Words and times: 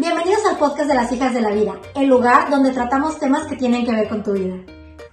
Bienvenidos 0.00 0.46
al 0.46 0.56
podcast 0.56 0.88
de 0.88 0.94
las 0.94 1.12
hijas 1.12 1.34
de 1.34 1.42
la 1.42 1.50
vida, 1.50 1.78
el 1.94 2.06
lugar 2.06 2.48
donde 2.48 2.72
tratamos 2.72 3.18
temas 3.18 3.46
que 3.46 3.54
tienen 3.54 3.84
que 3.84 3.92
ver 3.92 4.08
con 4.08 4.22
tu 4.22 4.32
vida. 4.32 4.56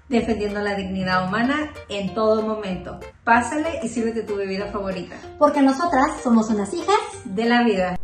defendiendo 0.08 0.62
la 0.62 0.76
dignidad 0.76 1.28
humana 1.28 1.74
en 1.90 2.14
todo 2.14 2.42
momento. 2.42 2.98
Pásale 3.26 3.82
y 3.84 3.90
sírvete 3.90 4.24
tu 4.24 4.38
bebida 4.38 4.68
favorita. 4.72 5.18
Porque 5.38 5.62
nosotras 5.62 6.22
somos 6.24 6.50
unas 6.50 6.74
hijas. 6.74 6.96
De 7.26 7.44
la 7.44 7.64
vida. 7.64 7.98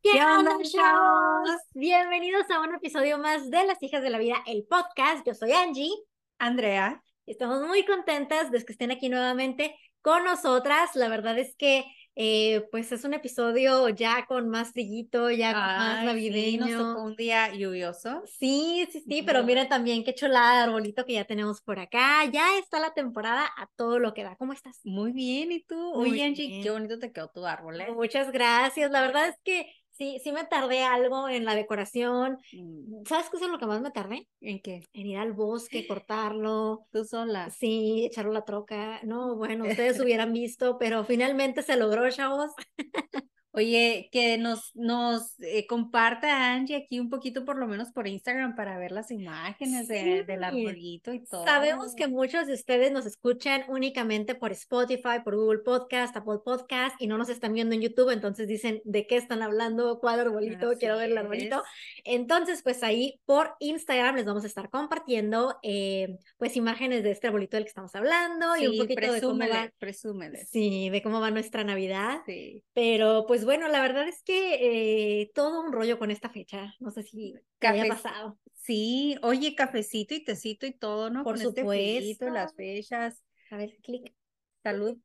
¿Qué, 0.00 0.12
¿Qué 0.12 0.24
onda, 0.24 0.52
onda, 0.52 0.62
chavos? 0.62 1.50
Bienvenidos 1.74 2.48
a 2.52 2.60
un 2.60 2.72
episodio 2.72 3.18
más 3.18 3.50
de 3.50 3.66
Las 3.66 3.82
hijas 3.82 4.04
de 4.04 4.10
la 4.10 4.18
vida, 4.18 4.36
el 4.46 4.64
podcast. 4.64 5.26
Yo 5.26 5.34
soy 5.34 5.50
Angie. 5.50 5.90
Andrea. 6.38 7.02
y 7.26 7.32
Estamos 7.32 7.66
muy 7.66 7.84
contentas 7.84 8.52
de 8.52 8.64
que 8.64 8.74
estén 8.74 8.92
aquí 8.92 9.08
nuevamente 9.08 9.74
con 10.02 10.24
nosotras. 10.24 10.94
La 10.94 11.08
verdad 11.08 11.38
es 11.38 11.54
que 11.56 11.84
eh, 12.16 12.66
pues 12.70 12.90
es 12.92 13.04
un 13.04 13.14
episodio 13.14 13.88
ya 13.88 14.26
con 14.26 14.48
más 14.48 14.72
brillito, 14.72 15.30
ya 15.30 15.52
con 15.52 15.62
más 15.62 16.04
navideño. 16.04 16.66
sí, 16.66 16.72
nos 16.72 16.94
tocó 16.94 17.02
un 17.04 17.16
día 17.16 17.54
lluvioso. 17.54 18.22
Sí, 18.26 18.86
sí, 18.90 19.00
sí, 19.00 19.22
pero 19.22 19.44
miren 19.44 19.68
también 19.68 20.04
qué 20.04 20.14
chulada 20.14 20.56
de 20.56 20.62
arbolito 20.64 21.06
que 21.06 21.14
ya 21.14 21.24
tenemos 21.24 21.62
por 21.62 21.78
acá. 21.78 22.24
Ya 22.26 22.58
está 22.58 22.80
la 22.80 22.92
temporada 22.92 23.46
a 23.56 23.68
todo 23.76 23.98
lo 23.98 24.12
que 24.12 24.24
da. 24.24 24.36
¿Cómo 24.36 24.52
estás? 24.52 24.80
Muy 24.84 25.12
bien, 25.12 25.52
¿y 25.52 25.62
tú? 25.62 25.94
Muy 25.94 26.10
Oye, 26.10 26.24
Angie, 26.24 26.60
qué 26.62 26.70
bonito 26.70 26.98
te 26.98 27.12
quedó 27.12 27.30
tu 27.30 27.46
árbol, 27.46 27.80
¿eh? 27.80 27.90
Muchas 27.92 28.30
gracias. 28.32 28.90
La 28.90 29.00
verdad 29.02 29.28
es 29.28 29.36
que 29.42 29.72
sí, 30.00 30.18
sí 30.24 30.32
me 30.32 30.44
tardé 30.44 30.82
algo 30.82 31.28
en 31.28 31.44
la 31.44 31.54
decoración. 31.54 32.38
Mm, 32.54 33.04
¿Sabes 33.06 33.28
qué 33.28 33.36
es 33.36 33.42
lo 33.42 33.58
que 33.58 33.66
más 33.66 33.82
me 33.82 33.90
tardé? 33.90 34.26
¿En 34.40 34.60
qué? 34.62 34.80
En 34.94 35.06
ir 35.06 35.18
al 35.18 35.34
bosque, 35.34 35.86
cortarlo. 35.86 36.86
Tú 36.90 37.04
sola. 37.04 37.50
Sí, 37.50 38.06
echarlo 38.06 38.30
a 38.30 38.34
la 38.34 38.44
troca. 38.46 39.00
No, 39.04 39.36
bueno, 39.36 39.66
ustedes 39.66 40.00
hubieran 40.00 40.32
visto, 40.32 40.78
pero 40.78 41.04
finalmente 41.04 41.62
se 41.62 41.76
logró, 41.76 42.10
chavos. 42.10 42.50
Oye, 43.52 44.08
que 44.12 44.38
nos, 44.38 44.70
nos 44.76 45.34
eh, 45.40 45.66
comparta 45.66 46.52
Angie 46.52 46.76
aquí 46.76 47.00
un 47.00 47.10
poquito, 47.10 47.44
por 47.44 47.56
lo 47.58 47.66
menos 47.66 47.90
por 47.90 48.06
Instagram, 48.06 48.54
para 48.54 48.78
ver 48.78 48.92
las 48.92 49.10
imágenes 49.10 49.88
de- 49.88 50.22
del 50.24 50.38
Sí. 50.38 50.44
arbolito 50.44 51.12
y 51.12 51.24
todo. 51.24 51.44
Sabemos 51.44 51.94
que 51.96 52.06
muchos 52.06 52.46
de 52.46 52.54
ustedes 52.54 52.92
nos 52.92 53.06
escuchan 53.06 53.64
únicamente 53.68 54.36
por 54.36 54.52
Spotify, 54.52 55.20
por 55.24 55.34
Google 55.34 55.60
Podcast, 55.64 56.16
Apple 56.16 56.38
Podcast 56.44 56.94
y 57.00 57.08
no 57.08 57.18
nos 57.18 57.28
están 57.28 57.52
viendo 57.52 57.74
en 57.74 57.80
YouTube, 57.82 58.10
entonces 58.10 58.46
dicen, 58.46 58.80
¿de 58.84 59.06
qué 59.08 59.16
están 59.16 59.42
hablando? 59.42 59.98
¿Cuál 59.98 60.20
arbolito? 60.20 60.68
Así 60.70 60.78
Quiero 60.78 60.96
ver 60.98 61.10
el 61.10 61.18
arbolito. 61.18 61.56
es. 61.56 61.62
Entonces, 62.04 62.62
pues 62.62 62.82
ahí 62.84 63.20
por 63.26 63.54
Instagram 63.58 64.14
les 64.14 64.26
vamos 64.26 64.44
a 64.44 64.46
estar 64.46 64.70
compartiendo 64.70 65.58
eh, 65.64 66.18
pues 66.38 66.56
imágenes 66.56 67.02
de 67.02 67.10
este 67.10 67.26
arbolito 67.26 67.56
del 67.56 67.64
que 67.64 67.70
estamos 67.70 67.94
hablando 67.96 68.56
y 68.56 68.66
un 68.68 68.72
Sí, 68.74 68.78
poquito 68.78 69.12
de 69.12 69.20
cómo 69.20 69.38
va. 69.48 69.72
presúmele. 69.78 70.44
Sí, 70.46 70.88
de 70.90 71.02
cómo 71.02 71.20
va 71.20 71.30
nuestra 71.32 71.64
Navidad. 71.64 72.20
Sí. 72.26 72.62
Pero 72.74 73.24
pues 73.26 73.44
bueno, 73.50 73.66
la 73.66 73.80
verdad 73.82 74.06
es 74.06 74.22
que 74.22 75.22
eh, 75.22 75.32
todo 75.34 75.60
un 75.60 75.72
rollo 75.72 75.98
con 75.98 76.12
esta 76.12 76.30
fecha. 76.30 76.72
No 76.78 76.92
sé 76.92 77.02
si 77.02 77.34
te 77.58 77.66
haya 77.66 77.88
pasado. 77.88 78.38
Sí, 78.54 79.16
oye, 79.22 79.56
cafecito 79.56 80.14
y 80.14 80.22
tecito 80.22 80.66
y 80.66 80.72
todo, 80.72 81.10
¿no? 81.10 81.24
Por 81.24 81.34
Con 81.34 81.42
este 81.48 81.62
supuesto. 81.62 82.30
las 82.30 82.54
fechas, 82.54 83.24
A 83.50 83.56
ver, 83.56 83.76
clic. 83.82 84.14
salud. 84.62 84.96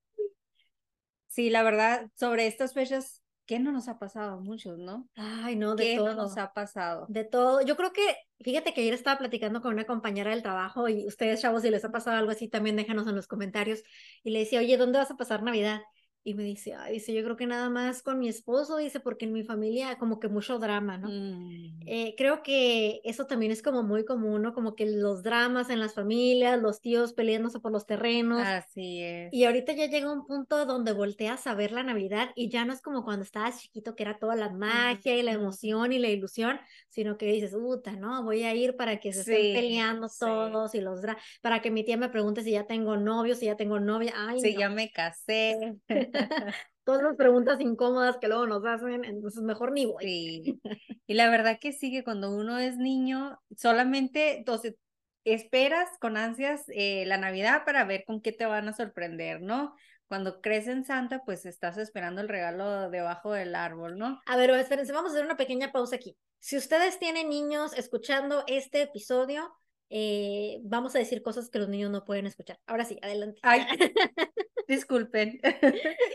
Sí, 1.28 1.50
la 1.50 1.64
verdad, 1.64 2.08
sobre 2.16 2.46
estas 2.46 2.74
fechas, 2.74 3.24
¿qué 3.48 3.58
no 3.58 3.72
nos 3.72 3.88
ha 3.88 3.98
pasado 3.98 4.34
a 4.34 4.40
muchos, 4.40 4.78
no? 4.78 5.10
Ay, 5.16 5.56
no, 5.56 5.76
de 5.76 5.84
¿Qué 5.86 5.96
todo. 5.98 6.10
no 6.10 6.14
nos 6.24 6.38
ha 6.38 6.54
pasado? 6.54 7.08
De 7.10 7.24
todo. 7.24 7.62
Yo 7.64 7.76
creo 7.76 7.92
que, 7.94 8.16
fíjate 8.42 8.74
que 8.76 8.82
ayer 8.82 8.94
estaba 8.94 9.18
platicando 9.18 9.62
con 9.62 9.74
una 9.74 9.86
compañera 9.86 10.30
del 10.30 10.44
trabajo 10.44 10.88
y 10.88 11.08
ustedes, 11.08 11.42
chavos, 11.42 11.64
si 11.64 11.72
les 11.72 11.84
ha 11.84 11.92
pasado 11.92 12.18
algo 12.18 12.32
así, 12.32 12.48
también 12.48 12.76
déjanos 12.76 13.08
en 13.08 13.16
los 13.16 13.28
comentarios. 13.28 13.82
Y 14.24 14.30
le 14.30 14.40
decía, 14.40 14.60
oye, 14.60 14.78
¿dónde 14.78 15.00
vas 15.00 15.10
a 15.12 15.18
pasar 15.18 15.42
Navidad? 15.42 15.82
Y 16.28 16.34
me 16.34 16.42
dice, 16.44 16.74
ay, 16.74 16.94
dice, 16.94 17.14
yo 17.14 17.24
creo 17.24 17.36
que 17.38 17.46
nada 17.46 17.70
más 17.70 18.02
con 18.02 18.18
mi 18.18 18.28
esposo, 18.28 18.78
dice, 18.78 19.00
porque 19.00 19.26
en 19.26 19.32
mi 19.32 19.44
familia 19.44 20.00
como 20.00 20.20
que 20.20 20.28
mucho 20.28 20.58
drama, 20.58 20.98
¿no? 20.98 21.08
Mm, 21.08 21.82
Eh, 21.86 22.16
creo 22.18 22.42
que 22.42 23.00
eso 23.04 23.28
también 23.28 23.52
es 23.52 23.62
como 23.62 23.84
muy 23.84 24.06
común, 24.06 24.42
¿no? 24.42 24.52
Como 24.56 24.74
que 24.74 24.88
los 24.88 25.22
dramas 25.22 25.70
en 25.70 25.80
las 25.80 25.94
familias, 25.94 26.60
los 26.60 26.82
tíos 26.82 27.14
peleándose 27.14 27.60
por 27.60 27.72
los 27.72 27.86
terrenos. 27.86 28.42
Así 28.44 29.04
es. 29.04 29.32
Y 29.32 29.44
ahorita 29.44 29.74
ya 29.74 29.86
llega 29.86 30.12
un 30.12 30.26
punto 30.26 30.66
donde 30.66 30.94
volteas 30.94 31.46
a 31.46 31.54
ver 31.54 31.72
la 31.72 31.84
Navidad 31.84 32.32
y 32.36 32.50
ya 32.50 32.66
no 32.66 32.74
es 32.74 32.82
como 32.82 33.04
cuando 33.04 33.24
estabas 33.24 33.62
chiquito, 33.62 33.96
que 33.96 34.02
era 34.02 34.18
toda 34.18 34.36
la 34.36 34.50
magia 34.50 35.16
y 35.16 35.22
la 35.22 35.34
emoción 35.34 35.94
y 35.94 36.00
la 36.00 36.10
ilusión, 36.10 36.60
sino 36.90 37.20
que 37.20 37.28
dices, 37.28 37.52
puta, 37.52 37.92
¿no? 37.92 38.24
Voy 38.24 38.42
a 38.44 38.56
ir 38.56 38.76
para 38.76 39.00
que 39.00 39.14
se 39.14 39.20
estén 39.20 39.36
Sí, 39.38 39.54
peleando 39.54 40.10
sí. 40.10 40.18
todos 40.20 40.74
y 40.74 40.82
los 40.82 41.04
dra 41.04 41.18
para 41.42 41.62
que 41.62 41.70
mi 41.70 41.84
tía 41.84 41.98
me 41.98 42.10
pregunte 42.10 42.42
si 42.42 42.52
ya 42.52 42.66
tengo 42.66 42.98
novio, 42.98 43.36
si 43.36 43.46
ya 43.46 43.56
tengo 43.58 43.80
novia. 43.80 44.14
Ay, 44.16 44.40
Sí, 44.42 44.54
no. 44.54 44.60
ya 44.62 44.70
me 44.70 44.90
casé. 44.92 45.76
Todas 46.84 47.02
las 47.02 47.16
preguntas 47.16 47.60
incómodas 47.60 48.18
que 48.18 48.28
luego 48.28 48.48
nos 48.48 48.66
hacen, 48.66 49.06
entonces 49.06 49.42
mejor 49.42 49.72
ni 49.72 49.86
voy. 49.86 50.04
Sí. 50.04 50.62
Y 51.08 51.14
la 51.16 51.30
verdad 51.30 51.58
que 51.60 51.72
sí, 51.72 51.92
que 51.92 52.04
cuando 52.04 52.36
uno 52.36 52.58
es 52.60 52.78
niño, 52.78 53.40
solamente, 53.56 54.38
entonces, 54.38 54.76
esperas 55.24 55.90
con 56.00 56.18
ansias 56.18 56.64
eh, 56.68 57.04
la 57.08 57.18
Navidad 57.18 57.64
para 57.66 57.84
ver 57.84 58.04
con 58.06 58.22
qué 58.22 58.32
te 58.32 58.46
van 58.46 58.68
a 58.68 58.74
sorprender, 58.74 59.42
¿no? 59.42 59.76
Cuando 60.08 60.40
crees 60.40 60.68
en 60.68 60.86
Santa, 60.86 61.24
pues 61.26 61.46
estás 61.46 61.78
esperando 61.78 62.22
el 62.22 62.30
regalo 62.30 62.90
debajo 62.92 63.34
del 63.34 63.56
árbol, 63.56 63.98
¿no? 63.98 64.22
A 64.28 64.38
ver, 64.38 64.52
espérense, 64.52 64.94
vamos 64.94 65.12
a 65.12 65.14
hacer 65.16 65.26
una 65.26 65.38
pequeña 65.38 65.72
pausa 65.72 65.96
aquí. 65.96 66.16
Si 66.40 66.58
ustedes 66.58 67.00
tienen 67.00 67.30
niños 67.30 67.74
escuchando 67.76 68.44
este 68.46 68.84
episodio, 68.84 69.52
eh, 69.90 70.60
vamos 70.64 70.96
a 70.96 71.00
decir 71.00 71.22
cosas 71.22 71.50
que 71.50 71.60
los 71.60 71.70
niños 71.70 71.92
no 71.92 72.06
pueden 72.06 72.26
escuchar. 72.28 72.60
Ahora 72.66 72.86
sí, 72.86 72.98
adelante. 73.02 73.40
Ay, 73.44 73.62
disculpen. 74.68 75.40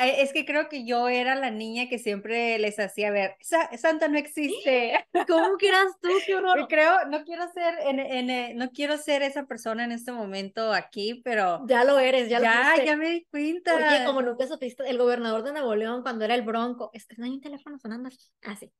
Eh, 0.00 0.22
Es 0.22 0.32
que 0.32 0.44
creo 0.46 0.68
que 0.68 0.84
yo 0.86 1.08
era 1.08 1.34
la 1.34 1.50
niña 1.50 1.88
que 1.88 1.98
siempre 1.98 2.56
les 2.60 2.78
hacía 2.78 3.10
ver, 3.10 3.34
"Sa- 3.40 3.76
Santa 3.76 4.06
no 4.06 4.16
existe. 4.16 5.04
¿Cómo 5.26 5.56
que 5.58 5.66
eras 5.70 5.88
tú? 6.00 6.08
¡Qué 6.24 6.34
horror! 6.36 6.68
creo, 6.68 7.04
no 7.08 7.24
quiero 7.24 7.48
ser, 7.52 7.74
en, 7.84 7.98
en, 7.98 8.30
eh, 8.30 8.52
no 8.54 8.70
quiero 8.70 8.96
ser 8.96 9.22
esa 9.22 9.46
persona 9.46 9.82
en 9.82 9.90
este 9.90 10.12
momento 10.12 10.72
aquí, 10.72 11.20
pero 11.24 11.66
Ya 11.66 11.82
lo 11.82 11.98
eres, 11.98 12.28
ya, 12.28 12.38
ya, 12.40 12.54
lo 12.60 12.64
fuiste. 12.68 12.86
ya 12.86 12.96
me 12.96 13.08
di 13.10 13.24
cuenta. 13.24 13.74
Oye, 13.74 14.04
como 14.06 14.22
nunca 14.22 14.46
supiste, 14.46 14.88
el 14.88 14.98
gobernador 14.98 15.42
de 15.42 15.50
Nuevo 15.50 15.74
León, 15.74 16.02
cuando 16.02 16.24
era 16.24 16.36
el 16.36 16.42
Bronco, 16.42 16.90
es 16.92 17.04
que 17.04 17.16
no 17.18 17.24
hay 17.24 17.32
un 17.32 17.40
teléfono 17.40 17.76
sonando. 17.80 18.08
Ah, 18.44 18.54
sí. 18.54 18.70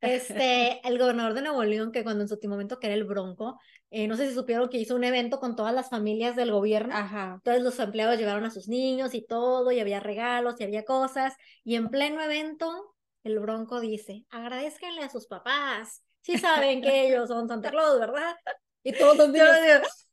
Este, 0.00 0.80
el 0.86 0.98
gobernador 0.98 1.34
de 1.34 1.42
Nuevo 1.42 1.64
León, 1.64 1.92
que 1.92 2.04
cuando 2.04 2.22
en 2.22 2.28
su 2.28 2.34
último 2.34 2.54
momento 2.54 2.78
que 2.78 2.86
era 2.86 2.94
el 2.94 3.04
Bronco, 3.04 3.58
eh, 3.90 4.08
no 4.08 4.16
sé 4.16 4.28
si 4.28 4.34
supieron 4.34 4.68
que 4.68 4.78
hizo 4.78 4.94
un 4.94 5.04
evento 5.04 5.38
con 5.38 5.56
todas 5.56 5.74
las 5.74 5.90
familias 5.90 6.36
del 6.36 6.50
gobierno. 6.50 6.94
Ajá. 6.96 7.34
Entonces 7.36 7.62
los 7.62 7.78
empleados 7.78 8.18
llevaron 8.18 8.44
a 8.44 8.50
sus 8.50 8.68
niños 8.68 9.14
y 9.14 9.24
todo, 9.24 9.70
y 9.72 9.80
había 9.80 10.00
regalos 10.00 10.60
y 10.60 10.64
había 10.64 10.84
cosas. 10.84 11.34
Y 11.64 11.76
en 11.76 11.88
pleno 11.88 12.20
evento, 12.20 12.94
el 13.24 13.38
Bronco 13.38 13.80
dice, 13.80 14.24
agradezcanle 14.30 15.02
a 15.02 15.08
sus 15.08 15.26
papás. 15.26 16.02
Sí 16.22 16.38
saben 16.38 16.82
que 16.82 17.08
ellos 17.08 17.28
son 17.28 17.48
Santa 17.48 17.70
Claus, 17.70 18.00
¿verdad? 18.00 18.34
Y 18.82 18.92
todos 18.92 19.16
los 19.16 19.28
niños, 19.28 20.05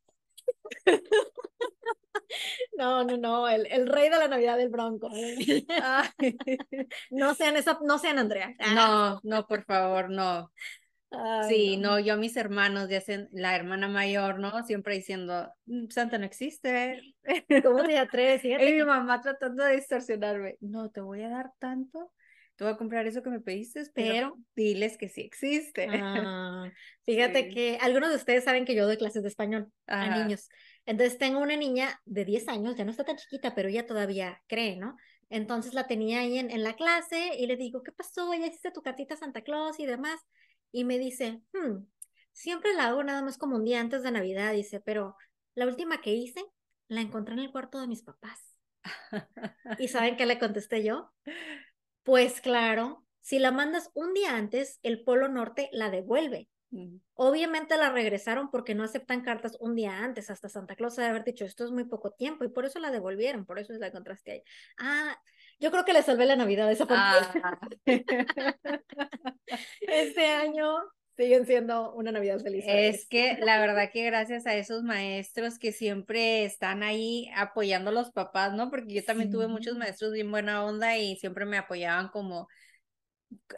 no, 2.78 3.04
no, 3.04 3.18
no, 3.18 3.48
el, 3.48 3.68
el 3.68 3.88
rey 3.88 4.10
de 4.10 4.18
la 4.18 4.28
Navidad 4.28 4.58
del 4.58 4.70
Bronco. 4.70 5.10
"Ay". 5.12 5.66
No 7.12 7.34
sean 7.36 7.58
esa, 7.58 7.80
no 7.84 8.00
sean 8.00 8.18
Andrea. 8.20 8.54
No, 8.74 9.20
no, 9.24 9.46
por 9.46 9.64
favor, 9.66 10.10
no. 10.10 10.52
Ay, 11.12 11.48
Sí, 11.50 11.78
no, 11.78 12.00
yo 12.00 12.14
a 12.14 12.18
mis 12.18 12.36
hermanos, 12.38 12.90
ya 12.90 13.02
sea 13.02 13.28
la 13.32 13.56
hermana 13.56 13.88
mayor, 13.88 14.40
¿no? 14.40 14.64
Siempre 14.66 14.96
diciendo, 14.96 15.54
"Mm, 15.66 15.88
Santa 15.90 16.18
no 16.18 16.26
existe. 16.26 17.02
¿Cómo 17.64 17.84
te 17.84 17.98
atreves? 17.98 18.44
Y 18.44 18.56
mi 18.74 18.84
mamá 18.84 19.22
tratando 19.22 19.64
de 19.64 19.76
distorsionarme. 19.76 20.58
No, 20.62 20.90
te 20.90 21.02
voy 21.02 21.22
a 21.22 21.30
dar 21.30 21.52
tanto, 21.60 22.12
te 22.56 22.64
voy 22.64 22.74
a 22.74 22.78
comprar 22.78 23.06
eso 23.08 23.24
que 23.24 23.30
me 23.30 23.40
pediste, 23.40 23.84
pero 23.94 24.14
Pero- 24.14 24.38
diles 24.56 24.98
que 24.98 25.10
sí 25.10 25.22
existe. 25.22 25.88
Ah, 26.28 26.72
fíjate 27.06 27.44
Sí. 27.46 27.50
que 27.54 27.78
algunos 27.82 28.10
de 28.10 28.16
ustedes 28.16 28.44
saben 28.44 28.66
que 28.66 28.76
yo 28.76 28.86
doy 28.86 28.98
clases 28.98 29.22
de 29.24 29.30
español 29.30 29.72
a 29.88 30.04
Ajá. 30.04 30.24
niños. 30.24 30.50
Entonces 30.86 31.18
tengo 31.18 31.40
una 31.40 31.56
niña 31.56 32.00
de 32.06 32.26
10 32.26 32.48
años, 32.48 32.76
ya 32.76 32.86
no 32.86 32.92
está 32.92 33.04
tan 33.04 33.16
chiquita, 33.18 33.56
pero 33.56 33.70
ella 33.70 33.86
todavía 33.86 34.42
cree, 34.48 34.76
¿no? 34.78 34.98
Entonces 35.30 35.74
la 35.74 35.88
tenía 35.88 36.20
ahí 36.20 36.38
en, 36.38 36.52
en 36.52 36.62
la 36.64 36.76
clase 36.76 37.36
y 37.38 37.48
le 37.48 37.56
digo, 37.56 37.82
¿qué 37.84 37.92
pasó? 37.92 38.32
¿Ya 38.34 38.46
hiciste 38.48 38.72
tu 38.72 38.82
cartita 38.82 39.16
a 39.16 39.18
Santa 39.18 39.42
Claus 39.42 39.80
y 39.80 39.86
demás? 39.86 40.20
Y 40.72 40.84
me 40.84 41.00
dice, 41.00 41.42
"Hmm, 41.54 41.86
siempre 42.34 42.74
la 42.74 42.88
hago 42.88 43.04
nada 43.04 43.22
más 43.24 43.38
como 43.38 43.56
un 43.56 43.64
día 43.64 43.80
antes 43.80 44.04
de 44.04 44.12
Navidad, 44.12 44.54
dice, 44.54 44.80
pero 44.82 45.16
la 45.56 45.66
última 45.66 46.02
que 46.02 46.14
hice 46.14 46.44
la 46.88 47.02
encontré 47.02 47.34
en 47.34 47.40
el 47.40 47.52
cuarto 47.52 47.80
de 47.80 47.88
mis 47.88 48.04
papás. 48.04 48.40
¿Y 49.80 49.88
saben 49.88 50.18
qué 50.18 50.26
le 50.26 50.38
contesté 50.40 50.84
yo? 50.84 51.12
Pues 52.04 52.42
claro, 52.42 53.06
si 53.22 53.40
la 53.40 53.52
mandas 53.52 53.90
un 53.94 54.14
día 54.14 54.36
antes, 54.36 54.80
el 54.84 55.04
Polo 55.04 55.30
Norte 55.30 55.70
la 55.72 55.90
devuelve. 55.90 56.50
Obviamente 57.14 57.78
la 57.78 57.92
regresaron 57.92 58.50
porque 58.50 58.74
no 58.74 58.84
aceptan 58.84 59.22
cartas 59.22 59.58
un 59.60 59.76
día 59.76 60.00
antes. 60.04 60.32
Hasta 60.32 60.50
Santa 60.50 60.76
Claus 60.76 60.96
de 60.96 61.06
haber 61.06 61.24
dicho, 61.24 61.46
esto 61.46 61.64
es 61.64 61.72
muy 61.72 61.84
poco 61.84 62.12
tiempo 62.12 62.44
y 62.44 62.50
por 62.50 62.66
eso 62.66 62.80
la 62.80 62.90
devolvieron, 62.90 63.46
por 63.46 63.60
eso 63.60 63.74
la 63.74 63.88
encontraste 63.88 64.32
ahí. 64.32 64.44
Ah, 64.80 65.16
yo 65.60 65.70
creo 65.70 65.86
que 65.86 65.94
le 65.94 66.02
salvé 66.02 66.26
la 66.26 66.36
Navidad 66.36 66.68
a 66.68 66.72
esa. 66.72 66.88
Ah. 66.90 67.60
Este 69.82 70.26
año 70.26 70.76
siguen 71.16 71.46
siendo 71.46 71.94
una 71.94 72.12
Navidad 72.12 72.40
feliz. 72.40 72.64
Es 72.68 73.08
que 73.08 73.38
la 73.40 73.60
verdad 73.60 73.90
que 73.92 74.04
gracias 74.06 74.46
a 74.48 74.56
esos 74.56 74.84
maestros 74.84 75.60
que 75.60 75.72
siempre 75.72 76.46
están 76.46 76.84
ahí 76.84 77.30
apoyando 77.36 77.90
a 77.90 77.94
los 77.94 78.12
papás, 78.12 78.54
¿no? 78.54 78.70
Porque 78.70 78.94
yo 78.94 79.04
también 79.04 79.32
tuve 79.32 79.48
muchos 79.48 79.78
maestros 79.78 80.14
bien 80.14 80.32
buena 80.32 80.64
onda 80.66 80.98
y 80.98 81.16
siempre 81.18 81.46
me 81.46 81.58
apoyaban 81.58 82.10
como, 82.10 82.48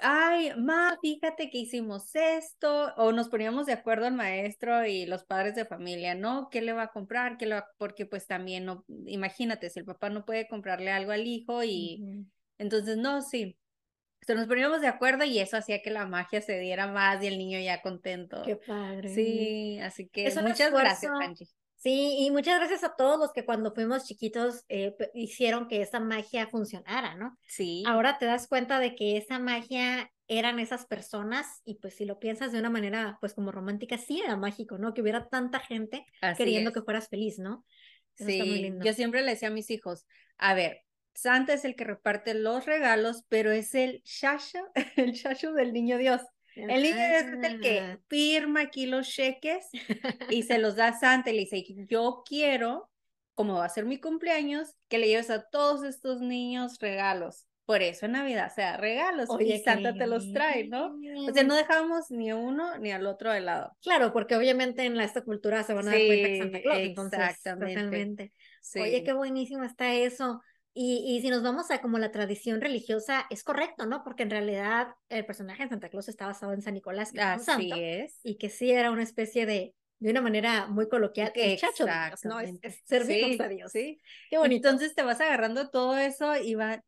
ay, 0.01 0.51
ma, 0.57 0.97
fíjate 1.01 1.49
que 1.49 1.59
hicimos 1.59 2.13
esto, 2.13 2.93
o 2.95 3.11
nos 3.11 3.29
poníamos 3.29 3.65
de 3.65 3.73
acuerdo 3.73 4.07
el 4.07 4.13
maestro 4.13 4.85
y 4.85 5.05
los 5.05 5.23
padres 5.23 5.55
de 5.55 5.65
familia, 5.65 6.15
¿no? 6.15 6.49
¿Qué 6.49 6.61
le 6.61 6.73
va 6.73 6.83
a 6.83 6.91
comprar? 6.91 7.37
¿Qué 7.37 7.45
le 7.45 7.55
va? 7.55 7.67
Porque 7.77 8.05
pues 8.05 8.27
también, 8.27 8.65
no, 8.65 8.85
imagínate, 9.05 9.69
si 9.69 9.79
el 9.79 9.85
papá 9.85 10.09
no 10.09 10.25
puede 10.25 10.47
comprarle 10.47 10.91
algo 10.91 11.11
al 11.11 11.25
hijo 11.25 11.63
y 11.63 12.03
entonces, 12.57 12.97
no, 12.97 13.21
sí. 13.21 13.57
Entonces 14.25 14.47
nos 14.47 14.47
poníamos 14.47 14.81
de 14.81 14.87
acuerdo 14.87 15.23
y 15.23 15.37
eso 15.37 15.55
hacía 15.55 15.83
que 15.83 15.91
la 15.91 16.07
magia 16.07 16.41
se 16.41 16.57
diera 16.57 16.87
más 16.87 17.21
y 17.21 17.27
el 17.27 17.37
niño 17.37 17.59
ya 17.59 17.83
contento. 17.83 18.41
Qué 18.43 18.55
padre. 18.55 19.13
Sí, 19.13 19.77
así 19.79 20.07
que 20.07 20.33
muchas 20.41 20.71
gracias, 20.71 21.11
Angie. 21.21 21.47
Sí, 21.75 22.15
y 22.21 22.31
muchas 22.31 22.57
gracias 22.57 22.83
a 22.83 22.95
todos 22.95 23.19
los 23.19 23.31
que 23.33 23.45
cuando 23.45 23.71
fuimos 23.71 24.05
chiquitos 24.05 24.63
eh, 24.67 24.95
hicieron 25.13 25.67
que 25.67 25.83
esa 25.83 25.99
magia 25.99 26.47
funcionara, 26.47 27.13
¿no? 27.13 27.37
Sí. 27.47 27.83
Ahora 27.85 28.17
te 28.17 28.25
das 28.25 28.47
cuenta 28.47 28.79
de 28.79 28.95
que 28.95 29.17
esa 29.17 29.37
magia 29.37 30.11
eran 30.27 30.57
esas 30.57 30.87
personas 30.87 31.61
y 31.63 31.75
pues 31.75 31.93
si 31.93 32.05
lo 32.05 32.17
piensas 32.17 32.51
de 32.51 32.57
una 32.57 32.71
manera 32.71 33.19
pues 33.21 33.35
como 33.35 33.51
romántica, 33.51 33.99
sí 33.99 34.21
era 34.21 34.35
mágico, 34.35 34.79
¿no? 34.79 34.95
Que 34.95 35.03
hubiera 35.03 35.27
tanta 35.27 35.59
gente 35.59 36.03
queriendo 36.35 36.73
que 36.73 36.81
fueras 36.81 37.09
feliz, 37.09 37.37
¿no? 37.37 37.63
sí, 38.15 38.73
yo 38.81 38.93
siempre 38.93 39.21
le 39.21 39.31
decía 39.31 39.49
a 39.49 39.51
mis 39.51 39.69
hijos, 39.69 40.05
a 40.37 40.53
ver, 40.53 40.84
Santa 41.15 41.53
es 41.53 41.65
el 41.65 41.75
que 41.75 41.85
reparte 41.85 42.33
los 42.33 42.65
regalos, 42.65 43.23
pero 43.29 43.51
es 43.51 43.73
el 43.73 44.01
shasha, 44.03 44.61
el 44.97 45.13
shashu 45.13 45.53
del 45.53 45.73
niño 45.73 45.97
Dios. 45.97 46.21
El 46.55 46.83
niño 46.83 46.95
es 46.95 47.43
el 47.43 47.59
que 47.59 47.99
firma 48.07 48.61
aquí 48.61 48.85
los 48.85 49.09
cheques 49.09 49.67
y 50.29 50.43
se 50.43 50.57
los 50.59 50.75
da 50.75 50.89
a 50.89 50.99
Santa 50.99 51.31
y 51.31 51.33
le 51.33 51.39
dice, 51.41 51.65
yo 51.89 52.23
quiero, 52.25 52.89
como 53.33 53.55
va 53.55 53.65
a 53.65 53.69
ser 53.69 53.85
mi 53.85 53.99
cumpleaños, 53.99 54.75
que 54.87 54.97
le 54.97 55.07
lleves 55.07 55.29
a 55.29 55.43
todos 55.49 55.83
estos 55.83 56.21
niños 56.21 56.77
regalos. 56.79 57.45
Por 57.65 57.81
eso 57.81 58.05
en 58.05 58.11
Navidad, 58.11 58.49
o 58.51 58.53
sea, 58.53 58.77
regalos 58.77 59.27
y 59.39 59.57
Santa 59.59 59.93
te 59.95 60.05
los 60.05 60.31
trae, 60.31 60.67
¿no? 60.67 60.95
O 61.27 61.33
sea, 61.33 61.43
no 61.43 61.55
dejamos 61.55 62.11
ni 62.11 62.31
uno 62.31 62.77
ni 62.77 62.91
al 62.91 63.07
otro 63.07 63.33
de 63.33 63.41
lado. 63.41 63.75
Claro, 63.81 64.13
porque 64.13 64.35
obviamente 64.35 64.85
en 64.85 64.99
esta 65.01 65.21
cultura 65.23 65.63
se 65.63 65.73
van 65.73 65.87
a 65.87 65.91
dar 65.91 66.05
cuenta 66.05 66.27
que 66.27 66.37
Santa 66.37 66.61
Claus, 66.61 66.77
entonces, 66.79 67.19
exactamente. 67.31 68.33
Oye, 68.75 69.03
qué 69.03 69.13
buenísimo 69.13 69.63
está 69.63 69.93
eso. 69.93 70.41
Y, 70.77 71.21
si 71.21 71.29
nos 71.29 71.41
vamos 71.41 71.71
a 71.71 71.79
como 71.79 71.99
la 71.99 72.11
tradición 72.11 72.59
religiosa, 72.59 73.25
es 73.29 73.43
correcto, 73.43 73.85
¿no? 73.85 74.03
Porque 74.03 74.23
en 74.23 74.29
realidad 74.29 74.89
el 75.07 75.25
personaje 75.25 75.63
de 75.63 75.69
Santa 75.69 75.87
Claus 75.87 76.09
está 76.09 76.25
basado 76.25 76.51
en 76.51 76.61
San 76.61 76.73
Nicolás, 76.73 77.13
que 77.13 77.21
es 77.21 77.37
un 77.37 77.43
santo, 77.45 77.75
es. 77.77 78.19
y 78.23 78.35
que 78.35 78.49
sí 78.49 78.71
era 78.71 78.91
una 78.91 79.03
especie 79.03 79.45
de, 79.45 79.73
de 79.99 80.11
una 80.11 80.21
manera 80.21 80.67
muy 80.67 80.89
coloquial, 80.89 81.31
el 81.33 81.57
chacho 81.57 81.85
de 81.85 81.93
Dios, 82.07 82.25
¿no? 82.25 82.41
Es, 82.41 82.81
servir 82.83 83.41
a 83.41 83.47
Dios. 83.47 83.71
Sí, 83.71 84.01
qué 84.29 84.37
bonito. 84.37 84.67
Entonces 84.67 84.93
te 84.93 85.03
vas 85.03 85.21
agarrando 85.21 85.69
todo 85.69 85.97
eso 85.97 86.35
y 86.35 86.55
va, 86.55 86.83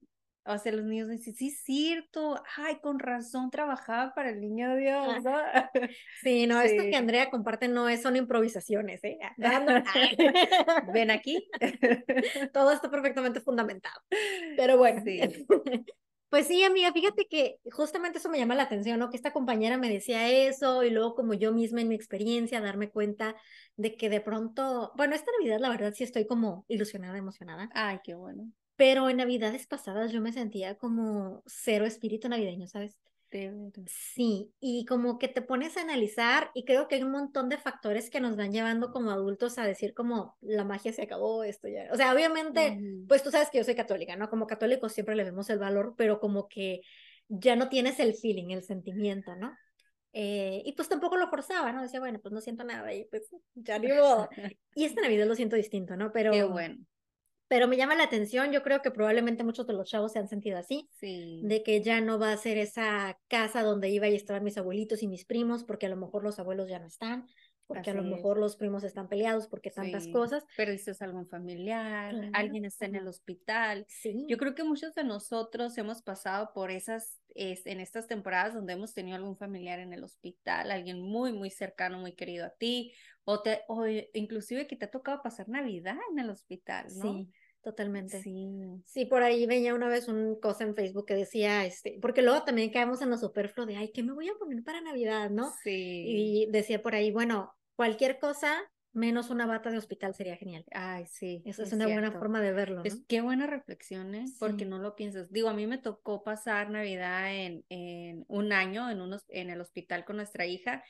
o 0.48 0.58
sea, 0.58 0.72
los 0.72 0.86
niños 0.86 1.10
dicen, 1.10 1.36
sí, 1.36 1.48
es 1.50 1.62
cierto, 1.64 2.42
ay, 2.56 2.80
con 2.82 3.00
razón 3.00 3.50
trabajaba 3.50 4.14
para 4.14 4.30
el 4.30 4.40
niño 4.40 4.76
Dios, 4.76 5.24
¿no? 5.24 5.38
Sí, 6.22 6.48
no, 6.48 6.62
esto 6.62 6.84
que 6.84 6.96
Andrea 6.96 7.30
comparte 7.30 7.68
no 7.68 7.90
es, 7.90 8.02
son 8.02 8.16
improvisaciones, 8.16 9.04
¿eh? 9.04 9.18
Ven 10.94 11.12
aquí. 11.12 11.48
Todo 12.54 12.72
está 12.72 12.90
perfectamente 12.90 13.42
fundamentado. 13.42 14.00
Pero 14.56 14.78
bueno. 14.78 15.02
Sí. 15.04 15.22
Pues 16.30 16.48
sí, 16.48 16.62
amiga, 16.64 16.92
fíjate 16.92 17.26
que 17.30 17.60
justamente 17.72 18.18
eso 18.18 18.30
me 18.30 18.38
llama 18.38 18.54
la 18.54 18.64
atención, 18.64 19.00
¿no? 19.00 19.10
Que 19.10 19.16
esta 19.16 19.32
compañera 19.32 19.78
me 19.78 19.88
decía 19.88 20.30
eso 20.30 20.84
y 20.84 20.90
luego 20.90 21.16
como 21.16 21.34
yo 21.34 21.54
misma 21.54 21.80
en 21.80 21.88
mi 21.88 21.96
experiencia 21.96 22.60
darme 22.60 22.90
cuenta 22.90 23.36
de 23.78 23.96
que 23.96 24.10
de 24.10 24.20
pronto, 24.20 24.92
bueno, 24.98 25.16
esta 25.16 25.32
Navidad 25.40 25.60
la 25.60 25.70
verdad 25.70 25.94
sí 25.96 26.04
estoy 26.04 26.28
como 26.28 26.66
ilusionada, 26.68 27.18
emocionada. 27.18 27.70
Ay, 27.74 28.00
qué 28.04 28.16
bueno. 28.16 28.52
Pero 28.78 29.10
en 29.10 29.18
Navidades 29.18 29.68
pasadas 29.68 30.12
yo 30.12 30.22
me 30.22 30.32
sentía 30.32 30.76
como 30.76 31.44
cero 31.46 31.86
espíritu 31.86 32.30
navideño, 32.30 32.68
¿sabes? 32.68 32.98
Sí, 33.88 34.54
y 34.62 34.86
como 34.86 35.20
que 35.20 35.28
te 35.28 35.42
pones 35.42 35.76
a 35.76 35.82
analizar 35.82 36.50
y 36.54 36.64
creo 36.64 36.88
que 36.88 36.96
hay 36.96 37.04
un 37.04 37.12
montón 37.12 37.50
de 37.50 37.58
factores 37.58 38.10
que 38.10 38.22
nos 38.22 38.38
van 38.38 38.54
llevando 38.54 38.92
como 38.92 39.12
adultos 39.12 39.58
a 39.58 39.66
decir 39.66 39.94
como 39.94 40.38
la 40.40 40.64
magia 40.64 40.94
se 40.94 41.02
acabó, 41.02 41.44
esto 41.44 41.68
ya. 41.68 41.90
O 41.92 41.98
sea, 41.98 42.14
obviamente, 42.14 42.80
pues 43.08 43.24
tú 43.24 43.32
sabes 43.32 43.50
que 43.50 43.58
yo 43.58 43.66
soy 43.66 43.76
católica, 43.76 44.16
¿no? 44.16 44.30
Como 44.30 44.48
católicos 44.48 44.94
siempre 44.94 45.16
le 45.16 45.26
vemos 45.26 45.50
el 45.50 45.60
valor, 45.60 45.96
pero 45.98 46.20
como 46.20 46.48
que 46.48 46.82
ya 47.28 47.58
no 47.58 47.68
tienes 47.68 48.00
el 48.00 48.14
feeling, 48.16 48.52
el 48.52 48.64
sentimiento, 48.64 49.36
¿no? 49.36 49.54
Eh, 50.14 50.62
y 50.66 50.72
pues 50.74 50.88
tampoco 50.88 51.18
lo 51.18 51.30
forzaba, 51.30 51.74
¿no? 51.74 51.82
Decía, 51.82 52.00
bueno, 52.00 52.20
pues 52.22 52.34
no 52.34 52.40
siento 52.40 52.64
nada 52.64 52.94
y 52.94 53.06
pues 53.06 53.30
ya 53.56 53.78
ni 53.78 53.90
modo. 53.90 54.30
y 54.74 54.86
esta 54.86 55.02
Navidad 55.02 55.28
lo 55.28 55.36
siento 55.36 55.58
distinto, 55.58 55.98
¿no? 55.98 56.12
Pero... 56.14 56.32
Qué 56.32 56.44
bueno 56.44 56.78
pero 57.48 57.68
me 57.68 57.78
llama 57.78 57.96
la 57.96 58.04
atención, 58.04 58.52
yo 58.52 58.64
creo 58.64 58.82
que 58.82 58.92
probablemente 58.92 59.44
muchos 59.44 59.68
de 59.68 59.74
los 59.74 59.90
chavos 59.90 60.12
se 60.12 60.20
han 60.20 60.28
sentido 60.28 60.58
así, 60.58 60.90
sí. 61.00 61.42
de 61.44 61.64
que 61.64 61.82
ya 61.82 62.02
no 62.02 62.20
va 62.20 62.32
a 62.32 62.38
ser 62.38 62.58
esa 62.58 63.18
casa 63.28 63.64
donde 63.64 63.90
iba 63.90 64.08
y 64.08 64.16
estaban 64.16 64.44
mis 64.44 64.58
abuelitos 64.58 65.04
y 65.04 65.08
mis 65.08 65.26
primos, 65.26 65.64
porque 65.64 65.86
a 65.86 65.90
lo 65.90 65.98
mejor 65.98 66.24
los 66.24 66.40
abuelos 66.40 66.70
ya 66.70 66.80
no 66.80 66.88
están, 66.88 67.26
porque 67.68 67.92
a 67.92 67.94
lo 67.94 68.04
mejor 68.04 68.38
los 68.38 68.56
primos 68.56 68.84
están 68.86 69.10
peleados, 69.10 69.48
porque 69.48 69.70
tantas 69.70 70.08
cosas. 70.08 70.46
Perdiste 70.56 70.94
algún 71.02 71.28
familiar, 71.28 72.16
alguien 72.34 72.64
está 72.64 72.86
en 72.86 72.96
el 72.96 73.08
hospital. 73.08 73.86
Sí. 73.90 74.26
Yo 74.30 74.38
creo 74.38 74.56
que 74.56 74.64
muchos 74.64 74.96
de 74.96 75.04
nosotros 75.04 75.78
hemos 75.78 76.02
pasado 76.02 76.52
por 76.54 76.72
esas, 76.72 77.20
en 77.36 77.82
estas 77.82 78.08
temporadas 78.08 78.54
donde 78.54 78.74
hemos 78.74 78.94
tenido 78.94 79.18
algún 79.18 79.36
familiar 79.36 79.80
en 79.80 79.92
el 79.92 80.04
hospital, 80.04 80.72
alguien 80.72 81.02
muy, 81.02 81.34
muy 81.34 81.50
cercano, 81.50 82.00
muy 82.00 82.14
querido 82.14 82.46
a 82.46 82.52
ti, 82.52 82.94
o, 83.30 83.42
te, 83.42 83.64
o 83.68 83.86
inclusive 84.14 84.68
que 84.68 84.78
te 84.78 84.86
ha 84.86 84.90
tocado 84.90 85.22
pasar 85.22 85.50
Navidad 85.50 85.98
en 86.12 86.20
el 86.20 86.30
hospital, 86.30 86.88
¿no? 86.96 87.14
Sí. 87.14 87.30
Totalmente. 87.62 88.22
Sí. 88.22 88.48
Sí, 88.86 89.06
por 89.06 89.24
ahí 89.24 89.46
veía 89.46 89.76
una 89.76 89.90
vez 89.90 90.08
un 90.08 90.40
cosa 90.40 90.64
en 90.64 90.74
Facebook 90.74 91.06
que 91.06 91.16
decía, 91.16 91.66
este, 91.66 92.00
porque 92.02 92.22
luego 92.22 92.44
también 92.44 92.70
caemos 92.72 93.02
en 93.02 93.10
lo 93.10 93.18
superfluo 93.18 93.66
de, 93.66 93.76
ay, 93.76 93.92
¿qué 93.92 94.02
me 94.02 94.14
voy 94.14 94.30
a 94.30 94.36
poner 94.40 94.64
para 94.64 94.80
Navidad, 94.80 95.30
no? 95.30 95.52
Sí. 95.62 96.06
Y 96.08 96.48
decía 96.52 96.82
por 96.82 96.96
ahí, 96.96 97.12
bueno, 97.12 97.54
cualquier 97.76 98.20
cosa 98.20 98.64
menos 98.94 99.30
una 99.30 99.46
bata 99.46 99.72
de 99.72 99.78
hospital 99.78 100.16
sería 100.16 100.38
genial. 100.38 100.64
Ay, 100.72 101.06
sí. 101.08 101.44
Eso 101.46 101.64
es, 101.64 101.74
una 101.74 101.88
buena 101.88 102.14
forma 102.14 102.40
de 102.40 102.54
verlo. 102.54 102.82
¿no? 102.82 102.92
qué 103.10 103.20
buenas 103.20 103.50
reflexiones, 103.50 104.38
porque 104.40 104.64
no 104.64 104.80
lo 104.80 104.96
piensas. 104.96 105.30
Digo, 105.30 105.50
a 105.50 105.54
mí 105.54 105.68
me 105.68 105.78
tocó 105.78 106.24
pasar 106.24 106.70
Navidad 106.70 107.36
en, 107.36 107.66
en 107.68 108.24
un 108.30 108.54
año 108.54 108.90
en, 108.90 109.02
unos, 109.02 109.26
en 109.28 109.50
el 109.50 109.60
hospital 109.60 110.06
con 110.06 110.16
nuestra 110.16 110.46
hija 110.46 110.86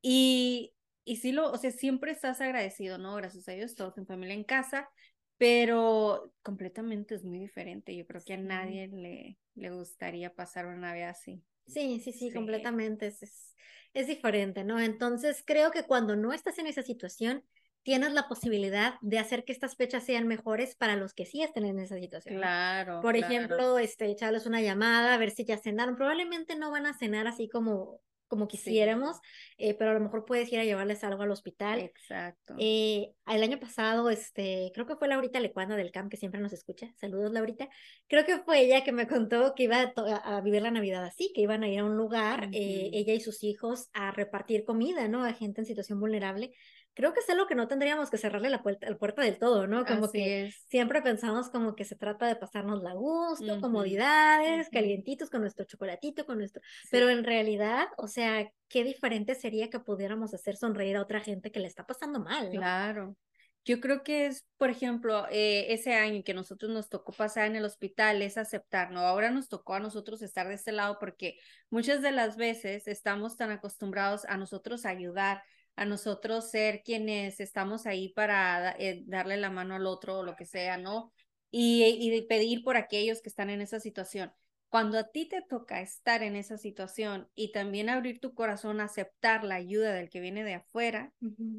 y 0.00 0.72
y 1.04 1.16
sí 1.16 1.32
lo, 1.32 1.50
o 1.50 1.56
sea, 1.58 1.70
siempre 1.70 2.12
estás 2.12 2.40
agradecido, 2.40 2.98
¿no? 2.98 3.14
Gracias 3.16 3.48
a 3.48 3.52
Dios, 3.52 3.74
todos 3.74 3.98
en 3.98 4.06
familia 4.06 4.34
en 4.34 4.44
casa, 4.44 4.88
pero 5.36 6.32
completamente 6.42 7.14
es 7.14 7.24
muy 7.24 7.38
diferente. 7.38 7.94
Yo 7.94 8.06
creo 8.06 8.22
que 8.24 8.34
a 8.34 8.38
nadie 8.38 8.88
le, 8.88 9.38
le 9.54 9.70
gustaría 9.70 10.34
pasar 10.34 10.66
una 10.66 10.76
Navidad 10.76 11.10
así. 11.10 11.42
Sí, 11.66 12.00
sí, 12.00 12.12
sí, 12.12 12.32
completamente. 12.32 13.06
Es, 13.06 13.22
es, 13.22 13.54
es, 13.94 14.06
diferente, 14.06 14.64
¿no? 14.64 14.80
Entonces, 14.80 15.42
creo 15.46 15.70
que 15.70 15.84
cuando 15.84 16.16
no 16.16 16.32
estás 16.32 16.58
en 16.58 16.66
esa 16.66 16.82
situación, 16.82 17.42
tienes 17.82 18.12
la 18.12 18.28
posibilidad 18.28 18.94
de 19.02 19.18
hacer 19.18 19.44
que 19.44 19.52
estas 19.52 19.76
fechas 19.76 20.04
sean 20.04 20.26
mejores 20.26 20.74
para 20.74 20.96
los 20.96 21.12
que 21.12 21.26
sí 21.26 21.42
estén 21.42 21.64
en 21.66 21.78
esa 21.78 21.98
situación. 21.98 22.36
Claro. 22.36 23.00
Por 23.02 23.16
ejemplo, 23.16 23.78
este, 23.78 24.06
echarles 24.06 24.46
una 24.46 24.62
llamada, 24.62 25.14
a 25.14 25.18
ver 25.18 25.30
si 25.30 25.44
ya 25.44 25.58
cenaron. 25.58 25.96
Probablemente 25.96 26.56
no 26.56 26.70
van 26.70 26.86
a 26.86 26.96
cenar 26.96 27.26
así 27.26 27.48
como 27.48 28.00
como 28.34 28.48
quisiéramos, 28.48 29.18
eh, 29.58 29.74
pero 29.74 29.92
a 29.92 29.94
lo 29.94 30.00
mejor 30.00 30.24
puedes 30.24 30.52
ir 30.52 30.58
a 30.58 30.64
llevarles 30.64 31.04
algo 31.04 31.22
al 31.22 31.30
hospital. 31.30 31.78
Exacto. 31.78 32.56
Eh, 32.58 33.12
el 33.28 33.42
año 33.44 33.60
pasado, 33.60 34.10
este, 34.10 34.72
creo 34.74 34.86
que 34.88 34.96
fue 34.96 35.06
Laurita 35.06 35.38
Lecuanda 35.38 35.76
del 35.76 35.92
CAMP 35.92 36.10
que 36.10 36.16
siempre 36.16 36.40
nos 36.40 36.52
escucha. 36.52 36.92
Saludos, 36.96 37.30
Laurita. 37.30 37.68
Creo 38.08 38.24
que 38.26 38.38
fue 38.38 38.62
ella 38.62 38.82
que 38.82 38.90
me 38.90 39.06
contó 39.06 39.54
que 39.54 39.62
iba 39.62 39.92
a, 39.96 40.40
vivir 40.40 40.62
la 40.62 40.72
Navidad 40.72 41.04
así, 41.04 41.30
que 41.32 41.42
iban 41.42 41.62
a 41.62 41.68
ir 41.68 41.78
a 41.78 41.84
un 41.84 41.96
lugar, 41.96 42.48
eh, 42.52 42.90
ella 42.92 43.14
y 43.14 43.20
sus 43.20 43.44
hijos, 43.44 43.88
a 43.92 44.10
repartir 44.10 44.64
comida, 44.64 45.06
¿no? 45.06 45.24
A 45.24 45.32
gente 45.32 45.60
en 45.60 45.66
situación 45.66 46.00
vulnerable 46.00 46.52
creo 46.94 47.12
que 47.12 47.20
es 47.20 47.28
algo 47.28 47.46
que 47.46 47.54
no 47.54 47.68
tendríamos 47.68 48.10
que 48.10 48.18
cerrarle 48.18 48.48
la 48.48 48.62
puerta, 48.62 48.88
la 48.88 48.96
puerta 48.96 49.22
del 49.22 49.38
todo, 49.38 49.66
¿no? 49.66 49.84
Como 49.84 50.10
que 50.10 50.52
siempre 50.68 51.02
pensamos 51.02 51.50
como 51.50 51.74
que 51.74 51.84
se 51.84 51.96
trata 51.96 52.26
de 52.26 52.36
pasarnos 52.36 52.82
la 52.82 52.94
gusto, 52.94 53.60
comodidades, 53.60 54.68
calientitos 54.70 55.28
con 55.28 55.40
nuestro 55.42 55.64
chocolatito, 55.64 56.24
con 56.24 56.38
nuestro... 56.38 56.62
Pero 56.90 57.10
en 57.10 57.24
realidad, 57.24 57.88
o 57.96 58.06
sea, 58.06 58.50
qué 58.68 58.84
diferente 58.84 59.34
sería 59.34 59.70
que 59.70 59.80
pudiéramos 59.80 60.32
hacer 60.34 60.56
sonreír 60.56 60.96
a 60.96 61.02
otra 61.02 61.20
gente 61.20 61.50
que 61.50 61.60
le 61.60 61.66
está 61.66 61.84
pasando 61.84 62.20
mal, 62.20 62.46
¿no? 62.46 62.60
Claro. 62.60 63.16
Yo 63.66 63.80
creo 63.80 64.02
que 64.02 64.26
es, 64.26 64.46
por 64.58 64.68
ejemplo, 64.68 65.26
eh, 65.30 65.72
ese 65.72 65.94
año 65.94 66.22
que 66.22 66.34
nosotros 66.34 66.70
nos 66.70 66.90
tocó 66.90 67.12
pasar 67.12 67.46
en 67.46 67.56
el 67.56 67.64
hospital 67.64 68.20
es 68.20 68.36
aceptar, 68.36 68.90
¿no? 68.90 69.00
Ahora 69.00 69.30
nos 69.30 69.48
tocó 69.48 69.74
a 69.74 69.80
nosotros 69.80 70.20
estar 70.20 70.46
de 70.46 70.54
este 70.54 70.70
lado 70.70 70.98
porque 71.00 71.38
muchas 71.70 72.02
de 72.02 72.12
las 72.12 72.36
veces 72.36 72.86
estamos 72.86 73.38
tan 73.38 73.50
acostumbrados 73.50 74.26
a 74.26 74.36
nosotros 74.36 74.84
ayudar, 74.84 75.42
a 75.76 75.84
nosotros 75.84 76.50
ser 76.50 76.82
quienes 76.84 77.40
estamos 77.40 77.86
ahí 77.86 78.12
para 78.12 78.74
eh, 78.78 79.02
darle 79.06 79.36
la 79.36 79.50
mano 79.50 79.74
al 79.74 79.86
otro 79.86 80.18
o 80.18 80.22
lo 80.22 80.36
que 80.36 80.46
sea, 80.46 80.76
¿no? 80.78 81.12
Y, 81.50 81.84
y 81.84 82.22
pedir 82.26 82.62
por 82.64 82.76
aquellos 82.76 83.22
que 83.22 83.28
están 83.28 83.50
en 83.50 83.60
esa 83.60 83.80
situación. 83.80 84.32
cuando 84.68 84.98
a 84.98 85.04
ti 85.10 85.28
te 85.28 85.40
toca 85.42 85.80
estar 85.80 86.22
en 86.22 86.34
esa 86.36 86.58
situación 86.58 87.28
y 87.34 87.52
también 87.52 87.88
abrir 87.88 88.18
tu 88.20 88.34
corazón 88.34 88.80
a 88.80 88.84
aceptar 88.84 89.44
la 89.44 89.54
ayuda 89.56 89.92
del 89.92 90.10
que 90.10 90.20
viene 90.20 90.42
de 90.42 90.54
afuera, 90.54 91.12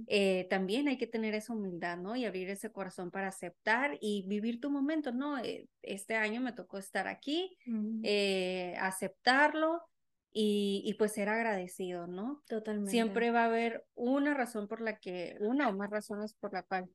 eh, 0.08 0.48
también 0.50 0.88
hay 0.88 0.98
que 0.98 1.08
tener 1.08 1.34
esa 1.34 1.54
humildad, 1.54 1.98
¿no? 1.98 2.16
Y 2.16 2.26
abrir 2.26 2.50
ese 2.50 2.72
corazón 2.72 3.12
para 3.12 3.30
aceptar 3.30 3.98
y 4.02 4.26
vivir 4.28 4.60
tu 4.60 4.70
momento, 4.70 5.12
¿no? 5.14 5.40
Eh, 5.40 5.68
este 5.82 6.16
año 6.16 6.42
me 6.42 6.54
tocó 6.54 6.78
estar 6.78 7.08
aquí, 7.08 7.58
eh, 8.02 8.76
aceptarlo 8.80 9.82
y, 10.38 10.82
y, 10.84 10.96
pues 10.96 11.14
ser 11.14 11.30
agradecido, 11.30 12.08
¿no? 12.08 12.44
Totalmente. 12.50 12.92
Siempre 12.92 13.32
va 13.32 13.44
a 13.44 13.46
haber 13.46 13.86
una 13.96 14.34
razón 14.34 14.68
por 14.68 14.82
la 14.82 15.00
que, 15.00 15.38
una 15.40 15.70
o 15.70 15.74
más 15.74 15.90
razones 15.90 16.34
por 16.34 16.52
la 16.52 16.64
cual 16.64 16.90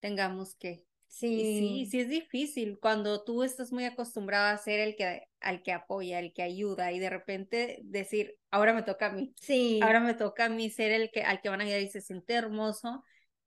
tengamos 0.00 0.54
que 0.54 0.84
Sí. 1.06 1.38
sí, 1.38 1.86
sí 1.90 2.00
es 2.00 2.08
difícil 2.08 2.78
cuando 2.80 3.22
tú 3.22 3.44
estás 3.44 3.70
muy 3.70 3.84
acostumbrado 3.84 4.48
a 4.48 4.58
ser 4.58 4.80
el 4.80 4.96
que 4.96 5.22
al 5.40 5.62
que 5.62 5.70
apoya, 5.70 6.18
el 6.18 6.32
que 6.32 6.42
ayuda 6.42 6.90
y 6.90 6.98
de 6.98 7.08
repente 7.08 7.78
decir, 7.84 8.36
ahora 8.50 8.74
me 8.74 8.82
toca 8.82 9.06
a 9.06 9.12
mí. 9.12 9.32
Sí. 9.40 9.78
Ahora 9.80 10.00
me 10.00 10.14
toca 10.14 10.46
a 10.46 10.48
mí 10.48 10.70
ser 10.70 10.90
el 10.90 11.12
que 11.12 11.22
al 11.22 11.40
que 11.40 11.50
van 11.50 11.60
a 11.60 11.64
ayudar 11.64 11.82
y 11.82 11.88
se 11.88 12.00
siente 12.00 12.34
hermoso 12.34 13.04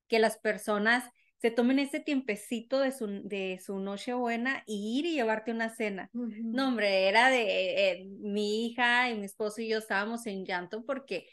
que 0.08 0.18
las 0.20 0.38
personas 0.38 1.04
se 1.40 1.52
tomen 1.52 1.80
ese 1.80 2.00
tiempecito 2.00 2.80
de 2.80 2.92
su, 2.92 3.08
de 3.24 3.60
su 3.64 3.80
noche 3.80 4.14
buena 4.14 4.64
y 4.66 5.00
ir 5.00 5.06
y 5.06 5.14
llevarte 5.14 5.52
una 5.52 5.70
cena. 5.70 6.10
No, 6.14 6.70
hombre, 6.70 7.08
era 7.08 7.30
de 7.30 7.92
eh, 7.92 8.06
mi 8.20 8.66
hija 8.68 9.10
y 9.12 9.18
mi 9.18 9.26
esposo 9.26 9.62
y 9.62 9.70
yo 9.70 9.78
estábamos 9.78 10.26
en 10.26 10.46
llanto 10.46 10.86
porque 10.86 11.28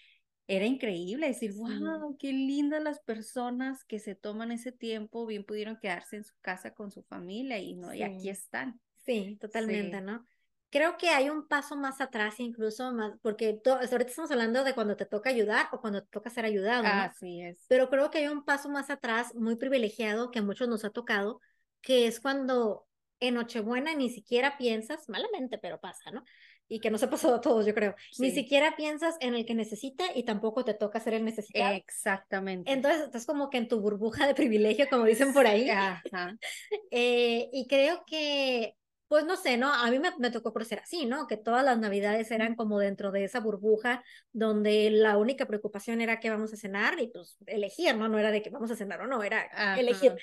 era 0.46 0.66
increíble 0.66 1.28
decir, 1.28 1.52
wow, 1.54 2.16
qué 2.18 2.32
lindas 2.32 2.82
las 2.82 3.00
personas 3.00 3.84
que 3.84 3.98
se 3.98 4.14
toman 4.14 4.52
ese 4.52 4.72
tiempo, 4.72 5.26
bien 5.26 5.44
pudieron 5.44 5.78
quedarse 5.80 6.16
en 6.16 6.24
su 6.24 6.34
casa 6.42 6.74
con 6.74 6.90
su 6.90 7.02
familia 7.02 7.58
y 7.58 7.74
no, 7.74 7.94
y 7.94 8.02
aquí 8.02 8.28
están. 8.28 8.80
Sí, 9.06 9.38
totalmente, 9.40 10.00
¿no? 10.00 10.26
Creo 10.74 10.96
que 10.96 11.10
hay 11.10 11.30
un 11.30 11.46
paso 11.46 11.76
más 11.76 12.00
atrás 12.00 12.40
incluso 12.40 12.92
más, 12.92 13.12
porque 13.22 13.60
ahorita 13.64 13.96
estamos 14.08 14.32
hablando 14.32 14.64
de 14.64 14.74
cuando 14.74 14.96
te 14.96 15.06
toca 15.06 15.30
ayudar 15.30 15.68
o 15.70 15.80
cuando 15.80 16.02
te 16.02 16.08
toca 16.10 16.30
ser 16.30 16.44
ayudado, 16.44 16.82
¿no? 16.82 16.88
Así 16.88 17.40
es. 17.42 17.64
Pero 17.68 17.88
creo 17.88 18.10
que 18.10 18.18
hay 18.18 18.26
un 18.26 18.44
paso 18.44 18.68
más 18.68 18.90
atrás 18.90 19.36
muy 19.36 19.54
privilegiado 19.54 20.32
que 20.32 20.40
a 20.40 20.42
muchos 20.42 20.66
nos 20.66 20.84
ha 20.84 20.90
tocado, 20.90 21.40
que 21.80 22.08
es 22.08 22.18
cuando 22.18 22.88
en 23.20 23.34
Nochebuena 23.34 23.94
ni 23.94 24.10
siquiera 24.10 24.58
piensas, 24.58 25.08
malamente, 25.08 25.58
pero 25.58 25.78
pasa, 25.78 26.10
¿no? 26.10 26.24
y 26.68 26.80
que 26.80 26.90
nos 26.90 27.02
ha 27.02 27.10
pasado 27.10 27.36
a 27.36 27.40
todos, 27.40 27.66
yo 27.66 27.74
creo. 27.74 27.94
Ni 28.18 28.30
siquiera 28.30 28.74
piensas 28.76 29.16
en 29.20 29.34
el 29.34 29.44
que 29.44 29.54
necesita 29.54 30.04
y 30.14 30.24
tampoco 30.24 30.64
te 30.64 30.74
toca 30.74 30.98
ser 30.98 31.14
el 31.14 31.24
necesitado. 31.24 31.74
Exactamente. 31.74 32.72
Entonces 32.72 33.02
estás 33.02 33.26
como 33.26 33.50
que 33.50 33.58
en 33.58 33.68
tu 33.68 33.80
burbuja 33.80 34.26
de 34.26 34.34
privilegio, 34.34 34.86
como 34.88 35.04
dicen 35.04 35.32
por 35.32 35.46
ahí. 35.46 35.68
Ajá. 35.68 36.36
eh, 36.90 37.50
y 37.52 37.66
creo 37.68 38.04
que, 38.06 38.76
pues 39.14 39.26
no 39.26 39.36
sé, 39.36 39.56
¿no? 39.56 39.72
A 39.72 39.88
mí 39.92 40.00
me, 40.00 40.10
me, 40.18 40.32
tocó 40.32 40.52
por 40.52 40.64
ser 40.64 40.80
así, 40.80 41.06
¿no? 41.06 41.28
Que 41.28 41.36
todas 41.36 41.64
las 41.64 41.78
navidades 41.78 42.32
eran 42.32 42.56
como 42.56 42.80
dentro 42.80 43.12
de 43.12 43.22
esa 43.22 43.38
burbuja 43.38 44.02
donde 44.32 44.90
la 44.90 45.18
única 45.18 45.46
preocupación 45.46 46.00
era 46.00 46.18
que 46.18 46.30
vamos 46.30 46.52
a 46.52 46.56
cenar 46.56 46.98
y 46.98 47.06
pues 47.06 47.36
elegir, 47.46 47.96
¿no? 47.96 48.08
No 48.08 48.18
era 48.18 48.32
de 48.32 48.42
que 48.42 48.50
vamos 48.50 48.72
a 48.72 48.74
cenar 48.74 49.02
o 49.02 49.06
no, 49.06 49.22
era 49.22 49.76
elegir. 49.78 50.16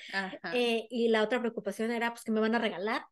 Eh, 0.52 0.88
y 0.90 1.08
la 1.08 1.22
otra 1.22 1.40
preocupación 1.40 1.90
era 1.90 2.10
pues 2.10 2.22
que 2.22 2.32
me 2.32 2.40
van 2.40 2.54
a 2.54 2.58
regalar 2.58 3.06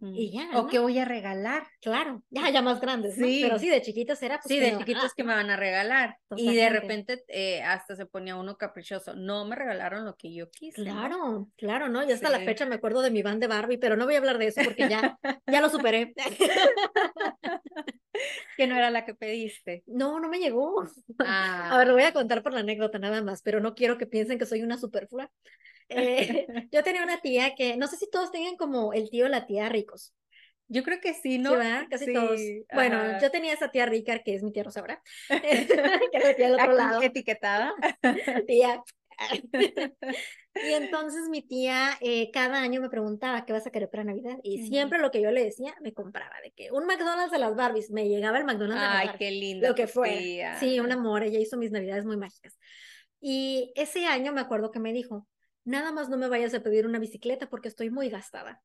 y 0.00 0.30
ya. 0.30 0.50
O 0.54 0.66
que 0.66 0.78
voy 0.78 0.98
a 0.98 1.04
regalar. 1.04 1.66
Claro, 1.80 2.22
ya, 2.30 2.48
ya 2.50 2.62
más 2.62 2.80
grandes. 2.80 3.16
Sí. 3.16 3.40
Pero 3.42 3.58
sí, 3.58 3.68
de 3.68 3.82
chiquitos 3.82 4.22
era. 4.22 4.38
Pues, 4.38 4.48
sí, 4.48 4.60
de 4.60 4.78
chiquitos 4.78 5.14
que 5.14 5.24
me 5.24 5.34
van 5.34 5.50
a 5.50 5.56
regalar. 5.56 6.16
Y 6.36 6.54
de 6.54 6.68
repente 6.68 7.24
eh, 7.28 7.62
hasta 7.62 7.96
se 7.96 8.06
ponía 8.06 8.36
uno 8.36 8.56
caprichoso. 8.56 9.14
No 9.14 9.44
me 9.44 9.56
regalaron 9.56 10.04
lo 10.04 10.16
que 10.16 10.32
yo 10.32 10.50
quise. 10.50 10.82
Claro, 10.82 11.48
claro, 11.56 11.88
¿no? 11.88 12.04
Y 12.04 12.12
hasta 12.12 12.30
la 12.30 12.40
fecha 12.40 12.66
me 12.66 12.76
acuerdo 12.76 13.02
de 13.02 13.10
mi 13.10 13.22
van 13.22 13.40
de 13.40 13.48
Barbie, 13.48 13.78
pero 13.78 13.96
no 13.96 14.04
voy 14.04 14.14
a 14.14 14.18
hablar 14.18 14.38
de 14.38 14.46
eso 14.48 14.62
porque 14.64 14.88
ya, 14.88 15.18
ya 15.46 15.60
lo 15.60 15.68
superé. 15.68 16.14
que 18.56 18.66
no 18.66 18.76
era 18.76 18.90
la 18.90 19.04
que 19.04 19.14
pediste. 19.14 19.82
No, 19.86 20.20
no 20.20 20.28
me 20.28 20.38
llegó. 20.38 20.84
A 21.26 21.76
ver, 21.78 21.86
lo 21.86 21.94
voy 21.94 22.04
a 22.04 22.12
contar 22.12 22.42
por 22.42 22.52
la 22.52 22.60
anécdota 22.60 22.98
nada 22.98 23.22
más, 23.22 23.42
pero 23.42 23.60
no 23.60 23.74
quiero 23.74 23.98
que 23.98 24.06
piensen 24.06 24.38
que 24.38 24.46
soy 24.46 24.62
una 24.62 24.78
superflua. 24.78 25.30
Eh, 25.90 26.46
yo 26.72 26.82
tenía 26.82 27.02
una 27.02 27.20
tía 27.20 27.54
que, 27.54 27.76
no 27.76 27.88
sé 27.88 27.98
si 27.98 28.08
todos 28.10 28.32
tengan 28.32 28.56
como 28.56 28.94
el 28.94 29.10
tío 29.10 29.26
o 29.26 29.28
la 29.28 29.44
tía 29.44 29.68
ricos. 29.68 30.14
Yo 30.66 30.82
creo 30.82 30.98
que 30.98 31.12
sí, 31.12 31.38
¿no? 31.38 31.50
Sí, 31.60 31.86
Casi 31.90 32.12
todos. 32.14 32.40
Bueno, 32.72 33.20
yo 33.20 33.30
tenía 33.30 33.52
esa 33.52 33.70
tía 33.70 33.84
Rica, 33.84 34.20
que 34.20 34.34
es 34.34 34.42
mi 34.42 34.50
tía 34.50 34.62
Rosaura, 34.62 35.02
que 35.28 35.50
es 35.50 36.36
tía 36.36 36.46
del 36.46 36.54
otro 36.54 36.72
lado. 36.72 37.02
Etiquetada. 37.02 37.74
tía. 38.46 38.82
y 40.54 40.72
entonces 40.72 41.28
mi 41.28 41.42
tía 41.42 41.96
eh, 42.00 42.30
cada 42.32 42.60
año 42.60 42.80
me 42.80 42.90
preguntaba 42.90 43.44
qué 43.44 43.52
vas 43.52 43.66
a 43.66 43.70
querer 43.70 43.90
para 43.90 44.04
Navidad 44.04 44.38
y 44.42 44.66
siempre 44.66 44.98
lo 44.98 45.10
que 45.10 45.20
yo 45.20 45.30
le 45.30 45.44
decía 45.44 45.74
me 45.80 45.92
compraba 45.92 46.34
de 46.42 46.52
que 46.52 46.70
un 46.70 46.86
McDonald's 46.86 47.32
de 47.32 47.38
las 47.38 47.54
Barbies 47.54 47.90
me 47.90 48.08
llegaba 48.08 48.38
el 48.38 48.44
McDonald's 48.44 48.82
de 48.82 48.88
las 48.88 49.08
Ay, 49.08 49.18
qué 49.18 49.30
lindo. 49.30 49.68
Lo 49.68 49.74
que 49.74 49.86
fue. 49.86 50.44
Sí, 50.60 50.80
un 50.80 50.92
amor, 50.92 51.22
ella 51.22 51.38
hizo 51.38 51.56
mis 51.56 51.70
Navidades 51.70 52.04
muy 52.04 52.16
mágicas. 52.16 52.58
Y 53.20 53.72
ese 53.74 54.06
año 54.06 54.32
me 54.32 54.40
acuerdo 54.40 54.70
que 54.70 54.80
me 54.80 54.92
dijo, 54.92 55.26
nada 55.64 55.92
más 55.92 56.08
no 56.08 56.18
me 56.18 56.28
vayas 56.28 56.54
a 56.54 56.60
pedir 56.60 56.86
una 56.86 56.98
bicicleta 56.98 57.48
porque 57.48 57.68
estoy 57.68 57.90
muy 57.90 58.08
gastada. 58.08 58.62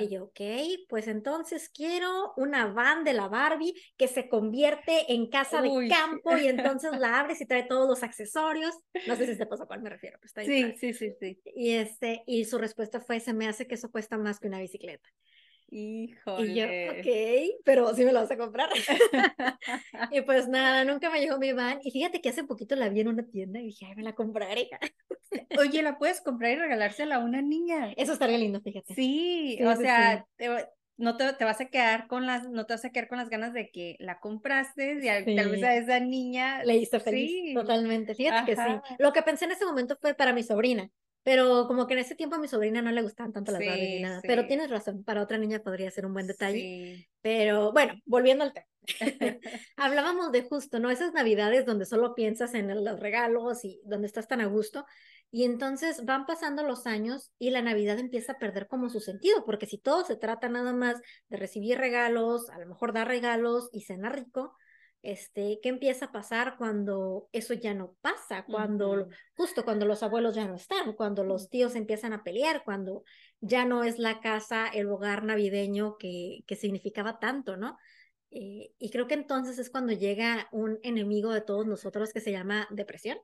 Y 0.00 0.08
yo, 0.08 0.24
ok, 0.24 0.40
pues 0.88 1.08
entonces 1.08 1.70
quiero 1.70 2.34
una 2.36 2.66
van 2.66 3.04
de 3.04 3.14
la 3.14 3.28
Barbie 3.28 3.74
que 3.96 4.08
se 4.08 4.28
convierte 4.28 5.12
en 5.12 5.28
casa 5.30 5.62
de 5.62 5.70
campo 5.88 6.36
y 6.36 6.46
entonces 6.48 6.98
la 6.98 7.20
abres 7.20 7.40
y 7.40 7.46
trae 7.46 7.62
todos 7.62 7.88
los 7.88 8.02
accesorios. 8.02 8.74
No 9.06 9.16
sé 9.16 9.26
si 9.26 9.38
te 9.38 9.46
pasa 9.46 9.64
a 9.64 9.66
cuál 9.66 9.82
me 9.82 9.90
refiero. 9.90 10.18
Pues 10.20 10.30
está 10.30 10.44
sí, 10.44 10.74
sí, 10.78 10.92
sí, 10.92 11.12
sí. 11.18 11.40
Y, 11.54 11.72
este, 11.72 12.22
y 12.26 12.44
su 12.44 12.58
respuesta 12.58 13.00
fue, 13.00 13.20
se 13.20 13.32
me 13.32 13.46
hace 13.46 13.66
que 13.66 13.76
eso 13.76 13.90
cuesta 13.90 14.18
más 14.18 14.38
que 14.38 14.48
una 14.48 14.60
bicicleta. 14.60 15.08
Híjole. 15.76 16.52
Y 16.52 16.54
yo, 16.54 16.66
ok, 16.66 17.58
pero 17.64 17.92
sí 17.96 18.04
me 18.04 18.12
lo 18.12 18.20
vas 18.20 18.30
a 18.30 18.36
comprar. 18.36 18.68
y 20.12 20.20
pues 20.20 20.46
nada, 20.46 20.84
nunca 20.84 21.10
me 21.10 21.18
llegó 21.18 21.36
mi 21.38 21.52
van. 21.52 21.80
Y 21.82 21.90
fíjate 21.90 22.20
que 22.20 22.28
hace 22.28 22.44
poquito 22.44 22.76
la 22.76 22.88
vi 22.88 23.00
en 23.00 23.08
una 23.08 23.26
tienda 23.26 23.58
y 23.58 23.66
dije, 23.66 23.86
ay, 23.86 23.96
me 23.96 24.04
la 24.04 24.14
compraré. 24.14 24.70
Oye, 25.58 25.82
la 25.82 25.98
puedes 25.98 26.20
comprar 26.20 26.52
y 26.52 26.56
regalársela 26.56 27.16
a 27.16 27.18
una 27.18 27.42
niña. 27.42 27.92
Eso 27.96 28.12
estaría 28.12 28.38
lindo, 28.38 28.60
fíjate. 28.60 28.94
Sí, 28.94 29.58
o 29.66 29.74
sea, 29.74 30.24
no 30.96 31.16
te, 31.16 31.32
te, 31.32 31.44
vas 31.44 31.60
a 31.60 31.64
quedar 31.64 32.06
con 32.06 32.24
las, 32.24 32.48
no 32.48 32.66
te 32.66 32.74
vas 32.74 32.84
a 32.84 32.90
quedar 32.90 33.08
con 33.08 33.18
las 33.18 33.28
ganas 33.28 33.52
de 33.52 33.72
que 33.72 33.96
la 33.98 34.20
compraste 34.20 35.00
y 35.02 35.34
tal 35.34 35.50
vez 35.50 35.64
a 35.64 35.74
esa 35.74 35.98
niña 35.98 36.62
le 36.62 36.76
hizo 36.76 37.00
feliz. 37.00 37.32
Sí. 37.32 37.52
Totalmente, 37.52 38.14
fíjate 38.14 38.46
que 38.46 38.54
sí. 38.54 38.94
Lo 39.00 39.12
que 39.12 39.22
pensé 39.22 39.46
en 39.46 39.50
ese 39.50 39.64
momento 39.64 39.98
fue 40.00 40.14
para 40.14 40.32
mi 40.32 40.44
sobrina. 40.44 40.88
Pero 41.24 41.66
como 41.66 41.86
que 41.86 41.94
en 41.94 42.00
ese 42.00 42.14
tiempo 42.14 42.36
a 42.36 42.38
mi 42.38 42.48
sobrina 42.48 42.82
no 42.82 42.92
le 42.92 43.02
gustaban 43.02 43.32
tanto 43.32 43.50
las 43.50 43.60
Barbies 43.60 43.96
ni 43.96 44.02
nada. 44.02 44.20
Pero 44.22 44.46
tienes 44.46 44.70
razón, 44.70 45.02
para 45.04 45.22
otra 45.22 45.38
niña 45.38 45.62
podría 45.62 45.90
ser 45.90 46.06
un 46.06 46.12
buen 46.12 46.26
detalle. 46.26 47.08
Pero 47.22 47.72
bueno, 47.72 47.94
volviendo 48.04 48.44
al 48.44 48.52
tema. 48.52 48.66
Hablábamos 49.76 50.32
de 50.32 50.42
justo, 50.42 50.78
¿no? 50.78 50.90
Esas 50.90 51.14
navidades 51.14 51.64
donde 51.64 51.86
solo 51.86 52.14
piensas 52.14 52.54
en 52.54 52.84
los 52.84 53.00
regalos 53.00 53.64
y 53.64 53.80
donde 53.84 54.06
estás 54.06 54.28
tan 54.28 54.42
a 54.42 54.46
gusto. 54.46 54.84
Y 55.30 55.44
entonces 55.44 56.04
van 56.04 56.26
pasando 56.26 56.62
los 56.62 56.86
años 56.86 57.32
y 57.40 57.50
la 57.50 57.60
Navidad 57.60 57.98
empieza 57.98 58.32
a 58.32 58.38
perder 58.38 58.68
como 58.68 58.88
su 58.88 59.00
sentido, 59.00 59.44
porque 59.44 59.66
si 59.66 59.78
todo 59.78 60.04
se 60.04 60.14
trata 60.14 60.48
nada 60.48 60.72
más 60.72 61.00
de 61.28 61.36
recibir 61.36 61.78
regalos, 61.78 62.48
a 62.50 62.58
lo 62.60 62.66
mejor 62.66 62.92
dar 62.92 63.08
regalos 63.08 63.68
y 63.72 63.80
cenar 63.80 64.14
rico, 64.14 64.54
este, 65.04 65.60
¿qué 65.62 65.68
empieza 65.68 66.06
a 66.06 66.12
pasar 66.12 66.56
cuando 66.56 67.28
eso 67.32 67.54
ya 67.54 67.74
no 67.74 67.94
pasa? 68.00 68.44
Cuando, 68.46 69.08
justo 69.36 69.64
cuando 69.64 69.86
los 69.86 70.02
abuelos 70.02 70.34
ya 70.34 70.48
no 70.48 70.56
están, 70.56 70.94
cuando 70.94 71.24
los 71.24 71.50
tíos 71.50 71.74
empiezan 71.74 72.12
a 72.12 72.24
pelear, 72.24 72.62
cuando 72.64 73.04
ya 73.40 73.66
no 73.66 73.84
es 73.84 73.98
la 73.98 74.20
casa, 74.20 74.66
el 74.66 74.88
hogar 74.88 75.22
navideño 75.22 75.98
que, 75.98 76.42
que 76.46 76.56
significaba 76.56 77.20
tanto, 77.20 77.56
¿no? 77.56 77.76
Eh, 78.36 78.72
y 78.80 78.90
creo 78.90 79.06
que 79.06 79.14
entonces 79.14 79.60
es 79.60 79.70
cuando 79.70 79.92
llega 79.92 80.48
un 80.50 80.80
enemigo 80.82 81.32
de 81.32 81.40
todos 81.40 81.66
nosotros 81.66 82.12
que 82.12 82.20
se 82.20 82.32
llama 82.32 82.66
depresión 82.70 83.16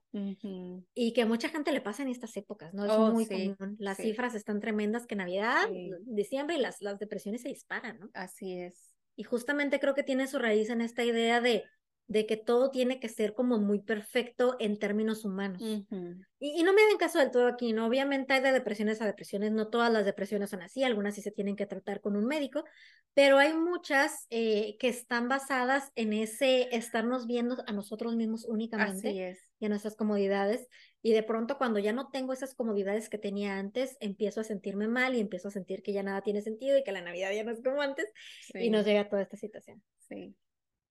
y 0.95 1.13
que 1.13 1.23
a 1.23 1.27
mucha 1.27 1.49
gente 1.49 1.73
le 1.73 1.81
pasa 1.81 2.03
en 2.05 2.11
estas 2.11 2.37
épocas, 2.37 2.73
¿no? 2.75 2.85
Es 2.85 2.93
oh, 2.93 3.11
muy 3.11 3.27
común. 3.27 3.77
Las 3.81 3.97
cifras 3.97 4.37
están 4.37 4.61
tremendas 4.61 5.09
que 5.09 5.17
Navidad, 5.17 5.69
diciembre 6.05 6.57
y 6.57 6.61
las, 6.61 6.81
las 6.81 7.01
depresiones 7.01 7.43
se 7.43 7.49
disparan, 7.49 7.99
¿no? 7.99 8.11
Así 8.15 8.53
es. 8.53 8.90
Y 9.21 9.23
justamente 9.23 9.81
creo 9.81 9.93
que 9.93 10.03
tiene 10.03 10.27
su 10.27 10.39
raíz 10.39 10.71
en 10.71 10.81
esta 10.81 11.05
idea 11.05 11.43
de, 11.43 11.65
de 12.07 12.25
que 12.25 12.39
todo 12.39 12.71
tiene 12.71 13.01
que 13.01 13.11
ser 13.11 13.35
como 13.35 13.59
muy 13.59 13.79
perfecto 13.79 14.57
en 14.61 14.79
términos 14.79 15.27
humanos. 15.27 15.61
y, 15.61 16.63
no 16.63 16.73
me 16.73 16.81
hagan 16.81 16.97
caso 16.99 17.19
del 17.19 17.31
todo 17.31 17.47
aquí, 17.47 17.75
¿no? 17.75 17.85
Obviamente 17.85 18.33
hay 18.33 18.41
de 18.41 18.53
depresiones 18.53 19.03
a 19.03 19.05
depresiones, 19.05 19.53
no 19.53 19.69
todas 19.69 19.93
las 19.93 20.07
depresiones 20.07 20.49
son 20.49 20.63
así, 20.63 20.85
algunas 20.85 21.17
sí 21.17 21.21
se 21.21 21.33
tienen 21.33 21.55
que 21.55 21.67
tratar 21.67 22.01
con 22.01 22.17
un 22.17 22.25
médico, 22.25 22.65
pero 23.13 23.37
hay 23.37 23.53
muchas 23.53 24.27
eh, 24.31 24.79
que 24.79 24.89
están 24.89 25.29
basadas 25.29 25.93
en 25.97 26.15
ese 26.15 26.75
estarnos 26.75 27.27
viendo 27.27 27.63
a 27.67 27.73
nosotros 27.75 28.17
mismos 28.17 28.47
únicamente 28.47 29.37
y 29.59 29.67
a 29.67 29.69
nuestras 29.69 29.97
comodidades. 29.97 30.67
Y 31.03 31.13
de 31.13 31.23
pronto 31.23 31.57
cuando 31.59 31.79
ya 31.79 31.93
no 31.93 32.11
tengo 32.11 32.33
esas 32.33 32.55
comodidades 32.55 33.09
que 33.09 33.19
tenía 33.19 33.59
antes, 33.59 33.97
empiezo 34.01 34.41
a 34.41 34.45
sentirme 34.45 34.89
mal 34.89 35.15
y 35.15 35.21
empiezo 35.21 35.49
a 35.49 35.51
sentir 35.51 35.83
que 35.83 35.93
ya 35.93 36.03
nada 36.03 36.23
tiene 36.23 36.43
sentido 36.43 36.77
y 36.77 36.83
que 36.83 36.93
la 36.93 37.01
Navidad 37.01 37.33
ya 37.33 37.45
no 37.45 37.51
es 37.51 37.63
como 37.63 37.81
antes 37.81 38.07
y 38.55 38.71
nos 38.71 38.85
llega 38.85 39.09
toda 39.09 39.23
esta 39.23 39.37
situación. 39.37 39.83
Sí. 40.09 40.35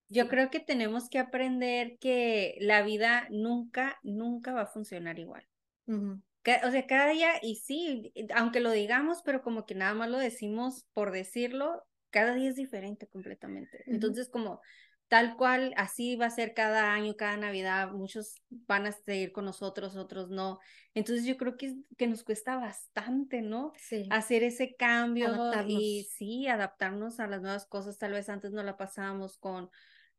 Yo 0.07 0.27
creo 0.27 0.49
que 0.49 0.59
tenemos 0.59 1.07
que 1.07 1.19
aprender 1.19 1.97
que 1.99 2.57
la 2.59 2.81
vida 2.81 3.27
nunca, 3.29 3.99
nunca 4.01 4.53
va 4.53 4.61
a 4.61 4.67
funcionar 4.67 5.19
igual. 5.19 5.47
o 5.87 6.71
sea, 6.71 6.87
cada 6.87 7.11
día, 7.11 7.33
y 7.43 7.57
sí, 7.57 8.11
aunque 8.35 8.59
lo 8.59 8.71
digamos, 8.71 9.21
pero 9.23 9.43
como 9.43 9.67
que 9.67 9.75
nada 9.75 9.93
más 9.93 10.09
lo 10.09 10.17
decimos 10.17 10.87
por 10.93 11.11
decirlo, 11.11 11.83
cada 12.09 12.33
día 12.33 12.49
es 12.49 12.55
diferente 12.55 13.05
completamente. 13.07 13.83
Entonces, 13.85 14.29
como 14.29 14.61
tal 15.09 15.35
cual, 15.35 15.73
así 15.75 16.15
va 16.15 16.27
a 16.27 16.31
ser 16.31 16.53
cada 16.53 16.93
año, 16.93 17.15
cada 17.15 17.35
Navidad, 17.35 17.91
muchos 17.91 18.35
van 18.49 18.85
a 18.85 18.91
seguir 18.91 19.31
con 19.31 19.43
nosotros, 19.43 19.95
otros 19.95 20.29
no. 20.29 20.59
Entonces 20.93 21.25
yo 21.25 21.35
creo 21.35 21.57
que, 21.57 21.75
que 21.97 22.07
nos 22.07 22.23
cuesta 22.23 22.57
bastante, 22.57 23.41
¿no? 23.41 23.73
Sí. 23.75 24.07
Hacer 24.11 24.43
ese 24.43 24.75
cambio 24.75 25.25
y 25.25 25.27
Adaptarnos. 25.27 25.83
sí, 26.15 26.47
adaptarnos 26.47 27.19
a 27.19 27.27
las 27.27 27.41
nuevas 27.41 27.65
cosas. 27.65 27.97
Tal 27.97 28.11
vez 28.11 28.29
antes 28.29 28.51
no 28.51 28.61
la 28.61 28.77
pasábamos 28.77 29.37
con 29.37 29.71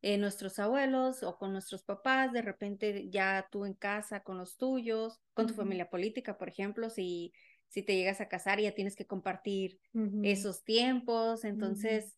eh, 0.03 0.19
nuestros 0.19 0.59
abuelos 0.59 1.23
o 1.23 1.39
con 1.39 1.53
nuestros 1.53 1.85
papás, 1.85 2.33
de 2.33 2.43
repente 2.43 3.09
ya 3.11 3.47
tú 3.53 3.67
en 3.67 3.75
casa 3.75 4.25
con 4.25 4.39
los 4.39 4.57
tuyos, 4.57 5.21
con 5.35 5.47
tu 5.47 5.55
familia 5.55 5.89
política, 5.89 6.37
por 6.37 6.49
ejemplo, 6.49 6.91
si, 6.91 7.33
si 7.69 7.83
te 7.83 7.95
llegas 7.95 8.21
a 8.21 8.29
casar 8.29 8.59
ya 8.61 8.75
tienes 8.75 8.97
que 8.97 9.07
compartir 9.07 9.79
esos 10.23 10.65
tiempos, 10.65 11.45
entonces 11.45 12.17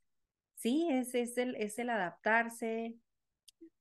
sí, 0.62 0.88
es, 0.90 1.14
es, 1.14 1.37
el, 1.38 1.57
es 1.57 1.78
el 1.78 1.90
adaptarse. 1.90 2.95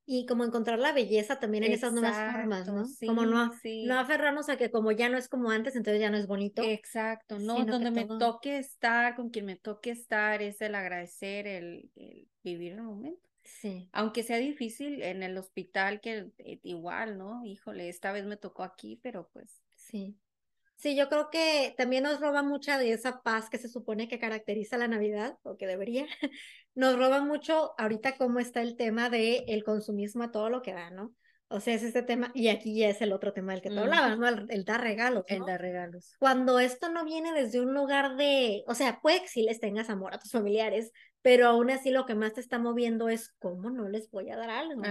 Y 0.05 0.25
como 0.25 0.43
encontrar 0.43 0.79
la 0.79 0.91
belleza 0.91 1.39
también 1.39 1.63
en 1.63 1.71
esas 1.71 1.93
nuevas 1.93 2.33
formas, 2.33 2.67
¿no? 2.67 2.85
sí, 2.85 3.05
como 3.05 3.25
no, 3.25 3.53
sí. 3.61 3.85
no 3.85 3.97
aferrarnos 3.99 4.49
a 4.49 4.57
que 4.57 4.71
como 4.71 4.91
ya 4.91 5.07
no 5.09 5.17
es 5.17 5.29
como 5.29 5.51
antes, 5.51 5.75
entonces 5.75 6.01
ya 6.01 6.09
no 6.09 6.17
es 6.17 6.27
bonito. 6.27 6.63
Exacto, 6.63 7.39
no, 7.39 7.63
donde 7.65 7.91
me 7.91 8.05
todo- 8.05 8.17
toque 8.17 8.57
estar, 8.57 9.15
con 9.15 9.29
quien 9.29 9.45
me 9.45 9.55
toque 9.55 9.91
estar, 9.91 10.41
es 10.41 10.59
el 10.61 10.75
agradecer, 10.75 11.47
el, 11.47 11.91
el 11.95 12.27
vivir 12.43 12.73
el 12.73 12.81
momento. 12.81 13.21
Sí. 13.43 13.89
Aunque 13.93 14.23
sea 14.23 14.37
difícil 14.37 15.01
en 15.01 15.23
el 15.23 15.37
hospital, 15.37 16.01
que 16.01 16.31
eh, 16.39 16.59
igual, 16.63 17.17
¿no? 17.17 17.45
Híjole, 17.45 17.87
esta 17.87 18.11
vez 18.11 18.25
me 18.25 18.37
tocó 18.37 18.63
aquí, 18.63 18.99
pero 19.01 19.29
pues 19.31 19.61
Sí. 19.75 20.17
Sí, 20.75 20.95
yo 20.95 21.09
creo 21.09 21.29
que 21.29 21.75
también 21.77 22.01
nos 22.03 22.19
roba 22.19 22.41
mucha 22.41 22.79
de 22.79 22.91
esa 22.91 23.21
paz 23.21 23.51
que 23.51 23.59
se 23.59 23.69
supone 23.69 24.07
que 24.07 24.17
caracteriza 24.17 24.77
la 24.79 24.87
Navidad, 24.87 25.37
o 25.43 25.55
que 25.55 25.67
debería. 25.67 26.07
Nos 26.73 26.97
roba 26.97 27.21
mucho 27.21 27.73
ahorita 27.77 28.17
cómo 28.17 28.39
está 28.39 28.61
el 28.61 28.75
tema 28.77 29.09
de 29.09 29.43
el 29.47 29.63
consumismo 29.63 30.23
a 30.23 30.31
todo 30.31 30.49
lo 30.49 30.61
que 30.61 30.73
da, 30.73 30.89
¿no? 30.89 31.13
O 31.53 31.59
sea, 31.59 31.73
es 31.73 31.83
este 31.83 32.01
tema, 32.01 32.31
y 32.33 32.47
aquí 32.47 32.77
ya 32.79 32.87
es 32.87 33.01
el 33.01 33.11
otro 33.11 33.33
tema 33.33 33.51
del 33.51 33.61
que 33.61 33.67
tú 33.67 33.75
Mm. 33.75 33.79
hablabas, 33.79 34.17
¿no? 34.17 34.27
El, 34.29 34.45
el 34.49 34.63
dar 34.63 34.79
regalos, 34.79 35.25
el 35.27 35.43
dar 35.43 35.59
regalos. 35.59 36.15
Cuando 36.17 36.59
esto 36.59 36.89
no 36.89 37.03
viene 37.03 37.33
desde 37.33 37.59
un 37.59 37.73
lugar 37.73 38.15
de, 38.15 38.63
o 38.67 38.73
sea, 38.73 39.01
puede 39.01 39.21
que 39.21 39.27
sí 39.27 39.43
les 39.43 39.59
tengas 39.59 39.89
amor 39.89 40.13
a 40.13 40.19
tus 40.19 40.31
familiares, 40.31 40.93
pero 41.21 41.47
aún 41.47 41.69
así 41.69 41.91
lo 41.91 42.05
que 42.05 42.15
más 42.15 42.33
te 42.33 42.39
está 42.39 42.57
moviendo 42.57 43.09
es 43.09 43.33
cómo 43.37 43.69
no 43.69 43.89
les 43.89 44.09
voy 44.11 44.29
a 44.29 44.37
dar 44.37 44.49
algo. 44.49 44.81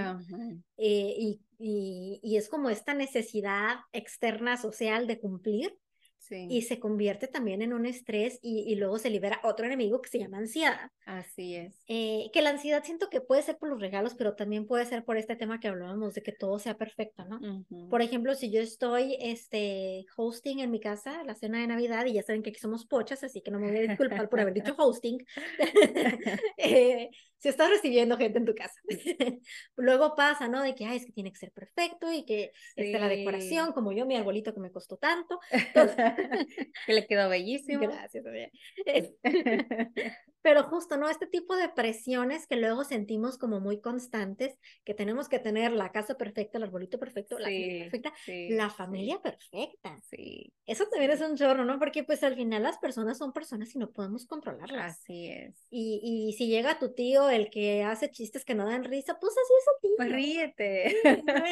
Eh, 0.76 1.14
y, 1.18 1.40
y, 1.58 2.20
y 2.22 2.36
es 2.36 2.50
como 2.50 2.68
esta 2.68 2.92
necesidad 2.92 3.76
externa 3.92 4.58
social 4.58 5.06
de 5.06 5.18
cumplir 5.18 5.74
Sí, 6.20 6.46
y 6.48 6.62
se 6.62 6.78
convierte 6.78 7.26
también 7.26 7.62
en 7.62 7.72
un 7.72 7.86
estrés 7.86 8.38
y, 8.42 8.60
y 8.70 8.76
luego 8.76 8.98
se 8.98 9.10
libera 9.10 9.40
otro 9.42 9.66
enemigo 9.66 10.00
que 10.00 10.10
se 10.10 10.18
llama 10.18 10.38
ansiedad. 10.38 10.90
así 11.06 11.56
es. 11.56 11.82
Eh, 11.88 12.30
que 12.32 12.42
la 12.42 12.50
ansiedad 12.50 12.84
siento 12.84 13.08
que 13.08 13.20
puede 13.20 13.42
ser 13.42 13.56
por 13.58 13.68
los 13.70 13.80
regalos, 13.80 14.14
pero 14.14 14.36
también 14.36 14.66
puede 14.66 14.84
ser 14.86 15.04
por 15.04 15.16
este 15.16 15.34
tema 15.34 15.58
que 15.58 15.68
hablábamos 15.68 16.14
de 16.14 16.22
que 16.22 16.32
todo 16.32 16.58
sea 16.58 16.76
perfecto, 16.76 17.24
¿no? 17.24 17.38
Ujú. 17.38 17.88
Por 17.88 18.02
ejemplo, 18.02 18.34
si 18.34 18.52
yo 18.52 18.60
estoy 18.60 19.16
este, 19.20 20.04
hosting 20.16 20.60
en 20.60 20.70
mi 20.70 20.78
casa 20.78 21.24
la 21.24 21.34
cena 21.34 21.58
de 21.60 21.66
Navidad 21.66 22.04
y 22.06 22.12
ya 22.12 22.22
saben 22.22 22.42
que 22.42 22.50
aquí 22.50 22.60
somos 22.60 22.86
pochas, 22.86 23.24
así 23.24 23.40
que 23.42 23.50
no 23.50 23.58
me 23.58 23.68
voy 23.68 23.78
a 23.78 23.82
disculpar 23.88 24.28
por 24.28 24.40
haber 24.40 24.54
dicho 24.54 24.74
hosting. 24.78 25.18
Eh, 26.58 27.08
si 27.38 27.48
estás 27.48 27.70
recibiendo 27.70 28.18
gente 28.18 28.38
en 28.38 28.44
tu 28.44 28.54
casa. 28.54 28.78
Luego 29.76 30.14
pasa, 30.14 30.46
¿no? 30.48 30.62
De 30.62 30.74
que, 30.74 30.84
ay, 30.84 30.98
es 30.98 31.06
que 31.06 31.12
tiene 31.12 31.32
que 31.32 31.38
ser 31.38 31.52
perfecto 31.52 32.12
y 32.12 32.24
que 32.26 32.52
este, 32.76 32.98
la 32.98 33.08
Sí. 33.08 33.16
decoración, 33.16 33.72
como 33.72 33.92
yo, 33.92 34.04
mi 34.04 34.14
arbolito 34.16 34.52
que 34.52 34.60
me 34.60 34.70
costó 34.70 34.98
tanto. 34.98 35.40
que 36.86 36.92
le 36.92 37.06
quedó 37.06 37.28
bellísimo. 37.28 37.80
Gracias. 37.80 38.24
Pero 40.42 40.62
justo, 40.64 40.96
¿no? 40.96 41.10
Este 41.10 41.26
tipo 41.26 41.54
de 41.54 41.68
presiones 41.68 42.46
que 42.46 42.56
luego 42.56 42.84
sentimos 42.84 43.36
como 43.36 43.60
muy 43.60 43.80
constantes, 43.80 44.56
que 44.84 44.94
tenemos 44.94 45.28
que 45.28 45.38
tener 45.38 45.72
la 45.72 45.92
casa 45.92 46.16
perfecta, 46.16 46.56
el 46.56 46.64
arbolito 46.64 46.98
perfecto, 46.98 47.38
la 47.38 47.48
familia 47.48 47.82
perfecta, 47.82 48.12
sí, 48.24 48.48
la 48.50 48.70
sí, 48.70 48.76
familia 48.76 49.20
perfecta. 49.20 50.00
Sí, 50.08 50.52
Eso 50.66 50.86
también 50.90 51.10
es 51.10 51.20
un 51.20 51.36
chorro, 51.36 51.64
¿no? 51.66 51.78
Porque 51.78 52.04
pues 52.04 52.22
al 52.22 52.36
final 52.36 52.62
las 52.62 52.78
personas 52.78 53.18
son 53.18 53.34
personas 53.34 53.74
y 53.74 53.78
no 53.78 53.90
podemos 53.90 54.24
controlarlas. 54.26 54.98
así 55.02 55.28
es. 55.28 55.66
Y, 55.70 56.00
y 56.02 56.32
si 56.32 56.48
llega 56.48 56.78
tu 56.78 56.94
tío, 56.94 57.28
el 57.28 57.50
que 57.50 57.82
hace 57.82 58.10
chistes 58.10 58.44
que 58.44 58.54
no 58.54 58.64
dan 58.66 58.84
risa, 58.84 59.18
pues 59.20 59.34
así 59.34 59.52
es 59.58 59.80
tío. 59.82 59.90
Pues 59.96 60.12
ríete. 60.12 60.96
No, 61.26 61.44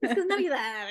Navidad. 0.26 0.88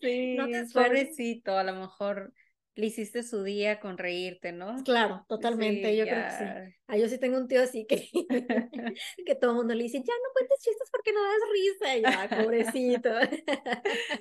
Sí, 0.00 0.34
No 0.36 0.46
te 0.46 0.60
esfuerces. 0.60 0.72
pobrecito, 0.72 1.56
a 1.56 1.64
lo 1.64 1.71
mejor 1.76 2.32
le 2.74 2.86
hiciste 2.86 3.22
su 3.22 3.42
día 3.44 3.80
con 3.80 3.98
reírte, 3.98 4.52
¿no? 4.52 4.76
Claro, 4.84 5.24
totalmente, 5.28 5.94
Sí, 5.94 5.96
yo 5.96 6.08
creo 6.08 6.24
que 6.24 6.32
sí. 6.32 6.58
ya. 6.58 6.72
Ah, 6.88 6.96
yo 6.96 7.08
sí 7.08 7.18
tengo 7.18 7.38
un 7.38 7.48
tío 7.48 7.62
así 7.62 7.86
que, 7.86 8.10
que 9.26 9.34
todo 9.36 9.52
el 9.52 9.56
mundo 9.58 9.74
le 9.74 9.84
dice, 9.84 9.98
ya 9.98 10.14
no 10.14 10.32
cuentes 10.34 10.60
chistes 10.62 10.88
porque 10.90 11.12
no 11.12 11.22
das 11.22 11.40
risa. 11.52 11.96
Ya, 11.98 12.32
pobrecito. 12.32 13.10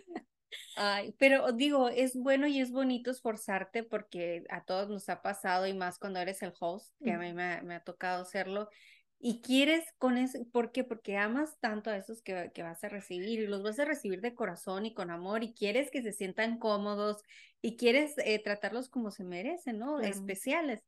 Ay, 0.76 1.14
pero 1.20 1.52
digo, 1.52 1.90
es 1.90 2.16
bueno 2.16 2.48
y 2.48 2.60
es 2.62 2.72
bonito 2.72 3.12
esforzarte 3.12 3.84
porque 3.84 4.44
a 4.50 4.64
todos 4.64 4.90
nos 4.90 5.10
ha 5.10 5.22
pasado 5.22 5.68
y 5.68 5.74
más 5.74 5.98
cuando 6.00 6.20
eres 6.20 6.42
el 6.42 6.54
host, 6.60 6.94
que 7.04 7.12
a 7.12 7.18
mí 7.20 7.34
me, 7.34 7.44
ha- 7.44 7.62
me 7.62 7.76
ha 7.76 7.84
tocado 7.84 8.22
hacerlo. 8.24 8.70
Y 9.24 9.42
quieres 9.42 9.86
con 10.00 10.18
eso, 10.18 10.40
¿por 10.52 10.72
qué? 10.72 10.84
Porque 10.84 11.16
amas 11.16 11.56
tanto 11.60 11.92
a 11.92 11.98
esos 11.98 12.24
que, 12.24 12.52
que 12.56 12.64
vas 12.64 12.84
a 12.84 12.90
recibir 12.90 13.40
y 13.40 13.46
los 13.46 13.62
vas 13.62 13.78
a 13.78 13.86
recibir 13.86 14.20
de 14.20 14.34
corazón 14.34 14.88
y 14.88 14.96
con 14.96 15.12
amor 15.12 15.44
y 15.44 15.54
quieres 15.54 15.92
que 15.92 16.02
se 16.02 16.12
sientan 16.12 16.58
cómodos 16.58 17.22
y 17.62 17.78
quieres 17.78 18.16
eh, 18.18 18.42
tratarlos 18.44 18.90
como 18.90 19.12
se 19.12 19.24
merecen, 19.24 19.78
¿no? 19.78 19.98
Claro. 19.98 20.12
Especiales. 20.12 20.84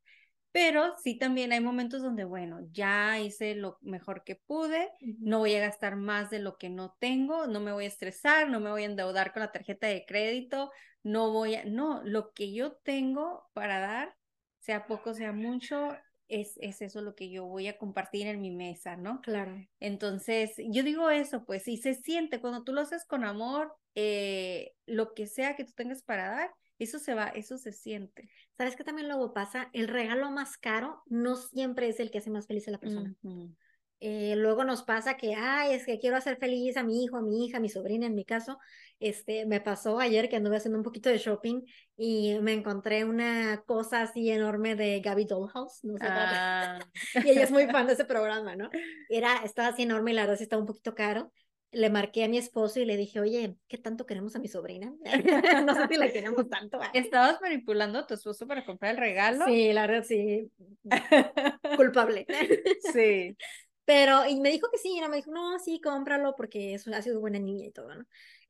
Pero 0.50 0.96
sí 1.02 1.16
también 1.16 1.52
hay 1.52 1.60
momentos 1.60 2.02
donde, 2.02 2.24
bueno, 2.24 2.58
ya 2.72 3.20
hice 3.20 3.54
lo 3.54 3.78
mejor 3.82 4.24
que 4.24 4.34
pude, 4.34 4.90
no 5.00 5.38
voy 5.38 5.54
a 5.54 5.60
gastar 5.60 5.94
más 5.94 6.30
de 6.30 6.40
lo 6.40 6.58
que 6.58 6.70
no 6.70 6.96
tengo, 6.98 7.46
no 7.46 7.60
me 7.60 7.72
voy 7.72 7.84
a 7.84 7.88
estresar, 7.88 8.48
no 8.50 8.58
me 8.58 8.70
voy 8.70 8.82
a 8.82 8.86
endeudar 8.86 9.32
con 9.32 9.42
la 9.42 9.52
tarjeta 9.52 9.86
de 9.86 10.04
crédito, 10.06 10.72
no 11.04 11.30
voy 11.30 11.54
a, 11.54 11.64
no, 11.64 12.02
lo 12.04 12.32
que 12.32 12.52
yo 12.52 12.72
tengo 12.72 13.48
para 13.52 13.78
dar, 13.78 14.16
sea 14.58 14.86
poco, 14.86 15.14
sea 15.14 15.32
mucho, 15.32 15.88
es, 16.28 16.58
es 16.60 16.82
eso 16.82 17.00
lo 17.02 17.14
que 17.14 17.30
yo 17.30 17.44
voy 17.46 17.68
a 17.68 17.78
compartir 17.78 18.26
en 18.26 18.40
mi 18.40 18.50
mesa, 18.50 18.96
¿no? 18.96 19.20
Claro. 19.20 19.56
Entonces, 19.80 20.52
yo 20.70 20.82
digo 20.82 21.10
eso, 21.10 21.44
pues, 21.44 21.68
y 21.68 21.76
se 21.76 21.94
siente, 21.94 22.40
cuando 22.40 22.64
tú 22.64 22.72
lo 22.72 22.80
haces 22.80 23.04
con 23.04 23.24
amor, 23.24 23.74
eh, 23.94 24.72
lo 24.86 25.14
que 25.14 25.26
sea 25.26 25.56
que 25.56 25.64
tú 25.64 25.72
tengas 25.74 26.02
para 26.02 26.28
dar, 26.28 26.50
eso 26.78 26.98
se 26.98 27.14
va, 27.14 27.28
eso 27.28 27.58
se 27.58 27.72
siente. 27.72 28.28
¿Sabes 28.56 28.76
qué 28.76 28.84
también 28.84 29.08
luego 29.08 29.32
pasa? 29.32 29.70
El 29.72 29.88
regalo 29.88 30.30
más 30.30 30.56
caro 30.56 31.02
no 31.06 31.36
siempre 31.36 31.88
es 31.88 32.00
el 32.00 32.10
que 32.10 32.18
hace 32.18 32.30
más 32.30 32.46
feliz 32.46 32.66
a 32.68 32.72
la 32.72 32.78
persona. 32.78 33.14
Eh, 34.00 34.34
luego 34.36 34.64
nos 34.64 34.82
pasa 34.82 35.16
que, 35.16 35.34
ay, 35.34 35.72
es 35.72 35.86
que 35.86 35.98
quiero 35.98 36.16
hacer 36.16 36.36
feliz 36.36 36.76
a 36.76 36.82
mi 36.82 37.04
hijo, 37.04 37.16
a 37.16 37.22
mi 37.22 37.46
hija, 37.46 37.58
a 37.58 37.60
mi 37.60 37.68
sobrina, 37.68 38.06
en 38.06 38.14
mi 38.14 38.24
caso. 38.24 38.58
Este, 39.00 39.44
me 39.44 39.60
pasó 39.60 39.98
ayer 39.98 40.28
que 40.28 40.36
anduve 40.36 40.56
haciendo 40.56 40.78
un 40.78 40.84
poquito 40.84 41.08
de 41.08 41.18
shopping 41.18 41.62
y 41.96 42.38
me 42.40 42.52
encontré 42.52 43.04
una 43.04 43.62
cosa 43.66 44.02
así 44.02 44.30
enorme 44.30 44.76
de 44.76 45.00
Gabby 45.00 45.24
Dollhouse, 45.24 45.84
no 45.84 45.98
sé, 45.98 46.06
Ah, 46.08 46.78
y 47.24 47.30
ella 47.30 47.42
es 47.42 47.50
muy 47.50 47.66
fan 47.66 47.86
de 47.86 47.94
ese 47.94 48.04
programa, 48.06 48.56
¿no? 48.56 48.70
Era, 49.08 49.36
estaba 49.44 49.68
así 49.68 49.82
enorme 49.82 50.12
y 50.12 50.14
la 50.14 50.22
verdad 50.22 50.36
sí 50.36 50.44
estaba 50.44 50.60
un 50.60 50.66
poquito 50.66 50.94
caro. 50.94 51.32
Le 51.72 51.90
marqué 51.90 52.22
a 52.22 52.28
mi 52.28 52.38
esposo 52.38 52.78
y 52.78 52.84
le 52.84 52.96
dije, 52.96 53.18
oye, 53.18 53.56
¿qué 53.66 53.78
tanto 53.78 54.06
queremos 54.06 54.36
a 54.36 54.38
mi 54.38 54.46
sobrina? 54.46 54.94
no 55.66 55.74
sé 55.74 55.88
si 55.88 55.96
la 55.96 56.08
queremos 56.12 56.48
tanto. 56.48 56.80
¿eh? 56.80 56.86
¿Estabas 56.94 57.40
manipulando 57.40 57.98
a 57.98 58.06
tu 58.06 58.14
esposo 58.14 58.46
para 58.46 58.64
comprar 58.64 58.92
el 58.92 58.98
regalo? 58.98 59.44
Sí, 59.44 59.72
la 59.72 59.88
verdad 59.88 60.04
sí, 60.04 60.52
culpable. 61.76 62.26
Sí. 62.92 63.36
Pero, 63.84 64.24
y 64.26 64.40
me 64.40 64.50
dijo 64.50 64.68
que 64.70 64.78
sí, 64.78 64.96
y 64.96 65.08
me 65.08 65.16
dijo, 65.16 65.30
no, 65.30 65.58
sí, 65.58 65.80
cómpralo 65.80 66.34
porque 66.36 66.74
es, 66.74 66.86
ha 66.88 67.02
sido 67.02 67.20
buena 67.20 67.38
niña 67.38 67.66
y 67.66 67.70
todo, 67.70 67.94
¿no? 67.94 68.04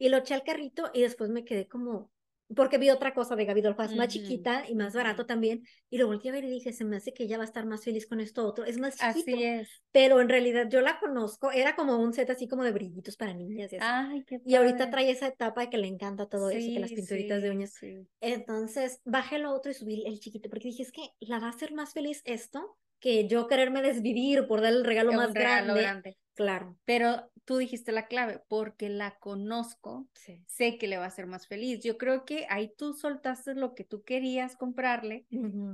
Y 0.05 0.11
lo 0.11 0.19
eché 0.19 0.35
al 0.35 0.43
carrito 0.45 0.90
y 0.93 1.01
después 1.01 1.31
me 1.31 1.45
quedé 1.47 1.67
como, 1.67 2.11
porque 2.55 2.77
vi 2.77 2.90
otra 2.90 3.14
cosa 3.14 3.37
de 3.37 3.47
Gaby 3.47 3.62
Dolphins 3.62 3.95
más 3.97 4.09
chiquita 4.09 4.64
y 4.69 4.75
más 4.75 4.93
barato 4.93 5.25
también, 5.25 5.62
y 5.88 5.97
lo 5.97 6.07
volteé 6.07 6.31
a 6.31 6.35
ver 6.35 6.45
y 6.45 6.51
dije, 6.51 6.75
se 6.75 6.85
me 6.85 6.97
hace 6.97 7.14
que 7.14 7.23
ella 7.25 7.38
va 7.38 7.45
a 7.45 7.47
estar 7.47 7.64
más 7.64 7.83
feliz 7.85 8.07
con 8.07 8.21
esto 8.21 8.47
otro, 8.47 8.67
es 8.67 8.77
más 8.79 8.97
chiquito, 8.97 9.31
Así 9.31 9.43
es. 9.45 9.69
pero 9.93 10.21
en 10.21 10.29
realidad 10.29 10.69
yo 10.69 10.83
la 10.83 11.01
conozco, 11.01 11.51
era 11.53 11.75
como 11.75 11.97
un 11.97 12.12
set 12.12 12.29
así 12.29 12.47
como 12.47 12.64
de 12.64 12.73
brillitos 12.73 13.17
para 13.17 13.33
niñas 13.33 13.73
y 13.73 13.77
así. 13.77 13.87
Ay, 13.87 14.23
qué 14.25 14.40
Y 14.45 14.57
ahorita 14.57 14.90
trae 14.90 15.11
esa 15.11 15.29
etapa 15.29 15.62
de 15.62 15.71
que 15.71 15.79
le 15.79 15.87
encanta 15.87 16.27
todo 16.27 16.51
eso, 16.51 16.71
que 16.75 16.81
las 16.81 16.90
Sí, 16.90 16.97
pinturitas 16.97 17.40
de 17.40 17.49
sí, 17.49 17.57
uñas. 17.57 17.71
sí. 17.71 18.07
Entonces, 18.21 19.01
bajé 19.07 19.38
lo 19.38 19.53
otro 19.55 19.71
y 19.71 19.75
subí 19.75 20.05
el 20.07 20.21
chiquito, 20.21 20.51
porque 20.51 20.69
dije, 20.69 20.83
es 20.83 20.93
que 20.93 21.09
la 21.21 21.38
va 21.38 21.47
a 21.47 21.51
hacer 21.51 21.73
más 21.73 21.95
feliz 21.95 22.21
esto 22.27 22.77
que 23.01 23.27
yo 23.27 23.47
quererme 23.47 23.81
desvivir 23.81 24.47
por 24.47 24.61
dar 24.61 24.73
el 24.75 24.85
regalo 24.85 25.12
Es 25.12 25.17
más 25.17 25.33
regalo 25.35 25.67
grande. 25.67 25.83
grande. 25.83 26.17
Claro, 26.35 26.77
Pero 26.85 27.31
tú 27.44 27.59
dijiste 27.59 27.92
la 27.92 28.07
clave, 28.07 28.42
porque 28.49 28.88
la 28.88 29.18
conozco, 29.18 30.09
sí. 30.14 30.44
sé 30.47 30.79
que 30.79 30.88
le 30.88 30.97
va 30.97 31.05
a 31.05 31.09
hacer 31.09 31.27
más 31.27 31.47
feliz. 31.47 31.81
Yo 31.83 31.99
creo 31.99 32.25
que 32.25 32.47
ahí 32.49 32.73
tú 32.77 32.94
soltaste 32.94 33.55
lo 33.55 33.75
que 33.75 33.85
tú 33.85 34.03
querías 34.03 34.57
comprarle 34.57 35.27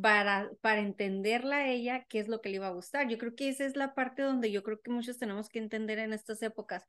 para, 0.03 0.51
para 0.61 0.81
entenderla 0.81 1.59
a 1.59 1.68
ella 1.68 2.05
qué 2.09 2.18
es 2.18 2.29
lo 2.29 2.40
que 2.40 2.49
le 2.49 2.57
iba 2.57 2.66
a 2.66 2.73
gustar. 2.73 3.09
Yo 3.09 3.18
creo 3.18 3.35
que 3.35 3.49
esa 3.49 3.64
es 3.64 3.77
la 3.77 3.94
parte 3.94 4.23
donde 4.23 4.51
yo 4.51 4.62
creo 4.62 4.81
que 4.81 4.90
muchos 4.90 5.18
tenemos 5.18 5.49
que 5.49 5.59
entender 5.61 5.99
en 5.99 6.12
estas 6.12 6.42
épocas. 6.42 6.85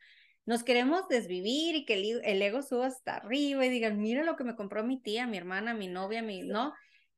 Nos 0.46 0.64
queremos 0.64 1.08
desvivir 1.08 1.76
y 1.76 1.86
que 1.86 1.94
el, 1.94 2.22
el 2.24 2.42
ego 2.42 2.64
suba 2.64 2.88
hasta 2.88 3.18
arriba 3.18 3.66
y 3.66 3.70
digan, 3.70 4.00
mira 4.00 4.24
lo 4.24 4.36
que 4.36 4.44
me 4.44 4.56
compró 4.56 4.84
mi 4.84 5.00
tía, 5.00 5.28
mi 5.28 5.38
hermana, 5.38 5.74
mi 5.74 5.88
novia, 5.88 6.24
mi, 6.24 6.42
¿no? 6.42 6.74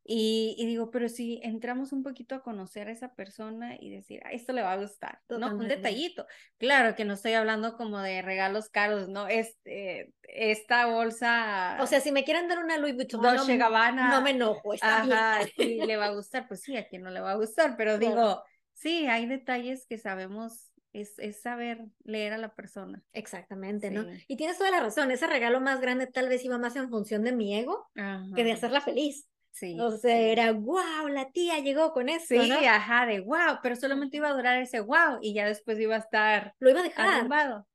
Y, 0.06 0.56
y, 0.58 0.66
digo, 0.66 0.92
pero 0.92 1.08
si 1.08 1.40
entramos 1.44 1.94
un 1.94 2.04
poquito 2.04 2.36
a 2.36 2.44
conocer 2.44 2.90
a 2.90 2.92
esa 2.92 3.14
persona 3.14 3.78
y 3.80 3.90
decir, 3.90 4.22
a 4.26 4.32
esto 4.32 4.52
le 4.52 4.62
va 4.62 4.74
a 4.74 4.78
gustar, 4.78 5.22
¿no? 5.30 5.56
Un 5.56 5.68
detallito. 5.68 6.26
Claro 6.58 6.96
que 6.96 7.06
no 7.06 7.14
estoy 7.14 7.34
hablando 7.34 7.78
como 7.78 8.00
de 8.00 8.22
regalos 8.22 8.70
caros, 8.70 9.08
¿no? 9.08 9.28
Este, 9.28 10.14
esta 10.24 10.88
bolsa. 10.88 11.78
O 11.80 11.88
sea, 11.88 12.02
si 12.02 12.12
me 12.12 12.26
quieren 12.26 12.50
dar 12.50 12.60
una 12.60 12.78
Louis 12.78 12.96
Vuitton, 12.96 13.22
no, 13.22 13.34
no 13.34 14.22
me 14.22 14.32
enojo. 14.32 14.74
Ajá, 14.82 15.40
sí, 15.56 15.80
le 15.86 15.96
va 15.96 16.08
a 16.08 16.12
gustar, 16.16 16.50
pues 16.50 16.62
sí, 16.62 16.76
a 16.76 16.86
quien 16.86 17.04
no 17.04 17.10
le 17.10 17.22
va 17.22 17.32
a 17.32 17.36
gustar, 17.36 17.76
pero 17.78 17.98
digo, 17.98 18.44
sí, 18.74 19.08
hay 19.08 19.26
detalles 19.26 19.86
que 19.88 19.98
sabemos 19.98 20.74
es, 20.92 21.18
es, 21.18 21.42
saber 21.42 21.86
leer 22.04 22.34
a 22.34 22.38
la 22.38 22.54
persona. 22.54 23.02
Exactamente, 23.14 23.90
¿no? 23.90 24.06
Y 24.28 24.36
tienes 24.38 24.58
toda 24.58 24.70
la 24.70 24.80
razón, 24.80 25.12
ese 25.12 25.28
regalo 25.28 25.60
más 25.60 25.82
grande 25.82 26.08
tal 26.08 26.30
vez 26.30 26.46
iba 26.46 26.58
más 26.58 26.76
en 26.76 26.90
función 26.90 27.24
de 27.24 27.32
mi 27.32 27.58
ego 27.58 27.90
que 28.36 28.44
de 28.44 28.52
hacerla 28.52 28.82
feliz. 28.82 29.28
Sí. 29.54 29.78
O 29.80 29.92
sea, 29.92 30.18
era 30.18 30.52
wow, 30.52 31.08
la 31.10 31.30
tía 31.32 31.60
llegó 31.60 31.94
con 31.94 32.10
eso. 32.10 32.26
Sí, 32.42 32.52
ajá, 32.52 33.06
de 33.06 33.22
wow, 33.22 33.60
pero 33.62 33.76
solamente 33.76 34.18
iba 34.18 34.30
a 34.30 34.34
durar 34.34 34.60
ese 34.60 34.80
wow 34.80 35.20
y 35.22 35.36
ya 35.36 35.46
después 35.46 35.80
iba 35.80 35.96
a 35.96 36.00
estar. 36.00 36.56
Lo 36.60 36.72
iba 36.72 36.80
a 36.80 36.84
dejar. 36.84 37.30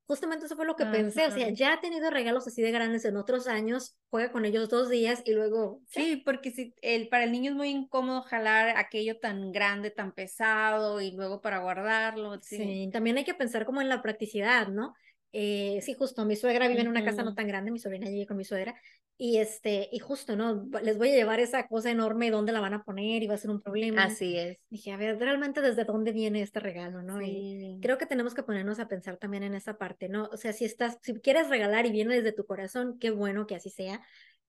Justamente 0.08 0.46
eso 0.46 0.56
fue 0.56 0.64
lo 0.64 0.74
que 0.74 0.86
pensé. 0.86 1.26
O 1.26 1.30
sea, 1.30 1.50
ya 1.50 1.74
ha 1.74 1.80
tenido 1.80 2.10
regalos 2.10 2.46
así 2.48 2.62
de 2.62 2.72
grandes 2.72 3.04
en 3.04 3.16
otros 3.16 3.46
años, 3.46 3.96
juega 4.08 4.32
con 4.32 4.44
ellos 4.44 4.70
dos 4.70 4.88
días 4.88 5.22
y 5.24 5.34
luego. 5.34 5.82
Sí, 5.86 6.16
porque 6.24 6.50
si 6.50 6.74
el, 6.80 7.08
para 7.08 7.24
el 7.24 7.32
niño 7.32 7.50
es 7.50 7.56
muy 7.56 7.68
incómodo 7.68 8.22
jalar 8.22 8.76
aquello 8.76 9.20
tan 9.20 9.52
grande, 9.52 9.90
tan 9.90 10.12
pesado 10.12 11.00
y 11.00 11.12
luego 11.12 11.42
para 11.42 11.58
guardarlo. 11.58 12.40
sí 12.40 12.88
también 12.90 13.18
hay 13.18 13.24
que 13.24 13.34
pensar 13.34 13.66
como 13.66 13.82
en 13.82 13.90
la 13.90 14.02
practicidad, 14.02 14.68
¿no? 14.68 14.94
Eh, 15.32 15.80
sí, 15.82 15.94
justo, 15.94 16.24
mi 16.24 16.36
suegra 16.36 16.68
vive 16.68 16.80
en 16.80 16.88
una 16.88 17.04
casa 17.04 17.22
no 17.22 17.34
tan 17.34 17.46
grande, 17.46 17.70
mi 17.70 17.78
sobrina 17.78 18.08
vive 18.08 18.26
con 18.26 18.36
mi 18.36 18.44
suegra, 18.44 18.74
y 19.20 19.38
este, 19.38 19.88
y 19.92 19.98
justo, 19.98 20.36
¿no? 20.36 20.66
Les 20.82 20.96
voy 20.96 21.10
a 21.10 21.16
llevar 21.16 21.40
esa 21.40 21.66
cosa 21.66 21.90
enorme, 21.90 22.30
¿dónde 22.30 22.52
la 22.52 22.60
van 22.60 22.74
a 22.74 22.84
poner? 22.84 23.22
Y 23.22 23.26
va 23.26 23.34
a 23.34 23.38
ser 23.38 23.50
un 23.50 23.60
problema. 23.60 24.04
Así 24.04 24.38
es. 24.38 24.58
Dije, 24.70 24.92
a 24.92 24.96
ver, 24.96 25.18
realmente 25.18 25.60
desde 25.60 25.84
dónde 25.84 26.12
viene 26.12 26.40
este 26.40 26.60
regalo, 26.60 27.02
¿no? 27.02 27.20
Y 27.20 27.78
creo 27.82 27.98
que 27.98 28.06
tenemos 28.06 28.32
que 28.32 28.44
ponernos 28.44 28.78
a 28.78 28.86
pensar 28.86 29.16
también 29.16 29.42
en 29.42 29.54
esa 29.54 29.76
parte, 29.76 30.08
¿no? 30.08 30.28
O 30.32 30.36
sea, 30.36 30.52
si 30.52 30.64
estás, 30.64 30.98
si 31.02 31.14
quieres 31.14 31.48
regalar 31.48 31.84
y 31.84 31.90
viene 31.90 32.14
desde 32.14 32.32
tu 32.32 32.46
corazón, 32.46 32.98
qué 32.98 33.10
bueno 33.10 33.46
que 33.46 33.56
así 33.56 33.70
sea, 33.70 34.00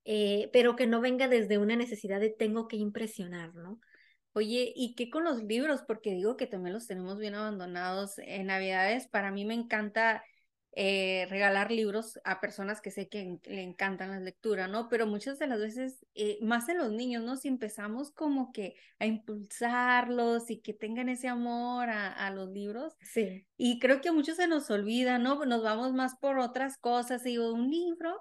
eh, 0.06 0.50
pero 0.54 0.76
que 0.76 0.88
no 0.88 1.02
venga 1.02 1.28
desde 1.28 1.58
una 1.58 1.76
necesidad 1.76 2.20
de 2.20 2.30
tengo 2.30 2.68
que 2.68 2.78
impresionar, 2.78 3.56
¿no? 3.56 3.80
Oye, 4.34 4.72
¿y 4.76 4.94
qué 4.94 5.10
con 5.10 5.24
los 5.24 5.44
libros? 5.44 5.82
Porque 5.82 6.14
digo 6.14 6.38
que 6.38 6.46
también 6.46 6.74
los 6.74 6.86
tenemos 6.86 7.18
bien 7.18 7.34
abandonados 7.34 8.20
en 8.20 8.46
Navidades. 8.46 9.08
Para 9.08 9.32
mí 9.32 9.44
me 9.46 9.56
encanta 9.56 10.24
eh, 10.82 11.28
regalar 11.30 11.72
libros 11.72 12.22
a 12.24 12.40
personas 12.40 12.80
que 12.80 12.90
sé 12.90 13.10
que 13.10 13.38
le 13.44 13.64
encantan 13.64 14.12
la 14.12 14.22
lectura, 14.22 14.70
¿no? 14.70 14.88
Pero 14.88 15.08
muchas 15.08 15.38
de 15.38 15.46
las 15.46 15.60
veces, 15.60 16.06
eh, 16.16 16.38
más 16.42 16.70
en 16.70 16.78
los 16.78 16.94
niños, 16.94 17.22
¿no? 17.22 17.36
Si 17.36 17.50
empezamos 17.50 18.12
como 18.12 18.54
que 18.54 18.76
a 18.98 19.06
impulsarlos 19.06 20.50
y 20.50 20.62
que 20.62 20.74
tengan 20.74 21.10
ese 21.10 21.28
amor 21.28 21.90
a, 21.90 22.14
a 22.14 22.32
los 22.32 22.50
libros. 22.52 22.96
Sí. 23.02 23.46
Y 23.58 23.80
creo 23.80 24.00
que 24.00 24.08
a 24.08 24.14
muchos 24.14 24.38
se 24.38 24.48
nos 24.48 24.72
olvida, 24.72 25.20
¿no? 25.20 25.44
Nos 25.44 25.62
vamos 25.64 25.92
más 25.92 26.16
por 26.16 26.40
otras 26.40 26.78
cosas. 26.78 27.26
Digo, 27.26 27.52
un 27.52 27.70
libro 27.70 28.16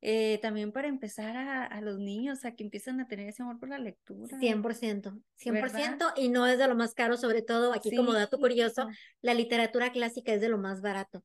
eh, 0.00 0.38
también 0.40 0.72
para 0.72 0.88
empezar 0.88 1.36
a, 1.36 1.66
a, 1.66 1.82
los 1.82 1.98
niños 1.98 2.46
a 2.46 2.52
que 2.56 2.64
empiecen 2.64 2.98
a 3.00 3.08
tener 3.08 3.28
ese 3.28 3.42
amor 3.42 3.58
por 3.58 3.68
la 3.68 3.78
lectura. 3.78 4.38
100%, 4.38 5.20
100% 5.36 6.12
y 6.16 6.30
no 6.30 6.46
es 6.46 6.56
de 6.56 6.66
lo 6.66 6.74
más 6.74 6.94
caro, 6.94 7.18
sobre 7.18 7.42
todo 7.42 7.74
aquí 7.74 7.94
como 7.94 8.14
dato 8.14 8.38
curioso, 8.38 8.88
la 9.20 9.34
literatura 9.34 9.92
clásica 9.92 10.32
es 10.32 10.40
de 10.40 10.48
lo 10.48 10.56
más 10.56 10.80
barato. 10.80 11.22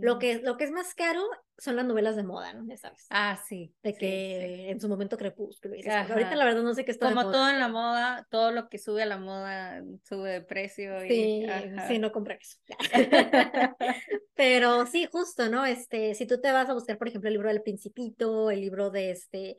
Lo, 0.00 0.18
que, 0.18 0.40
lo 0.40 0.56
que 0.56 0.64
es 0.64 0.70
más 0.70 0.94
caro 0.94 1.22
son 1.58 1.76
las 1.76 1.84
novelas 1.84 2.16
de 2.16 2.22
moda, 2.22 2.52
¿no? 2.52 2.66
Ya 2.66 2.76
sabes. 2.76 3.06
Ah, 3.10 3.40
sí. 3.46 3.74
De 3.82 3.94
que 3.94 4.70
en 4.70 4.80
su 4.80 4.88
momento 4.88 5.16
crepúsculo. 5.16 5.74
ahorita 5.74 6.36
la 6.36 6.44
verdad 6.44 6.62
no 6.62 6.74
sé 6.74 6.84
qué 6.84 6.90
está 6.90 7.08
Como 7.08 7.30
todo 7.30 7.48
en 7.48 7.58
la 7.58 7.68
moda, 7.68 8.26
todo 8.30 8.52
lo 8.52 8.68
que 8.68 8.78
sube 8.78 9.02
a 9.02 9.06
la 9.06 9.18
moda 9.18 9.82
sube 10.04 10.30
de 10.30 10.40
precio. 10.42 11.04
Y, 11.04 11.08
sí, 11.08 11.46
sí, 11.88 11.98
no 11.98 12.12
comprar 12.12 12.38
eso. 12.40 12.58
Pero 14.34 14.86
sí, 14.86 15.08
justo, 15.10 15.48
¿no? 15.48 15.64
Este, 15.64 16.14
si 16.14 16.26
tú 16.26 16.40
te 16.40 16.52
vas 16.52 16.68
a 16.68 16.74
buscar, 16.74 16.98
por 16.98 17.08
ejemplo, 17.08 17.28
el 17.28 17.34
libro 17.34 17.48
del 17.48 17.62
Principito, 17.62 18.50
el 18.50 18.60
libro 18.60 18.90
de 18.90 19.10
este, 19.10 19.56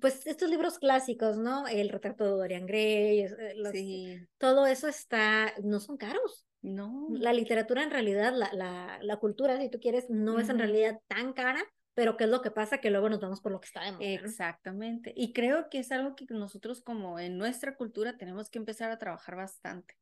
pues 0.00 0.26
estos 0.26 0.50
libros 0.50 0.78
clásicos, 0.78 1.38
¿no? 1.38 1.66
El 1.66 1.88
retrato 1.88 2.24
de 2.24 2.30
Dorian 2.30 2.66
Gray, 2.66 3.20
eh, 3.20 3.54
sí. 3.72 4.18
todo 4.36 4.66
eso 4.66 4.88
está, 4.88 5.54
no 5.62 5.80
son 5.80 5.96
caros. 5.96 6.47
No. 6.62 7.08
La 7.10 7.32
literatura 7.32 7.82
en 7.82 7.90
realidad, 7.90 8.32
la, 8.34 8.52
la, 8.52 8.98
la 9.00 9.16
cultura, 9.18 9.60
si 9.60 9.70
tú 9.70 9.78
quieres, 9.80 10.10
no 10.10 10.40
es 10.40 10.48
en 10.48 10.58
realidad 10.58 11.00
tan 11.08 11.32
cara, 11.32 11.64
pero 11.98 12.16
¿qué 12.16 12.24
es 12.24 12.30
lo 12.30 12.42
que 12.42 12.52
pasa? 12.52 12.78
Que 12.78 12.90
luego 12.90 13.08
nos 13.08 13.18
vamos 13.18 13.40
por 13.40 13.50
lo 13.50 13.60
que 13.60 13.66
está 13.66 13.90
de 13.90 14.14
Exactamente. 14.14 15.12
Y 15.16 15.32
creo 15.32 15.68
que 15.68 15.80
es 15.80 15.90
algo 15.90 16.14
que 16.14 16.26
nosotros 16.30 16.80
como 16.80 17.18
en 17.18 17.36
nuestra 17.38 17.74
cultura 17.74 18.16
tenemos 18.16 18.50
que 18.50 18.58
empezar 18.58 18.92
a 18.92 18.98
trabajar 18.98 19.34
bastante. 19.34 19.96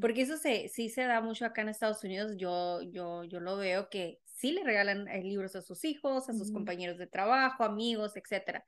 Porque 0.00 0.22
eso 0.22 0.38
se, 0.38 0.68
sí 0.68 0.88
se 0.88 1.04
da 1.04 1.20
mucho 1.20 1.46
acá 1.46 1.62
en 1.62 1.68
Estados 1.68 2.02
Unidos. 2.02 2.32
Yo, 2.36 2.82
yo, 2.82 3.22
yo 3.22 3.38
lo 3.38 3.56
veo 3.58 3.88
que 3.90 4.18
sí 4.24 4.50
le 4.50 4.64
regalan 4.64 5.06
eh, 5.06 5.22
libros 5.22 5.54
a 5.54 5.62
sus 5.62 5.84
hijos, 5.84 6.28
a 6.28 6.32
sus 6.32 6.50
compañeros 6.50 6.98
de 6.98 7.06
trabajo, 7.06 7.62
amigos, 7.62 8.16
etcétera. 8.16 8.64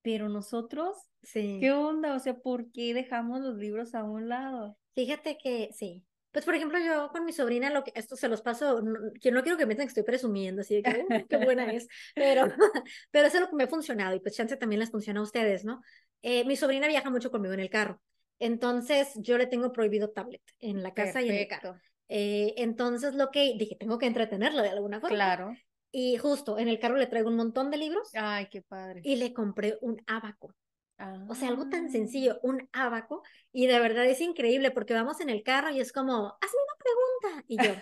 Pero 0.00 0.30
nosotros, 0.30 0.96
sí. 1.22 1.58
¿qué 1.60 1.72
onda? 1.72 2.14
O 2.14 2.18
sea, 2.18 2.38
¿por 2.38 2.72
qué 2.72 2.94
dejamos 2.94 3.42
los 3.42 3.58
libros 3.58 3.94
a 3.94 4.04
un 4.04 4.30
lado? 4.30 4.78
Fíjate 4.94 5.36
que 5.36 5.68
sí, 5.74 6.02
pues, 6.32 6.44
por 6.44 6.54
ejemplo, 6.54 6.78
yo 6.78 7.10
con 7.12 7.24
mi 7.24 7.32
sobrina, 7.32 7.70
lo 7.70 7.84
que, 7.84 7.92
esto 7.94 8.16
se 8.16 8.28
los 8.28 8.42
paso, 8.42 8.80
no, 8.80 8.98
que 9.20 9.30
no 9.30 9.42
quiero 9.42 9.58
que 9.58 9.66
me 9.66 9.76
que 9.76 9.82
estoy 9.82 10.02
presumiendo, 10.02 10.62
así 10.62 10.76
de 10.76 10.82
que, 10.82 11.26
qué 11.28 11.36
buena 11.36 11.70
es, 11.72 11.86
pero, 12.14 12.46
pero 13.10 13.26
eso 13.26 13.36
es 13.36 13.42
lo 13.42 13.48
que 13.48 13.56
me 13.56 13.64
ha 13.64 13.68
funcionado 13.68 14.14
y 14.14 14.20
pues 14.20 14.34
chance 14.34 14.56
también 14.56 14.80
les 14.80 14.90
funciona 14.90 15.20
a 15.20 15.22
ustedes, 15.22 15.64
¿no? 15.64 15.82
Eh, 16.22 16.44
mi 16.44 16.56
sobrina 16.56 16.88
viaja 16.88 17.10
mucho 17.10 17.30
conmigo 17.30 17.54
en 17.54 17.60
el 17.60 17.70
carro, 17.70 18.00
entonces 18.38 19.12
yo 19.16 19.38
le 19.38 19.46
tengo 19.46 19.72
prohibido 19.72 20.10
tablet 20.10 20.42
en 20.58 20.82
la 20.82 20.94
casa 20.94 21.22
y 21.22 21.28
en 21.28 21.36
el 21.36 21.48
carro. 21.48 21.76
Eh, 22.08 22.54
entonces 22.58 23.14
lo 23.14 23.30
que 23.30 23.54
dije, 23.56 23.76
tengo 23.76 23.98
que 23.98 24.06
entretenerla 24.06 24.62
de 24.62 24.70
alguna 24.70 25.00
forma. 25.00 25.14
Claro. 25.14 25.54
Y 25.90 26.16
justo 26.16 26.58
en 26.58 26.68
el 26.68 26.78
carro 26.78 26.96
le 26.96 27.06
traigo 27.06 27.28
un 27.28 27.36
montón 27.36 27.70
de 27.70 27.76
libros. 27.76 28.10
Ay, 28.14 28.48
qué 28.50 28.62
padre. 28.62 29.00
Y 29.04 29.16
le 29.16 29.32
compré 29.32 29.78
un 29.80 30.02
abaco. 30.06 30.54
O 31.28 31.34
sea, 31.34 31.48
algo 31.48 31.68
tan 31.68 31.86
ah. 31.86 31.88
sencillo, 31.90 32.38
un 32.42 32.68
abaco, 32.72 33.22
y 33.50 33.66
de 33.66 33.80
verdad 33.80 34.06
es 34.06 34.20
increíble 34.20 34.70
porque 34.70 34.94
vamos 34.94 35.20
en 35.20 35.30
el 35.30 35.42
carro 35.42 35.70
y 35.70 35.80
es 35.80 35.92
como, 35.92 36.38
hazme 36.40 36.60
una 36.62 36.78
pregunta. 36.78 37.44
Y 37.48 37.56
yo, 37.56 37.72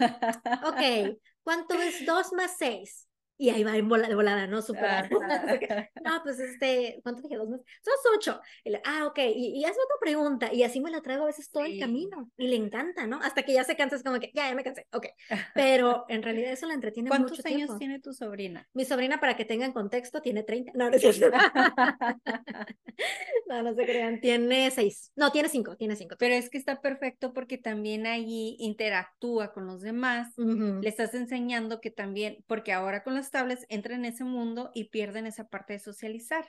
ok, 0.68 1.18
¿cuánto 1.42 1.74
es 1.74 2.06
dos 2.06 2.32
más 2.32 2.56
seis? 2.56 3.09
Y 3.40 3.48
ahí 3.48 3.64
va 3.64 3.74
en 3.74 3.88
de 3.88 4.14
volada, 4.14 4.46
¿no? 4.46 4.60
Super. 4.60 5.08
no, 6.04 6.20
pues 6.22 6.38
este, 6.38 7.00
¿cuánto 7.02 7.22
dije? 7.22 7.36
Dos 7.36 7.48
meses. 7.48 7.64
Son 7.82 7.94
ocho. 8.14 8.38
ah, 8.84 9.06
ok, 9.06 9.18
y, 9.34 9.58
y 9.58 9.64
hazme 9.64 9.82
otra 9.82 9.96
pregunta. 9.98 10.52
Y 10.52 10.62
así 10.62 10.78
me 10.78 10.90
la 10.90 11.00
traigo 11.00 11.22
a 11.22 11.28
veces 11.28 11.50
todo 11.50 11.64
el 11.64 11.80
camino. 11.80 12.30
Y 12.36 12.48
le 12.48 12.56
encanta, 12.56 13.06
¿no? 13.06 13.18
Hasta 13.22 13.42
que 13.42 13.54
ya 13.54 13.64
se 13.64 13.76
cansa, 13.76 13.96
es 13.96 14.02
como 14.02 14.20
que, 14.20 14.30
ya, 14.34 14.50
ya 14.50 14.54
me 14.54 14.62
cansé, 14.62 14.86
ok. 14.92 15.06
Pero 15.54 16.04
en 16.10 16.22
realidad 16.22 16.52
eso 16.52 16.66
la 16.66 16.74
entretiene 16.74 17.08
mucho 17.08 17.24
¿Cuántos 17.24 17.46
años 17.46 17.78
tiene 17.78 17.98
tu 17.98 18.12
sobrina? 18.12 18.68
Mi 18.74 18.84
sobrina, 18.84 19.20
para 19.20 19.36
que 19.36 19.46
tengan 19.46 19.72
contexto, 19.72 20.20
tiene 20.20 20.42
30. 20.42 20.72
No, 20.74 20.90
no 20.90 20.96
no, 23.48 23.62
no 23.62 23.74
se 23.74 23.84
crean. 23.84 24.20
Tiene 24.20 24.70
seis. 24.70 25.12
No, 25.16 25.32
tiene 25.32 25.48
cinco, 25.48 25.76
tiene 25.76 25.96
cinco. 25.96 26.16
Pero 26.18 26.34
es 26.34 26.50
que 26.50 26.58
está 26.58 26.82
perfecto 26.82 27.32
porque 27.32 27.56
también 27.56 28.06
allí 28.06 28.56
interactúa 28.58 29.54
con 29.54 29.66
los 29.66 29.80
demás. 29.80 30.34
Le 30.36 30.88
estás 30.88 31.14
enseñando 31.14 31.80
que 31.80 31.90
también, 31.90 32.44
porque 32.46 32.74
ahora 32.74 33.02
con 33.02 33.14
las 33.14 33.29
estables 33.30 33.64
entran 33.68 34.04
en 34.04 34.12
ese 34.12 34.24
mundo 34.24 34.70
y 34.74 34.90
pierden 34.90 35.26
esa 35.26 35.48
parte 35.48 35.74
de 35.74 35.78
socializar. 35.78 36.44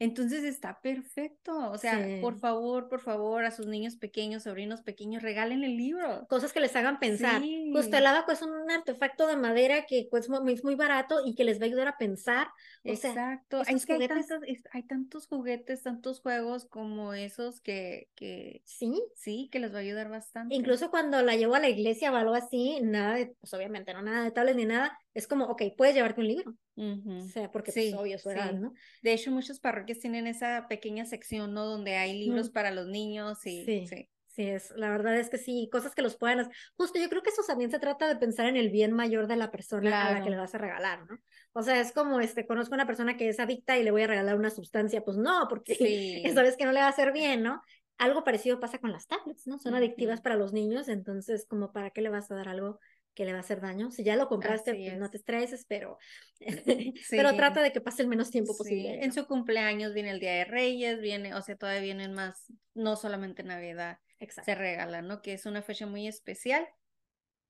Entonces 0.00 0.44
está 0.44 0.80
perfecto. 0.80 1.70
O 1.70 1.76
sea, 1.76 2.02
por 2.22 2.38
favor, 2.38 2.88
por 2.88 3.00
favor, 3.00 3.44
a 3.44 3.50
sus 3.50 3.66
niños 3.66 3.96
pequeños, 3.96 4.44
sobrinos 4.44 4.80
pequeños, 4.80 5.22
regalen 5.22 5.62
el 5.62 5.76
libro. 5.76 6.26
Cosas 6.26 6.54
que 6.54 6.60
les 6.60 6.74
hagan 6.74 6.98
pensar. 6.98 7.42
Justo 7.70 7.98
el 7.98 8.06
abaco 8.06 8.32
es 8.32 8.40
un 8.40 8.70
artefacto 8.70 9.26
de 9.26 9.36
madera 9.36 9.84
que 9.84 10.08
pues, 10.10 10.26
es 10.48 10.64
muy 10.64 10.74
barato 10.74 11.20
y 11.26 11.34
que 11.34 11.44
les 11.44 11.60
va 11.60 11.64
a 11.64 11.66
ayudar 11.66 11.86
a 11.86 11.98
pensar. 11.98 12.48
Exacto. 12.82 13.58
hay, 13.66 13.78
tantos, 14.08 14.38
hay, 14.72 14.82
tantos, 14.84 15.26
juguetes, 15.26 15.82
tantos 15.82 16.22
juegos 16.22 16.64
como 16.64 17.12
esos 17.12 17.60
que, 17.60 18.08
que 18.14 18.62
sí, 18.64 19.02
sí, 19.14 19.50
que 19.52 19.58
les 19.58 19.70
va 19.70 19.76
a 19.76 19.82
ayudar 19.82 20.08
bastante. 20.08 20.54
Incluso 20.54 20.90
cuando 20.90 21.20
la 21.20 21.36
llevo 21.36 21.56
a 21.56 21.60
la 21.60 21.68
iglesia 21.68 22.10
o 22.10 22.16
algo 22.16 22.32
así, 22.32 22.80
nada 22.80 23.16
de, 23.16 23.34
pues 23.38 23.52
obviamente 23.52 23.92
no 23.92 24.00
nada 24.00 24.24
de 24.24 24.30
tablets 24.30 24.56
ni 24.56 24.64
nada, 24.64 24.98
es 25.14 25.26
como, 25.26 25.46
ok, 25.46 25.62
puedes 25.76 25.94
llevarte 25.94 26.20
un 26.20 26.28
libro. 26.28 26.54
O 26.76 27.20
sea, 27.22 27.50
porque 27.50 27.72
pues, 27.72 27.86
sí, 27.86 27.94
obvio, 27.94 28.18
su 28.18 28.30
¿no? 28.30 28.72
De 29.02 29.12
hecho, 29.12 29.30
muchas 29.30 29.60
parroquias 29.60 29.98
tienen 29.98 30.26
esa 30.26 30.66
pequeña 30.68 31.04
sección, 31.04 31.52
¿no? 31.52 31.66
Donde 31.66 31.96
hay 31.96 32.18
libros 32.18 32.50
para 32.50 32.70
los 32.70 32.86
niños 32.86 33.44
y 33.46 33.64
sí. 33.64 33.86
sí. 33.86 34.08
Sí, 34.30 34.48
es, 34.48 34.70
la 34.76 34.90
verdad 34.90 35.18
es 35.18 35.28
que 35.28 35.38
sí, 35.38 35.68
cosas 35.72 35.92
que 35.92 36.02
los 36.02 36.16
puedan 36.16 36.48
Justo, 36.76 37.00
yo 37.00 37.08
creo 37.08 37.20
que 37.20 37.30
eso 37.30 37.42
también 37.44 37.72
se 37.72 37.80
trata 37.80 38.06
de 38.06 38.14
pensar 38.14 38.46
en 38.46 38.56
el 38.56 38.70
bien 38.70 38.92
mayor 38.92 39.26
de 39.26 39.34
la 39.34 39.50
persona 39.50 40.06
a 40.06 40.12
la 40.12 40.22
que 40.22 40.30
le 40.30 40.36
vas 40.36 40.54
a 40.54 40.58
regalar, 40.58 41.04
¿no? 41.10 41.18
O 41.52 41.62
sea, 41.62 41.80
es 41.80 41.90
como, 41.90 42.20
este, 42.20 42.46
conozco 42.46 42.74
a 42.74 42.76
una 42.76 42.86
persona 42.86 43.16
que 43.16 43.28
es 43.28 43.40
adicta 43.40 43.76
y 43.76 43.82
le 43.82 43.90
voy 43.90 44.02
a 44.02 44.06
regalar 44.06 44.36
una 44.36 44.50
sustancia, 44.50 45.02
pues 45.02 45.16
no, 45.16 45.46
porque 45.48 45.74
sabes 46.34 46.56
que 46.56 46.64
no 46.64 46.70
le 46.70 46.78
va 46.78 46.86
a 46.86 46.90
hacer 46.90 47.12
bien, 47.12 47.42
¿no? 47.42 47.60
Algo 47.98 48.22
parecido 48.22 48.60
pasa 48.60 48.78
con 48.78 48.92
las 48.92 49.08
tablets, 49.08 49.48
¿no? 49.48 49.58
Son 49.58 49.74
adictivas 49.74 50.20
para 50.20 50.36
los 50.36 50.52
niños, 50.52 50.88
entonces, 50.88 51.44
como, 51.46 51.72
¿para 51.72 51.90
qué 51.90 52.00
le 52.00 52.08
vas 52.08 52.30
a 52.30 52.36
dar 52.36 52.48
algo 52.48 52.78
que 53.14 53.24
le 53.24 53.32
va 53.32 53.38
a 53.38 53.42
hacer 53.42 53.60
daño. 53.60 53.90
Si 53.90 54.04
ya 54.04 54.16
lo 54.16 54.28
compraste, 54.28 54.74
pues 54.74 54.98
no 54.98 55.10
te 55.10 55.16
estreses, 55.16 55.64
pero, 55.68 55.98
pero 57.10 57.34
trata 57.34 57.62
de 57.62 57.72
que 57.72 57.80
pase 57.80 58.02
el 58.02 58.08
menos 58.08 58.30
tiempo 58.30 58.52
Sí, 58.52 58.58
posible. 58.58 59.02
en 59.02 59.08
¿no? 59.08 59.14
su 59.14 59.26
cumpleaños 59.26 59.94
viene 59.94 60.10
el 60.10 60.20
Día 60.20 60.32
de 60.32 60.44
Reyes, 60.44 61.00
viene, 61.00 61.34
o 61.34 61.42
sea, 61.42 61.56
todavía 61.56 61.82
vienen 61.82 62.12
más, 62.14 62.46
no 62.74 62.96
solamente 62.96 63.42
Navidad, 63.42 63.98
Exacto. 64.18 64.50
se 64.50 64.54
regala, 64.54 65.02
¿no? 65.02 65.22
Que 65.22 65.34
es 65.34 65.46
una 65.46 65.62
fecha 65.62 65.86
muy 65.86 66.06
especial. 66.06 66.66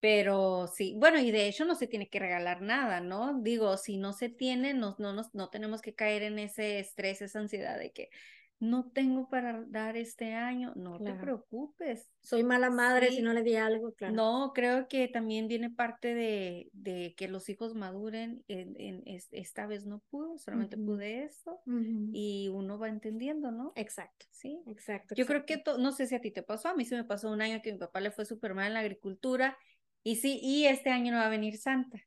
Pero 0.00 0.66
sí, 0.66 0.94
bueno, 0.96 1.18
y 1.18 1.30
de 1.30 1.46
hecho 1.46 1.66
no 1.66 1.74
se 1.74 1.86
tiene 1.86 2.08
que 2.08 2.18
regalar 2.18 2.62
nada, 2.62 3.00
¿no? 3.00 3.38
Digo, 3.42 3.76
si 3.76 3.98
no 3.98 4.14
se 4.14 4.30
tiene, 4.30 4.72
no, 4.72 4.96
no, 4.98 5.12
nos, 5.12 5.34
no 5.34 5.50
tenemos 5.50 5.82
que 5.82 5.94
caer 5.94 6.22
en 6.22 6.38
ese 6.38 6.78
estrés, 6.78 7.20
esa 7.20 7.38
ansiedad 7.38 7.78
de 7.78 7.92
que 7.92 8.08
no 8.60 8.90
tengo 8.90 9.28
para 9.30 9.64
dar 9.66 9.96
este 9.96 10.34
año. 10.34 10.72
No 10.76 10.98
te 10.98 11.04
Claro. 11.04 11.20
preocupes. 11.20 12.12
Soy 12.20 12.44
mala 12.44 12.68
madre 12.70 13.08
si 13.08 13.16
Sí. 13.16 13.22
no 13.22 13.32
le 13.32 13.42
di 13.42 13.56
algo, 13.56 13.92
claro. 13.94 14.14
No, 14.14 14.52
creo 14.54 14.86
que 14.86 15.08
también 15.08 15.48
viene 15.48 15.70
parte 15.70 16.14
de, 16.14 16.68
de 16.74 17.14
que 17.16 17.26
los 17.28 17.48
hijos 17.48 17.74
maduren. 17.74 18.44
En, 18.48 18.74
en- 18.78 19.02
es- 19.06 19.28
esta 19.32 19.66
vez 19.66 19.86
no 19.86 20.00
pude, 20.10 20.38
solamente 20.38 20.76
pude 20.76 21.24
esto. 21.24 21.60
Y 22.12 22.48
uno 22.48 22.78
va 22.78 22.88
entendiendo, 22.88 23.50
¿no? 23.50 23.72
Exacto, 23.76 24.26
Sí. 24.30 24.60
exacto. 24.66 25.14
Yo 25.14 25.24
creo 25.26 25.46
que, 25.46 25.62
no 25.78 25.92
sé 25.92 26.06
si 26.06 26.14
a 26.14 26.20
ti 26.20 26.30
te 26.30 26.42
pasó, 26.42 26.68
a 26.68 26.74
mí 26.74 26.84
se 26.84 26.96
me 26.96 27.04
pasó 27.04 27.30
un 27.30 27.40
año 27.40 27.62
que 27.62 27.72
mi 27.72 27.78
papá 27.78 28.00
le 28.00 28.10
fue 28.10 28.26
súper 28.26 28.52
mal 28.54 28.66
en 28.66 28.74
la 28.74 28.80
agricultura 28.80 29.56
y 30.02 30.16
sí, 30.16 30.38
y 30.42 30.66
este 30.66 30.90
año 30.90 31.12
no 31.12 31.18
va 31.18 31.26
a 31.26 31.30
venir 31.30 31.56
Santa. 31.56 31.98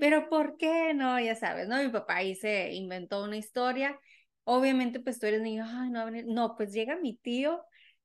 Pero 0.00 0.28
¿por 0.30 0.56
qué? 0.56 0.94
No, 0.94 1.20
ya 1.20 1.34
sabes, 1.36 1.68
¿no? 1.68 1.76
Mi 1.82 1.90
papá 1.90 2.16
ahí 2.16 2.34
se 2.34 2.72
inventó 2.72 3.22
una 3.24 3.36
historia. 3.36 4.00
Obviamente, 4.44 5.00
pues 5.00 5.18
tú 5.18 5.26
eres 5.26 5.42
niño, 5.42 5.64
ay, 5.66 5.90
no. 5.90 6.10
No, 6.10 6.56
pues 6.56 6.72
llega 6.72 6.96
mi 6.96 7.16
tío 7.16 7.64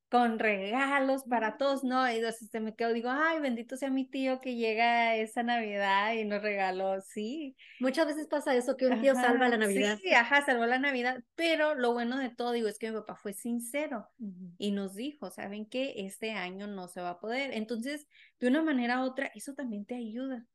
con 0.10 0.40
regalos 0.40 1.24
para 1.24 1.58
todos, 1.58 1.84
¿no? 1.84 2.10
Y 2.10 2.16
entonces 2.18 2.50
se 2.50 2.60
me 2.62 2.76
quedó, 2.76 2.94
digo, 2.94 3.10
ay, 3.10 3.42
bendito 3.42 3.76
sea 3.76 3.90
mi 3.90 4.06
tío 4.06 4.40
que 4.40 4.56
llega 4.56 5.16
esa 5.16 5.44
Navidad 5.44 6.14
y 6.14 6.24
nos 6.24 6.42
regaló, 6.42 7.02
sí. 7.02 7.56
Muchas 7.80 8.08
veces 8.08 8.28
pasa 8.28 8.56
eso, 8.56 8.78
que 8.78 8.88
un 8.88 9.02
tío 9.02 9.14
salva 9.16 9.50
la 9.50 9.58
Navidad. 9.58 9.98
Sí, 10.02 10.14
ajá, 10.14 10.46
salvó 10.46 10.66
la 10.66 10.80
Navidad, 10.80 11.22
pero 11.36 11.76
lo 11.76 11.92
bueno 11.94 12.18
de 12.18 12.30
todo, 12.30 12.54
digo, 12.54 12.70
es 12.70 12.80
que 12.80 12.90
mi 12.90 12.98
papá 12.98 13.16
fue 13.16 13.34
sincero 13.34 14.08
y 14.58 14.72
nos 14.72 14.96
dijo, 14.96 15.30
¿saben 15.30 15.66
qué? 15.66 15.94
Este 15.98 16.32
año 16.32 16.68
no 16.68 16.88
se 16.88 17.02
va 17.02 17.12
a 17.12 17.20
poder. 17.20 17.52
Entonces, 17.54 18.08
de 18.40 18.48
una 18.48 18.62
manera 18.62 19.02
u 19.02 19.04
otra, 19.04 19.30
eso 19.36 19.54
también 19.54 19.86
te 19.86 19.96
ayuda. 19.96 20.46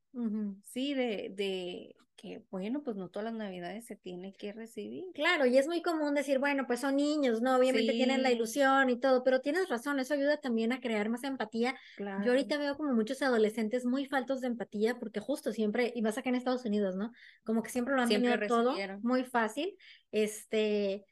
¿sí? 0.64 0.94
De, 0.94 1.30
de 1.34 1.94
que, 2.22 2.40
bueno, 2.52 2.82
pues 2.84 2.96
no 2.96 3.08
todas 3.08 3.24
las 3.24 3.34
Navidades 3.34 3.84
se 3.84 3.96
tiene 3.96 4.32
que 4.32 4.52
recibir. 4.52 5.06
Claro, 5.12 5.44
y 5.44 5.58
es 5.58 5.66
muy 5.66 5.82
común 5.82 6.14
decir, 6.14 6.38
bueno, 6.38 6.68
pues 6.68 6.78
son 6.78 6.94
niños, 6.96 7.42
¿no? 7.42 7.56
Obviamente 7.56 7.92
tienen 7.92 8.22
la 8.22 8.30
ilusión 8.30 8.88
y 8.90 9.00
todo, 9.00 9.24
pero 9.24 9.40
tienes 9.40 9.68
razón, 9.68 9.98
eso 9.98 10.14
ayuda 10.14 10.36
también 10.36 10.72
a 10.72 10.80
crear 10.80 11.08
más 11.08 11.24
empatía. 11.24 11.74
Claro. 11.96 12.24
Yo 12.24 12.30
ahorita 12.30 12.58
veo 12.58 12.76
como 12.76 12.94
muchos 12.94 13.20
adolescentes 13.22 13.84
muy 13.84 14.06
faltos 14.06 14.40
de 14.40 14.46
empatía 14.46 15.00
porque 15.00 15.18
justo 15.18 15.52
siempre, 15.52 15.92
y 15.96 16.00
más 16.00 16.16
acá 16.16 16.28
en 16.28 16.36
Estados 16.36 16.64
Unidos, 16.64 16.94
¿no? 16.94 17.10
Como 17.42 17.60
que 17.60 17.70
siempre 17.70 17.96
lo 17.96 18.02
han 18.02 18.08
Siempre 18.08 18.38
tenido 18.38 18.46
todo 18.46 18.76
muy 19.02 19.24
fácil, 19.24 19.76
este, 20.12 21.04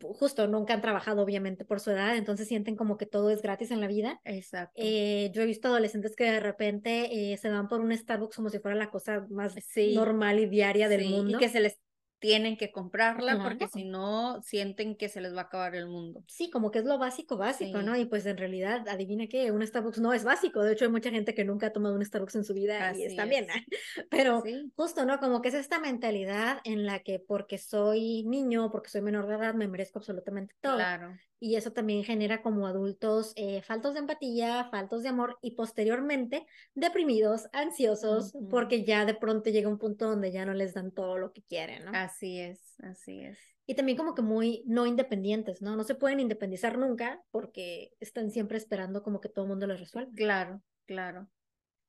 justo 0.00 0.46
nunca 0.48 0.74
han 0.74 0.80
trabajado 0.80 1.22
obviamente 1.22 1.64
por 1.64 1.80
su 1.80 1.90
edad, 1.90 2.16
entonces 2.16 2.48
sienten 2.48 2.76
como 2.76 2.96
que 2.96 3.06
todo 3.06 3.30
es 3.30 3.42
gratis 3.42 3.70
en 3.70 3.80
la 3.80 3.86
vida. 3.86 4.20
Exacto. 4.24 4.72
Eh, 4.76 5.30
yo 5.34 5.42
he 5.42 5.46
visto 5.46 5.68
adolescentes 5.68 6.16
que 6.16 6.24
de 6.24 6.40
repente 6.40 7.32
eh, 7.32 7.36
se 7.36 7.50
van 7.50 7.68
por 7.68 7.80
un 7.80 7.96
Starbucks 7.96 8.36
como 8.36 8.48
si 8.48 8.58
fuera 8.58 8.76
la 8.76 8.90
cosa 8.90 9.26
más 9.30 9.54
Sí. 9.66 9.94
normal 9.94 10.38
y 10.40 10.46
diaria 10.46 10.88
del 10.88 11.02
Sí, 11.02 11.08
mundo. 11.08 11.36
Y 11.36 11.40
que 11.40 11.48
se 11.48 11.60
les 11.60 11.78
tienen 12.18 12.56
que 12.56 12.72
comprarla 12.72 13.38
porque 13.42 13.68
si 13.68 13.84
no, 13.84 14.40
sienten 14.42 14.96
que 14.96 15.08
se 15.08 15.20
les 15.20 15.34
va 15.34 15.42
a 15.42 15.44
acabar 15.44 15.74
el 15.74 15.88
mundo. 15.88 16.24
Sí, 16.26 16.50
como 16.50 16.70
que 16.70 16.78
es 16.78 16.84
lo 16.84 16.98
básico, 16.98 17.36
básico, 17.36 17.82
¿no? 17.82 17.96
Y 17.96 18.06
pues 18.06 18.24
en 18.26 18.38
realidad, 18.38 18.88
adivina 18.88 19.26
qué, 19.26 19.50
un 19.50 19.66
Starbucks 19.66 20.00
no 20.00 20.12
es 20.12 20.24
básico. 20.24 20.62
De 20.62 20.72
hecho, 20.72 20.86
hay 20.86 20.90
mucha 20.90 21.10
gente 21.10 21.34
que 21.34 21.44
nunca 21.44 21.66
ha 21.66 21.72
tomado 21.72 21.94
un 21.94 22.04
Starbucks 22.04 22.36
en 22.36 22.44
su 22.44 22.54
vida 22.54 22.78
y 22.78 22.82
Así 22.82 23.04
está 23.04 23.26
bien. 23.26 23.46
es. 23.50 23.62
Pero 24.10 24.42
Sí. 24.42 24.72
justo, 24.76 25.04
¿no? 25.04 25.18
Como 25.20 25.42
que 25.42 25.48
es 25.48 25.54
esta 25.54 25.78
mentalidad 25.78 26.58
en 26.64 26.86
la 26.86 27.00
que 27.00 27.18
porque 27.18 27.58
soy 27.58 28.24
niño, 28.24 28.70
porque 28.70 28.88
soy 28.90 29.02
menor 29.02 29.26
de 29.26 29.34
edad, 29.34 29.54
me 29.54 29.68
merezco 29.68 29.98
absolutamente 29.98 30.54
todo. 30.60 30.76
Claro. 30.76 31.14
Y 31.40 31.56
eso 31.56 31.72
también 31.72 32.04
genera 32.04 32.40
como 32.40 32.66
adultos 32.66 33.32
eh, 33.36 33.60
faltos 33.60 33.92
de 33.92 34.00
empatía, 34.00 34.68
faltos 34.70 35.02
de 35.02 35.10
amor 35.10 35.38
y 35.42 35.50
posteriormente 35.56 36.46
deprimidos, 36.74 37.48
ansiosos, 37.52 38.32
porque 38.50 38.84
ya 38.84 39.04
de 39.04 39.14
pronto 39.14 39.50
llega 39.50 39.68
un 39.68 39.78
punto 39.78 40.08
donde 40.08 40.32
ya 40.32 40.46
no 40.46 40.54
les 40.54 40.72
dan 40.72 40.90
todo 40.90 41.18
lo 41.18 41.32
que 41.32 41.42
quieren, 41.42 41.84
¿no? 41.84 41.92
Así 42.04 42.38
es, 42.38 42.60
así 42.80 43.20
es. 43.20 43.38
Y 43.66 43.74
también 43.74 43.96
como 43.96 44.14
que 44.14 44.22
muy 44.22 44.62
no 44.66 44.86
independientes, 44.86 45.62
¿no? 45.62 45.74
No 45.74 45.84
se 45.84 45.94
pueden 45.94 46.20
independizar 46.20 46.76
nunca 46.76 47.22
porque 47.30 47.92
están 47.98 48.30
siempre 48.30 48.58
esperando 48.58 49.02
como 49.02 49.20
que 49.20 49.30
todo 49.30 49.46
el 49.46 49.50
mundo 49.50 49.66
les 49.66 49.80
resuelva. 49.80 50.12
Claro, 50.14 50.62
claro. 50.84 51.28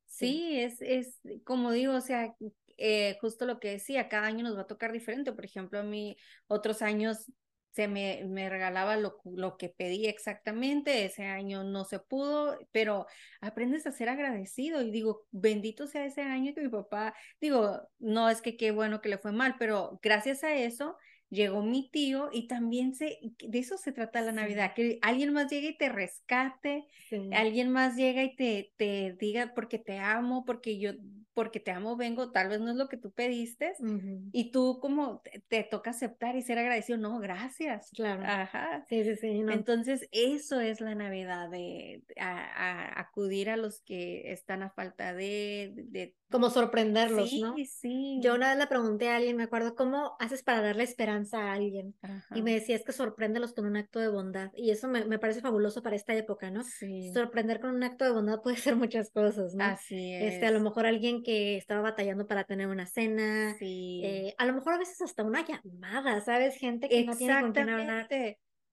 Sí. 0.06 0.28
Sí, 0.28 0.60
es, 0.60 0.82
es 0.82 1.20
como 1.44 1.72
digo, 1.72 1.94
o 1.94 2.02
sea, 2.02 2.34
eh, 2.78 3.18
justo 3.20 3.46
lo 3.46 3.60
que 3.60 3.72
decía, 3.72 4.08
cada 4.08 4.28
año 4.28 4.44
nos 4.44 4.56
va 4.56 4.62
a 4.62 4.68
tocar 4.68 4.94
diferente. 4.94 5.34
Por 5.34 5.44
ejemplo, 5.44 5.80
a 5.80 5.84
mí 5.84 6.16
otros 6.48 6.82
años 6.82 7.30
se 7.76 7.88
me, 7.90 8.24
me 8.26 8.50
regalaba 8.50 8.96
lo, 8.96 9.18
lo 9.26 9.58
que 9.58 9.70
pedí 9.70 10.06
exactamente, 10.08 11.04
ese 11.06 11.26
año 11.26 11.64
no 11.64 11.84
se 11.84 12.00
pudo, 12.00 12.58
pero 12.72 13.06
aprendes 13.42 13.86
a 13.86 13.92
ser 13.92 14.08
agradecido 14.10 14.82
y 14.82 14.92
digo, 14.92 15.26
bendito 15.32 15.86
sea 15.88 16.06
ese 16.06 16.22
año 16.22 16.54
que 16.56 16.62
mi 16.62 16.70
papá, 16.70 17.14
digo, 17.42 17.82
no 18.00 18.30
es 18.30 18.42
que 18.42 18.56
qué 18.58 18.72
bueno 18.72 19.02
que 19.02 19.10
le 19.10 19.18
fue 19.18 19.34
mal, 19.34 19.56
pero 19.60 20.00
gracias 20.02 20.44
a 20.44 20.56
eso 20.56 20.96
llegó 21.30 21.64
mi 21.64 21.90
tío 21.92 22.30
y 22.32 22.48
también 22.48 22.96
se, 22.96 23.18
de 23.40 23.60
eso 23.60 23.78
se 23.78 23.92
trata 23.92 24.22
la 24.22 24.32
Sí. 24.32 24.32
Navidad, 24.32 24.74
que 24.76 25.00
alguien 25.02 25.34
más 25.34 25.52
llegue 25.52 25.70
y 25.70 25.78
te 25.78 25.90
rescate, 25.90 26.86
Sí. 27.10 27.18
alguien 27.32 27.72
más 27.72 27.96
llega 27.98 28.24
y 28.24 28.36
te, 28.36 28.72
te 28.78 29.16
diga 29.20 29.52
porque 29.54 29.80
te 29.80 29.98
amo, 30.00 30.46
porque 30.46 30.80
yo, 30.80 30.92
porque 31.36 31.60
te 31.60 31.70
amo 31.70 31.96
vengo, 31.98 32.32
tal 32.32 32.50
vez 32.50 32.60
no 32.62 32.72
es 32.72 32.78
lo 32.78 32.88
que 32.90 32.98
tú 32.98 33.12
pediste, 33.12 33.74
Ujú. 33.80 34.30
y 34.32 34.52
tú 34.52 34.80
como 34.82 35.20
te, 35.22 35.44
te 35.48 35.64
toca 35.64 35.92
aceptar 35.92 36.36
y 36.36 36.42
ser 36.42 36.58
agradecido, 36.58 36.98
no, 36.98 37.20
gracias. 37.20 37.92
Claro. 37.94 38.24
Ajá. 38.26 38.86
Sí, 38.90 39.04
sí, 39.04 39.16
sí. 39.16 39.40
no. 39.44 39.52
Entonces, 39.52 40.08
eso 40.12 40.60
es 40.60 40.82
la 40.82 40.96
Navidad, 40.96 41.50
de 41.52 42.04
a- 42.20 42.96
a 42.98 43.00
acudir 43.02 43.52
a 43.52 43.58
los 43.58 43.82
que 43.84 44.32
están 44.32 44.64
a 44.64 44.72
falta 44.72 45.14
de, 45.14 45.74
de, 45.76 46.16
Como 46.32 46.50
sorprenderlos, 46.50 47.30
sí, 47.30 47.42
¿no? 47.42 47.56
sí. 47.66 48.20
Yo 48.22 48.34
una 48.36 48.50
vez 48.50 48.58
le 48.58 48.68
pregunté 48.68 49.10
a 49.10 49.18
alguien, 49.18 49.36
me 49.38 49.44
acuerdo, 49.44 49.76
¿cómo 49.76 50.16
haces 50.20 50.42
para 50.44 50.62
darle 50.62 50.84
esperanza 50.84 51.40
a 51.50 51.54
alguien? 51.54 51.96
Ajá. 52.02 52.36
Y 52.38 52.42
me 52.42 52.54
decía, 52.54 52.76
es 52.76 52.84
que 52.84 52.94
sorpréndelos 52.94 53.54
con 53.54 53.66
un 53.66 53.76
acto 53.78 54.00
de 54.00 54.08
bondad. 54.08 54.52
Y 54.56 54.72
eso 54.72 54.88
me, 54.88 55.06
me 55.06 55.20
parece 55.20 55.42
fabuloso 55.42 55.84
para 55.84 55.96
esta 55.98 56.16
época, 56.16 56.50
¿no? 56.50 56.64
Sí, 56.64 57.12
Sorprender 57.14 57.60
con 57.60 57.72
un 57.76 57.84
acto 57.84 58.06
de 58.06 58.12
bondad 58.12 58.42
puede 58.42 58.56
ser 58.74 58.76
muchas 58.76 59.12
cosas, 59.12 59.54
¿no? 59.54 59.64
así 59.66 60.14
es. 60.14 60.34
Este, 60.36 60.46
a 60.48 60.52
lo 60.52 60.60
mejor 60.62 60.86
alguien 60.86 61.24
que 61.26 61.58
estaba 61.58 61.82
batallando 61.82 62.28
para 62.28 62.46
tener 62.46 62.68
una 62.68 62.86
cena, 62.86 63.56
Sí. 63.60 64.02
eh, 64.04 64.36
a 64.38 64.46
lo 64.46 64.54
mejor 64.54 64.76
a 64.76 64.78
veces 64.78 65.02
hasta 65.02 65.24
una 65.24 65.46
llamada, 65.46 66.22
¿sabes? 66.22 66.56
Gente 66.58 66.88
que 66.88 67.04
no 67.04 67.18
tiene 67.18 67.42
con 67.42 67.52
quién 67.52 67.70
hablar. 67.70 68.08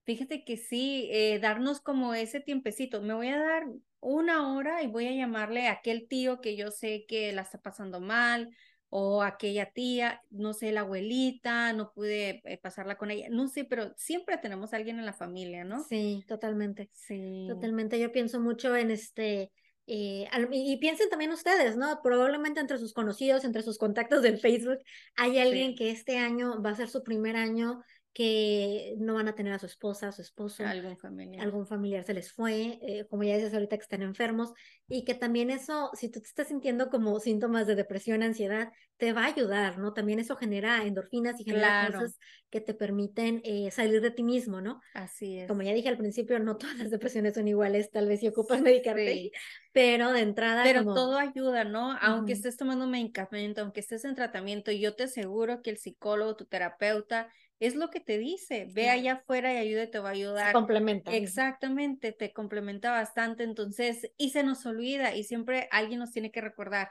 Fíjate 0.04 0.44
que 0.44 0.56
sí, 0.56 1.08
eh, 1.12 1.38
darnos 1.40 1.80
como 1.80 2.14
ese 2.14 2.40
tiempecito. 2.40 3.00
Me 3.02 3.14
voy 3.14 3.28
a 3.28 3.38
dar 3.38 3.64
una 4.00 4.52
hora 4.52 4.82
y 4.82 4.88
voy 4.88 5.06
a 5.06 5.12
llamarle 5.12 5.68
a 5.68 5.72
aquel 5.72 6.08
tío 6.08 6.40
que 6.40 6.56
yo 6.56 6.70
sé 6.70 7.04
que 7.06 7.32
la 7.32 7.42
está 7.42 7.58
pasando 7.60 8.00
mal, 8.00 8.54
o 8.94 9.22
aquella 9.22 9.70
tía, 9.72 10.20
no 10.28 10.52
sé, 10.52 10.70
la 10.70 10.80
abuelita, 10.82 11.72
no 11.72 11.92
pude 11.94 12.42
eh, 12.44 12.58
pasarla 12.58 12.98
con 12.98 13.10
ella, 13.10 13.28
no 13.30 13.48
sé, 13.48 13.64
pero 13.64 13.94
siempre 13.96 14.36
tenemos 14.36 14.74
a 14.74 14.76
alguien 14.76 14.98
en 14.98 15.06
la 15.06 15.14
familia, 15.14 15.64
¿no? 15.64 15.82
Sí, 15.84 16.22
totalmente. 16.28 16.90
Sí. 16.92 17.46
Totalmente, 17.48 17.98
yo 17.98 18.12
pienso 18.12 18.38
mucho 18.38 18.76
en 18.76 18.90
este, 18.90 19.50
eh, 19.86 20.28
y 20.52 20.72
y 20.72 20.76
piensen 20.78 21.08
también 21.10 21.32
ustedes, 21.32 21.76
¿no? 21.76 22.00
Probablemente 22.02 22.60
entre 22.60 22.78
sus 22.78 22.92
conocidos, 22.94 23.44
entre 23.44 23.62
sus 23.62 23.78
contactos 23.78 24.22
del 24.22 24.38
Facebook, 24.38 24.78
hay 25.16 25.38
alguien 25.38 25.74
Sí. 25.74 25.76
que 25.76 25.90
este 25.90 26.18
año 26.18 26.62
va 26.62 26.70
a 26.70 26.74
ser 26.76 26.88
su 26.88 27.02
primer 27.02 27.36
año 27.36 27.82
que 28.12 28.94
no 28.98 29.14
van 29.14 29.28
a 29.28 29.34
tener 29.34 29.52
a 29.52 29.58
su 29.58 29.66
esposa, 29.66 30.08
a 30.08 30.12
su 30.12 30.22
esposo, 30.22 30.64
Algún 30.64 30.96
familiar. 30.98 31.44
algún 31.44 31.66
familiar 31.66 32.04
se 32.04 32.14
les 32.14 32.32
fue, 32.32 32.78
eh, 32.82 33.06
como 33.08 33.22
ya 33.24 33.34
dices 33.36 33.54
ahorita 33.54 33.76
que 33.76 33.82
están 33.82 34.02
enfermos, 34.02 34.52
y 34.88 35.04
que 35.04 35.14
también 35.14 35.50
eso, 35.50 35.90
si 35.94 36.10
tú 36.10 36.20
te 36.20 36.26
estás 36.28 36.48
sintiendo 36.48 36.90
como 36.90 37.18
síntomas 37.20 37.66
de 37.66 37.74
depresión, 37.74 38.22
ansiedad, 38.22 38.70
te 38.98 39.12
va 39.12 39.24
a 39.24 39.28
ayudar, 39.28 39.78
¿no? 39.78 39.92
También 39.94 40.18
eso 40.18 40.36
genera 40.36 40.84
endorfinas 40.84 41.40
y 41.40 41.44
genera 41.44 41.68
Claro. 41.68 41.98
cosas 41.98 42.18
que 42.50 42.60
te 42.60 42.74
permiten 42.74 43.40
eh, 43.44 43.70
salir 43.70 44.00
de 44.02 44.10
ti 44.10 44.22
mismo, 44.22 44.60
¿no? 44.60 44.80
Así 44.94 45.38
es. 45.38 45.48
Como 45.48 45.62
ya 45.62 45.72
dije 45.72 45.88
al 45.88 45.96
principio, 45.98 46.38
no 46.38 46.56
todas 46.56 46.76
las 46.76 46.90
depresiones 46.90 47.34
son 47.34 47.48
iguales, 47.48 47.90
tal 47.90 48.06
vez 48.08 48.20
si 48.20 48.28
ocupas 48.28 48.60
medicarte, 48.60 49.10
Sí. 49.10 49.32
pero 49.72 50.12
de 50.12 50.20
entrada 50.20 50.64
Pero 50.64 50.80
como... 50.84 50.94
todo 50.94 51.16
ayuda, 51.18 51.64
¿no? 51.64 51.96
Aunque 52.00 52.32
Ujú. 52.32 52.38
estés 52.38 52.56
tomando 52.56 52.86
medicamento, 52.86 53.62
aunque 53.62 53.80
estés 53.80 54.04
en 54.04 54.14
tratamiento, 54.14 54.70
yo 54.70 54.94
te 54.94 55.04
aseguro 55.04 55.62
que 55.62 55.70
el 55.70 55.78
psicólogo, 55.78 56.36
tu 56.36 56.44
terapeuta, 56.46 57.32
es 57.66 57.76
lo 57.76 57.90
que 57.90 58.00
te 58.00 58.18
dice. 58.18 58.66
Ve 58.72 58.90
allá 58.90 59.14
afuera 59.14 59.52
y 59.54 59.56
ayuda 59.56 59.90
te 59.90 59.98
va 59.98 60.10
a 60.10 60.12
se 60.12 60.18
ayudar. 60.18 60.52
complementan. 60.52 61.14
Exactamente, 61.14 62.12
te 62.12 62.32
complementa 62.32 62.90
bastante. 62.90 63.44
Entonces, 63.44 64.10
y 64.16 64.30
se 64.30 64.42
nos 64.42 64.66
olvida 64.66 65.14
y 65.14 65.24
siempre 65.24 65.68
alguien 65.70 66.00
nos 66.00 66.12
tiene 66.12 66.30
que 66.30 66.40
recordar. 66.40 66.90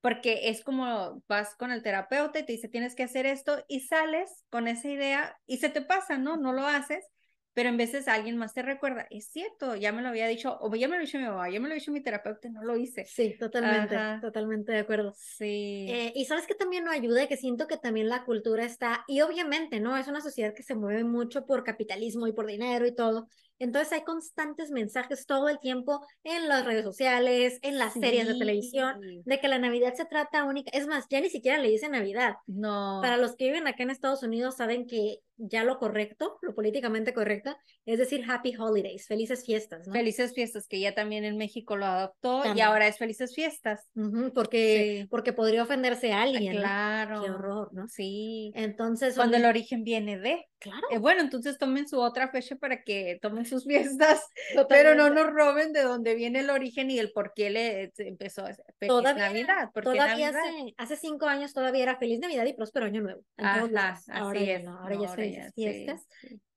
Porque 0.00 0.48
es 0.48 0.64
como 0.64 1.22
vas 1.28 1.54
con 1.56 1.72
el 1.72 1.82
terapeuta 1.82 2.38
y 2.38 2.46
te 2.46 2.52
dice 2.52 2.68
tienes 2.68 2.94
que 2.94 3.02
hacer 3.02 3.26
esto 3.26 3.64
y 3.68 3.80
sales 3.80 4.44
con 4.48 4.66
esa 4.66 4.88
idea 4.88 5.38
y 5.46 5.58
se 5.58 5.68
te 5.68 5.82
pasa, 5.82 6.16
¿no? 6.16 6.36
No 6.36 6.52
lo 6.52 6.66
haces. 6.66 7.04
Pero 7.52 7.68
en 7.68 7.76
veces 7.76 8.06
alguien 8.08 8.36
más 8.36 8.54
te 8.54 8.62
recuerda, 8.62 9.06
es 9.10 9.26
cierto, 9.26 9.74
ya 9.74 9.92
me 9.92 10.02
lo 10.02 10.08
había 10.08 10.26
dicho, 10.28 10.56
o 10.60 10.74
ya 10.74 10.88
me 10.88 10.96
lo 10.96 11.02
dicho 11.02 11.18
mi 11.18 11.24
mamá, 11.24 11.50
ya 11.50 11.60
me 11.60 11.68
lo 11.68 11.74
dicho 11.74 11.90
mi 11.90 12.00
terapeuta, 12.00 12.48
no 12.48 12.62
lo 12.62 12.76
hice. 12.76 13.04
Sí, 13.04 13.36
totalmente, 13.38 13.96
totalmente 14.20 14.72
de 14.72 14.78
acuerdo. 14.78 15.12
Sí. 15.16 15.86
Eh, 15.88 16.12
y 16.14 16.24
sabes 16.26 16.46
que 16.46 16.54
también 16.54 16.84
no 16.84 16.90
ayuda, 16.90 17.26
que 17.26 17.36
siento 17.36 17.66
que 17.66 17.76
también 17.76 18.08
la 18.08 18.24
cultura 18.24 18.64
está, 18.64 19.04
y 19.08 19.20
obviamente, 19.20 19.80
¿no? 19.80 19.96
Es 19.96 20.06
una 20.08 20.20
sociedad 20.20 20.54
que 20.54 20.62
se 20.62 20.74
mueve 20.74 21.04
mucho 21.04 21.44
por 21.44 21.64
capitalismo 21.64 22.26
y 22.26 22.32
por 22.32 22.46
dinero 22.46 22.86
y 22.86 22.94
todo. 22.94 23.28
Entonces 23.60 23.92
hay 23.92 24.02
constantes 24.02 24.70
mensajes 24.70 25.26
todo 25.26 25.48
el 25.48 25.60
tiempo 25.60 26.04
en 26.24 26.48
las 26.48 26.64
redes 26.64 26.82
sociales, 26.84 27.58
en 27.62 27.78
las 27.78 27.92
series 27.92 28.26
de 28.26 28.34
televisión, 28.34 29.00
de 29.24 29.38
que 29.38 29.48
la 29.48 29.58
Navidad 29.58 29.94
se 29.94 30.06
trata 30.06 30.44
única. 30.44 30.70
Es 30.72 30.86
más, 30.86 31.06
ya 31.08 31.20
ni 31.20 31.30
siquiera 31.30 31.58
le 31.58 31.68
dicen 31.68 31.92
Navidad. 31.92 32.34
No. 32.46 33.00
Para 33.02 33.18
los 33.18 33.36
que 33.36 33.46
viven 33.46 33.68
acá 33.68 33.82
en 33.82 33.90
Estados 33.90 34.22
Unidos 34.22 34.56
saben 34.56 34.86
que 34.86 35.18
ya 35.36 35.64
lo 35.64 35.78
correcto, 35.78 36.38
lo 36.42 36.54
políticamente 36.54 37.14
correcto, 37.14 37.56
es 37.86 37.98
decir, 37.98 38.24
Happy 38.28 38.54
Holidays, 38.56 39.06
felices 39.06 39.44
fiestas, 39.44 39.86
¿no? 39.86 39.92
Felices 39.92 40.34
fiestas, 40.34 40.66
que 40.66 40.80
ya 40.80 40.94
también 40.94 41.24
en 41.24 41.36
México 41.36 41.76
lo 41.76 41.86
adoptó 41.86 42.42
y 42.54 42.60
ahora 42.60 42.86
es 42.86 42.98
felices 42.98 43.34
fiestas. 43.34 43.88
porque, 44.34 45.06
porque 45.10 45.32
podría 45.32 45.62
ofenderse 45.62 46.12
a 46.12 46.22
alguien. 46.22 46.56
Claro. 46.56 47.22
Qué 47.22 47.30
horror, 47.30 47.72
¿no? 47.72 47.88
Sí. 47.88 48.52
Entonces. 48.54 49.14
Cuando 49.14 49.36
el 49.36 49.44
origen 49.44 49.84
viene 49.84 50.18
de. 50.18 50.46
Claro. 50.60 50.86
Eh, 50.90 50.98
bueno, 50.98 51.22
entonces 51.22 51.56
tomen 51.58 51.88
su 51.88 51.98
otra 51.98 52.28
fecha 52.28 52.54
para 52.54 52.82
que 52.82 53.18
tomen 53.20 53.46
sus 53.46 53.64
fiestas, 53.98 54.20
pero 54.68 54.94
no 54.94 55.08
nos 55.08 55.26
roben 55.32 55.72
de 55.72 55.82
dónde 55.82 56.14
viene 56.14 56.40
el 56.40 56.50
origen 56.50 56.90
y 56.90 56.98
el 56.98 57.12
por 57.12 57.32
qué 57.34 57.50
le 57.50 57.92
empezó 57.96 58.44
a 58.44 58.54
todavía, 58.78 59.28
Navidad. 59.28 59.70
todavía 59.72 60.28
Hace, 60.28 60.74
hace 60.76 60.96
cinco 60.96 61.26
años 61.26 61.54
todavía 61.54 61.82
era 61.82 61.96
Feliz 61.96 62.20
Navidad 62.20 62.44
y 62.44 62.52
Próspero 62.52 62.86
Año 62.86 63.00
Nuevo. 63.00 63.22
Ajá, 63.38 63.98
ahora 64.12 64.40
ya 64.40 64.58
no, 64.60 64.78
ahora 64.78 64.96
ya 64.96 65.06
es 65.06 65.14
felices 65.14 65.54
fiestas. 65.54 66.06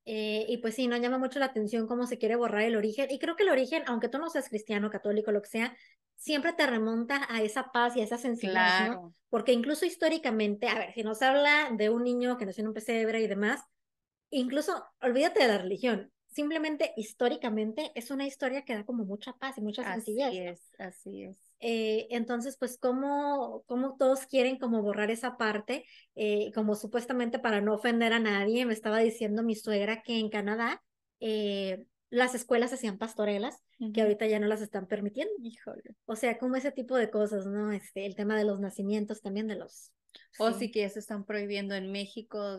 Eh, 0.05 0.45
y 0.49 0.57
pues 0.57 0.75
sí, 0.75 0.87
nos 0.87 0.99
llama 0.99 1.17
mucho 1.17 1.39
la 1.39 1.45
atención 1.45 1.87
cómo 1.87 2.05
se 2.07 2.17
quiere 2.17 2.35
borrar 2.35 2.63
el 2.63 2.75
origen. 2.75 3.07
Y 3.09 3.19
creo 3.19 3.35
que 3.35 3.43
el 3.43 3.49
origen, 3.49 3.83
aunque 3.87 4.09
tú 4.09 4.17
no 4.17 4.29
seas 4.29 4.49
cristiano, 4.49 4.89
católico, 4.89 5.31
lo 5.31 5.41
que 5.41 5.49
sea, 5.49 5.77
siempre 6.17 6.53
te 6.53 6.67
remonta 6.67 7.25
a 7.29 7.41
esa 7.41 7.71
paz 7.71 7.95
y 7.95 8.01
a 8.01 8.03
esa 8.03 8.17
sencillez, 8.17 8.89
¿no? 8.89 9.13
Porque 9.29 9.53
incluso 9.53 9.85
históricamente, 9.85 10.67
a 10.67 10.77
ver, 10.77 10.93
si 10.93 11.03
nos 11.03 11.21
habla 11.21 11.69
de 11.71 11.89
un 11.89 12.03
niño 12.03 12.37
que 12.37 12.45
nació 12.45 12.61
en 12.61 12.67
un 12.67 12.73
pesebre 12.73 13.21
y 13.21 13.27
demás, 13.27 13.61
incluso 14.33 14.85
olvídate 15.01 15.41
de 15.41 15.47
la 15.47 15.57
religión, 15.57 16.11
simplemente 16.33 16.93
históricamente 16.97 17.91
es 17.95 18.11
una 18.11 18.25
historia 18.25 18.63
que 18.63 18.73
da 18.73 18.85
como 18.85 19.05
mucha 19.05 19.33
paz 19.33 19.57
y 19.57 19.61
mucha 19.61 19.83
sencillez. 19.83 20.27
Así 20.27 20.39
es, 20.39 20.71
así 20.79 21.23
es. 21.23 21.37
Eh, 21.59 22.07
entonces, 22.09 22.57
pues, 22.57 22.77
¿cómo, 22.77 23.63
¿cómo, 23.67 23.95
todos 23.97 24.25
quieren 24.25 24.57
como 24.57 24.81
borrar 24.81 25.11
esa 25.11 25.37
parte? 25.37 25.85
Eh, 26.15 26.51
como 26.53 26.75
supuestamente 26.75 27.39
para 27.39 27.61
no 27.61 27.75
ofender 27.75 28.11
a 28.11 28.19
nadie, 28.19 28.65
me 28.65 28.73
estaba 28.73 28.99
diciendo 28.99 29.43
mi 29.43 29.55
suegra 29.55 30.01
que 30.01 30.19
en 30.19 30.29
Canadá 30.29 30.83
eh, 31.21 31.85
las 32.09 32.35
escuelas 32.35 32.73
hacían 32.73 32.97
pastorelas, 32.97 33.63
que 33.93 34.01
ahorita 34.01 34.27
ya 34.27 34.39
no 34.39 34.47
las 34.47 34.61
están 34.61 34.87
permitiendo. 34.87 35.33
Híjole. 35.41 35.95
O 36.05 36.15
sea, 36.15 36.37
como 36.37 36.55
ese 36.55 36.71
tipo 36.71 36.95
de 36.95 37.09
cosas, 37.09 37.45
¿no? 37.45 37.71
Este, 37.71 38.05
el 38.05 38.15
tema 38.15 38.37
de 38.37 38.43
los 38.43 38.59
nacimientos 38.59 39.21
también 39.21 39.47
de 39.47 39.55
los 39.55 39.91
o 40.39 40.51
sí. 40.51 40.71
que 40.71 40.81
ya 40.81 40.89
se 40.89 40.99
están 40.99 41.25
prohibiendo 41.25 41.75
en 41.75 41.91
México, 41.91 42.57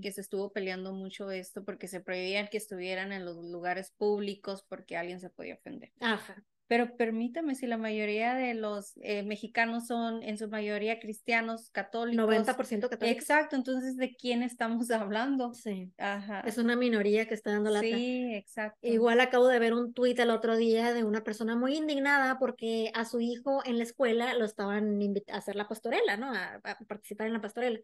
que 0.00 0.12
se 0.12 0.20
estuvo 0.20 0.52
peleando 0.52 0.92
mucho 0.92 1.30
esto 1.30 1.64
porque 1.64 1.88
se 1.88 2.00
prohibían 2.00 2.48
que 2.48 2.56
estuvieran 2.56 3.12
en 3.12 3.24
los 3.24 3.36
lugares 3.36 3.92
públicos 3.96 4.64
porque 4.68 4.96
alguien 4.96 5.20
se 5.20 5.30
podía 5.30 5.54
ofender. 5.54 5.92
Ajá. 6.00 6.44
Pero 6.72 6.96
permítame, 6.96 7.54
si 7.54 7.66
la 7.66 7.76
mayoría 7.76 8.32
de 8.32 8.54
los 8.54 8.94
eh, 9.02 9.22
mexicanos 9.24 9.88
son 9.88 10.22
en 10.22 10.38
su 10.38 10.48
mayoría 10.48 11.00
cristianos, 11.00 11.68
católicos. 11.68 12.24
90% 12.24 12.88
católicos. 12.88 13.22
Exacto, 13.22 13.56
entonces 13.56 13.98
¿de 13.98 14.16
quién 14.16 14.42
estamos 14.42 14.90
hablando? 14.90 15.52
Sí. 15.52 15.92
Ajá. 15.98 16.40
Es 16.46 16.56
una 16.56 16.74
minoría 16.74 17.28
que 17.28 17.34
está 17.34 17.50
dando 17.50 17.68
la 17.68 17.80
Sí, 17.80 18.34
exacto. 18.34 18.78
Igual 18.80 19.20
acabo 19.20 19.48
de 19.48 19.58
ver 19.58 19.74
un 19.74 19.92
tuit 19.92 20.18
el 20.18 20.30
otro 20.30 20.56
día 20.56 20.94
de 20.94 21.04
una 21.04 21.22
persona 21.22 21.56
muy 21.56 21.76
indignada 21.76 22.38
porque 22.38 22.90
a 22.94 23.04
su 23.04 23.20
hijo 23.20 23.60
en 23.66 23.76
la 23.76 23.84
escuela 23.84 24.32
lo 24.32 24.46
estaban 24.46 24.98
a 25.28 25.36
hacer 25.36 25.56
la 25.56 25.68
pastorela, 25.68 26.16
¿no? 26.16 26.32
A, 26.32 26.54
a 26.64 26.78
participar 26.88 27.26
en 27.26 27.34
la 27.34 27.42
pastorela. 27.42 27.80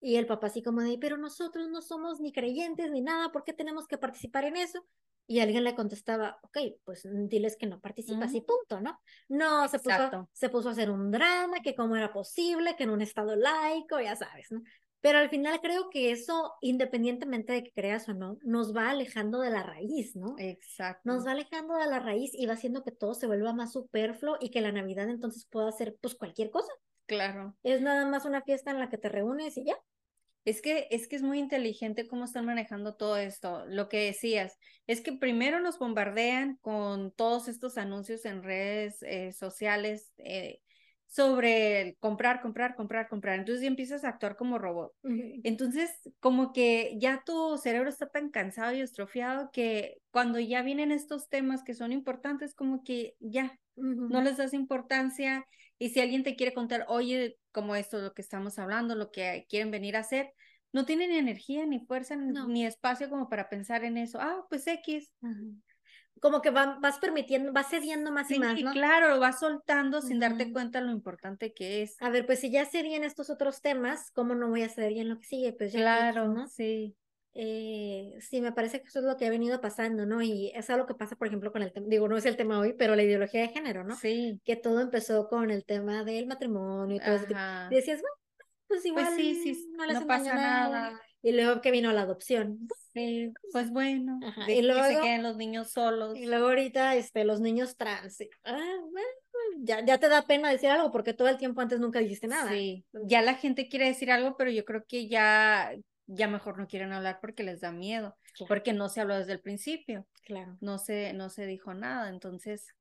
Y 0.00 0.16
el 0.16 0.24
papá 0.24 0.46
así 0.46 0.62
como 0.62 0.80
de, 0.80 0.96
pero 0.98 1.18
nosotros 1.18 1.68
no 1.68 1.82
somos 1.82 2.18
ni 2.18 2.32
creyentes 2.32 2.90
ni 2.90 3.02
nada, 3.02 3.30
¿por 3.30 3.44
qué 3.44 3.52
tenemos 3.52 3.86
que 3.86 3.98
participar 3.98 4.44
en 4.44 4.56
eso? 4.56 4.82
Y 5.26 5.40
alguien 5.40 5.64
le 5.64 5.74
contestaba, 5.74 6.38
ok, 6.42 6.58
pues 6.84 7.06
mm, 7.06 7.28
diles 7.28 7.56
que 7.56 7.66
no 7.66 7.80
participas 7.80 8.34
y 8.34 8.40
punto, 8.40 8.80
¿no? 8.80 9.00
No, 9.28 9.68
se 9.68 9.78
puso, 9.78 10.28
se 10.32 10.48
puso 10.48 10.68
a 10.68 10.72
hacer 10.72 10.90
un 10.90 11.10
drama, 11.10 11.60
que 11.62 11.74
cómo 11.74 11.96
era 11.96 12.12
posible, 12.12 12.76
que 12.76 12.84
en 12.84 12.90
un 12.90 13.02
estado 13.02 13.36
laico, 13.36 14.00
ya 14.00 14.16
sabes, 14.16 14.50
¿no? 14.50 14.62
Pero 15.02 15.18
al 15.18 15.28
final 15.30 15.60
creo 15.60 15.90
que 15.90 16.12
eso, 16.12 16.54
independientemente 16.60 17.52
de 17.52 17.64
que 17.64 17.72
creas 17.72 18.08
o 18.08 18.14
no, 18.14 18.38
nos 18.42 18.74
va 18.74 18.90
alejando 18.90 19.40
de 19.40 19.50
la 19.50 19.64
raíz, 19.64 20.14
¿no? 20.14 20.36
Exacto. 20.38 21.00
Nos 21.04 21.26
va 21.26 21.32
alejando 21.32 21.74
de 21.74 21.86
la 21.86 21.98
raíz 21.98 22.30
y 22.34 22.46
va 22.46 22.54
haciendo 22.54 22.84
que 22.84 22.92
todo 22.92 23.12
se 23.14 23.26
vuelva 23.26 23.52
más 23.52 23.72
superfluo 23.72 24.36
y 24.40 24.50
que 24.50 24.60
la 24.60 24.70
Navidad 24.70 25.08
entonces 25.08 25.44
pueda 25.46 25.72
ser 25.72 25.96
pues 26.00 26.14
cualquier 26.14 26.50
cosa. 26.50 26.72
Claro. 27.06 27.56
Es 27.64 27.82
nada 27.82 28.06
más 28.06 28.24
una 28.26 28.42
fiesta 28.42 28.70
en 28.70 28.78
la 28.78 28.88
que 28.88 28.96
te 28.96 29.08
reúnes 29.08 29.56
y 29.56 29.64
ya. 29.64 29.76
Es 30.44 30.60
que, 30.60 30.88
es 30.90 31.06
que 31.06 31.16
es 31.16 31.22
muy 31.22 31.38
inteligente 31.38 32.06
cómo 32.06 32.24
están 32.24 32.46
manejando 32.46 32.94
todo 32.94 33.16
esto. 33.16 33.64
Lo 33.66 33.88
que 33.88 34.06
decías, 34.06 34.58
es 34.86 35.00
que 35.00 35.12
primero 35.12 35.60
nos 35.60 35.78
bombardean 35.78 36.56
con 36.60 37.12
todos 37.12 37.48
estos 37.48 37.78
anuncios 37.78 38.24
en 38.24 38.42
redes 38.42 39.02
eh, 39.02 39.32
sociales 39.32 40.12
eh, 40.18 40.60
sobre 41.06 41.96
comprar, 42.00 42.40
comprar, 42.40 42.74
comprar, 42.74 43.08
comprar. 43.08 43.38
Entonces 43.38 43.60
ya 43.60 43.68
empiezas 43.68 44.02
a 44.02 44.08
actuar 44.08 44.36
como 44.36 44.58
robot. 44.58 44.92
Entonces, 45.02 45.90
como 46.20 46.52
que 46.54 46.96
ya 46.98 47.22
tu 47.26 47.58
cerebro 47.58 47.90
está 47.90 48.08
tan 48.08 48.30
cansado 48.30 48.72
y 48.72 48.80
estrofiado 48.80 49.50
que 49.52 49.98
cuando 50.10 50.40
ya 50.40 50.62
vienen 50.62 50.90
estos 50.90 51.28
temas 51.28 51.62
que 51.62 51.74
son 51.74 51.92
importantes, 51.92 52.54
como 52.54 52.82
que 52.82 53.14
ya 53.20 53.58
no 53.76 54.22
les 54.22 54.38
das 54.38 54.54
importancia 54.54 55.46
y 55.82 55.88
si 55.88 55.98
alguien 55.98 56.22
te 56.22 56.36
quiere 56.36 56.54
contar, 56.54 56.84
oye, 56.86 57.40
como 57.50 57.74
esto, 57.74 57.98
lo 57.98 58.14
que 58.14 58.22
estamos 58.22 58.60
hablando, 58.60 58.94
lo 58.94 59.10
que 59.10 59.46
quieren 59.48 59.72
venir 59.72 59.96
a 59.96 60.00
hacer, 60.00 60.32
no 60.72 60.86
tienen 60.86 61.10
ni 61.10 61.16
energía, 61.16 61.66
ni 61.66 61.80
fuerza, 61.80 62.14
ni 62.14 62.64
espacio 62.64 63.10
como 63.10 63.28
para 63.28 63.48
pensar 63.48 63.82
en 63.82 63.98
eso. 63.98 64.18
Ah, 64.20 64.46
pues 64.48 64.64
X. 64.68 65.10
Como 66.20 66.40
que 66.40 66.50
vas 66.50 66.98
permitiendo, 67.00 67.52
vas 67.52 67.68
cediendo 67.68 68.12
más 68.12 68.30
y 68.30 68.38
más, 68.38 68.62
¿no? 68.62 68.70
claro, 68.70 69.08
lo 69.08 69.18
vas 69.18 69.40
soltando 69.40 70.00
sin 70.00 70.20
darte 70.20 70.52
cuenta 70.52 70.80
lo 70.80 70.92
importante 70.92 71.52
que 71.52 71.82
es. 71.82 72.00
A 72.00 72.10
ver, 72.10 72.26
pues 72.26 72.38
si 72.38 72.52
ya 72.52 72.64
cedí 72.64 72.94
en 72.94 73.02
estos 73.02 73.28
otros 73.28 73.60
temas, 73.60 74.12
¿cómo 74.12 74.36
no 74.36 74.50
voy 74.50 74.62
a 74.62 74.68
ceder 74.68 74.92
en 74.92 75.08
lo 75.08 75.18
que 75.18 75.26
sigue? 75.26 75.52
Pues 75.52 75.72
ya 75.72 75.80
claro, 75.80 76.28
¿no? 76.28 76.46
sí. 76.46 76.94
Eh, 77.34 78.14
sí, 78.20 78.40
me 78.42 78.52
parece 78.52 78.80
que 78.80 78.88
eso 78.88 78.98
es 78.98 79.04
lo 79.06 79.16
que 79.16 79.26
ha 79.26 79.30
venido 79.30 79.60
pasando, 79.60 80.04
¿no? 80.04 80.20
Y 80.22 80.52
es 80.54 80.68
algo 80.68 80.86
que 80.86 80.94
pasa, 80.94 81.16
por 81.16 81.28
ejemplo, 81.28 81.50
con 81.50 81.62
el 81.62 81.72
tema, 81.72 81.86
digo, 81.88 82.08
no 82.08 82.16
es 82.16 82.26
el 82.26 82.36
tema 82.36 82.58
hoy, 82.58 82.74
pero 82.74 82.94
la 82.94 83.02
ideología 83.02 83.40
de 83.42 83.48
género, 83.48 83.84
¿no? 83.84 83.96
Sí. 83.96 84.40
Que 84.44 84.56
todo 84.56 84.80
empezó 84.80 85.28
con 85.28 85.50
el 85.50 85.64
tema 85.64 86.04
del 86.04 86.26
matrimonio 86.26 86.96
y 86.96 87.00
todo. 87.00 87.16
Y 87.70 87.74
decías, 87.74 88.00
bueno, 88.00 88.16
pues, 88.36 88.48
pues 88.68 88.86
igual 88.86 89.14
sí, 89.16 89.34
sí, 89.42 89.72
no, 89.76 89.86
les 89.86 90.02
pasa 90.04 90.34
nada. 90.34 91.00
Y 91.22 91.32
luego 91.32 91.60
que 91.60 91.70
vino 91.70 91.92
la 91.92 92.02
adopción. 92.02 92.68
Sí, 92.92 93.32
pues 93.52 93.70
bueno, 93.70 94.18
y 94.48 94.60
luego, 94.60 94.82
que 94.82 94.96
se 94.96 95.00
queden 95.00 95.22
los 95.22 95.36
niños 95.36 95.70
solos. 95.70 96.18
Y 96.18 96.26
luego 96.26 96.48
ahorita 96.48 96.96
este, 96.96 97.24
los 97.24 97.40
niños 97.40 97.76
trans. 97.76 98.18
Ah, 98.44 98.76
bueno, 98.90 99.08
ya, 99.60 99.84
ya 99.84 99.98
te 99.98 100.08
da 100.08 100.26
pena 100.26 100.50
decir 100.50 100.68
algo 100.68 100.90
porque 100.90 101.14
todo 101.14 101.28
el 101.28 101.38
tiempo 101.38 101.60
antes 101.60 101.80
nunca 101.80 102.00
dijiste 102.00 102.26
nada. 102.26 102.50
Sí, 102.50 102.84
ya 103.04 103.22
la 103.22 103.34
gente 103.34 103.68
quiere 103.68 103.86
decir 103.86 104.10
algo, 104.10 104.36
pero 104.36 104.50
yo 104.50 104.64
creo 104.64 104.84
que 104.86 105.08
ya 105.08 105.72
ya 106.06 106.28
mejor 106.28 106.58
no 106.58 106.66
quieren 106.66 106.92
hablar 106.92 107.18
porque 107.20 107.42
les 107.42 107.60
da 107.60 107.72
miedo, 107.72 108.16
porque 108.48 108.72
no 108.72 108.88
se 108.88 109.00
habló 109.00 109.16
desde 109.16 109.32
el 109.32 109.40
principio. 109.40 110.06
Claro. 110.24 110.56
No 110.60 110.78
se, 110.78 111.12
no 111.12 111.28
se 111.28 111.46
dijo 111.46 111.74
nada, 111.74 112.08
entonces. 112.08 112.74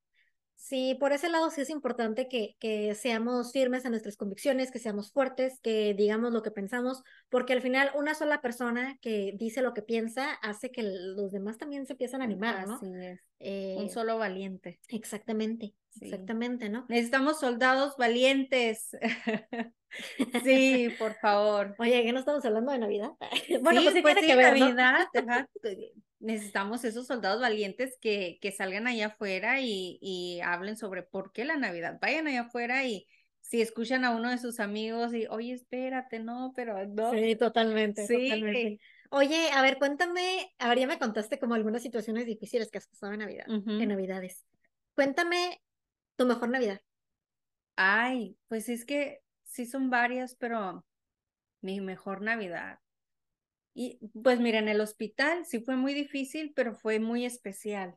Sí, 0.56 0.96
por 1.00 1.12
ese 1.12 1.28
lado 1.28 1.50
sí 1.50 1.62
es 1.62 1.72
importante 1.72 2.28
que, 2.28 2.56
que 2.60 2.94
seamos 2.94 3.52
firmes 3.52 3.84
en 3.84 3.92
nuestras 3.92 4.16
convicciones, 4.16 4.70
que 4.70 4.78
seamos 4.78 5.12
fuertes, 5.12 5.60
que 5.64 5.96
digamos 5.96 6.32
lo 6.34 6.44
que 6.44 6.52
pensamos, 6.52 7.02
porque 7.30 7.54
al 7.54 7.64
final 7.64 7.90
una 7.96 8.14
sola 8.14 8.42
persona 8.42 9.00
que 9.02 9.34
dice 9.40 9.64
lo 9.64 9.74
que 9.74 9.82
piensa 9.82 10.34
hace 10.34 10.72
que 10.72 10.84
los 10.84 11.32
demás 11.32 11.58
también 11.58 11.88
se 11.88 11.94
empiecen 11.94 12.22
a 12.22 12.26
animar, 12.26 12.68
¿no? 12.68 12.76
Así 12.76 12.86
es. 12.94 13.22
Un 13.40 13.86
eh, 13.86 13.90
solo 13.92 14.20
valiente. 14.20 14.80
Exactamente, 14.90 15.74
exactamente, 16.00 16.70
¿no? 16.70 16.86
Necesitamos 16.90 17.40
soldados 17.40 17.98
valientes. 17.98 18.96
Sí, 20.44 20.90
por 20.98 21.14
favor. 21.16 21.76
Oye, 21.80 22.04
¿qué 22.04 22.14
no 22.14 22.20
estamos 22.20 22.44
hablando 22.46 22.72
de 22.72 22.80
Navidad? 22.80 23.12
bueno, 23.62 23.82
pues 23.82 23.94
sí, 23.94 24.02
pues 24.02 24.16
que 24.16 24.36
ver, 24.36 24.58
Navidad, 24.58 25.08
necesitamos 26.20 26.84
esos 26.84 27.08
soldados 27.08 27.42
valientes 27.42 27.98
que, 28.00 28.38
que 28.42 28.52
salgan 28.52 28.88
allá 28.88 29.08
afuera 29.08 29.60
y, 29.60 29.98
y 30.02 30.40
hablen 30.42 30.78
sobre 30.78 31.04
por 31.04 31.32
qué 31.32 31.46
la 31.46 31.58
Navidad. 31.58 31.98
Vayan 32.02 32.28
allá 32.28 32.42
afuera 32.42 32.86
y 32.86 33.08
si 33.42 33.62
escuchan 33.62 34.06
a 34.06 34.12
uno 34.12 34.30
de 34.30 34.38
sus 34.38 34.60
amigos 34.60 35.14
y, 35.14 35.28
oye, 35.28 35.54
espérate, 35.54 36.20
no, 36.20 36.54
pero 36.56 36.86
no. 36.88 37.12
Sí, 37.12 37.36
totalmente, 37.36 38.08
sí. 38.08 38.30
totalmente. 38.30 38.80
Oye, 39.10 39.50
a 39.52 39.62
ver, 39.62 39.78
cuéntame, 39.78 40.54
a 40.58 40.70
ver, 40.70 40.80
ya 40.80 40.88
me 40.88 40.98
contaste 40.98 41.38
como 41.38 41.54
algunas 41.54 41.82
situaciones 41.82 42.26
difíciles 42.26 42.72
que 42.72 42.78
has 42.78 42.88
pasado 42.88 43.12
en 43.12 43.20
Navidad, 43.20 43.46
en 43.50 43.90
Navidades. 43.90 44.46
Cuéntame 44.96 45.62
tu 46.16 46.26
mejor 46.26 46.48
Navidad. 46.48 46.80
Ay, 47.76 48.38
pues 48.48 48.70
es 48.70 48.86
que 48.86 49.20
sí 49.52 49.66
son 49.66 49.90
varias, 49.90 50.36
pero 50.36 50.86
mi 51.62 51.82
mejor 51.82 52.22
Navidad. 52.22 52.80
Y 53.74 54.00
pues 54.22 54.40
mira, 54.40 54.60
en 54.60 54.68
el 54.68 54.82
hospital 54.82 55.46
sí 55.46 55.62
fue 55.62 55.76
muy 55.78 55.94
difícil, 55.94 56.52
pero 56.56 56.74
fue 56.74 57.00
muy 57.00 57.26
especial. 57.26 57.96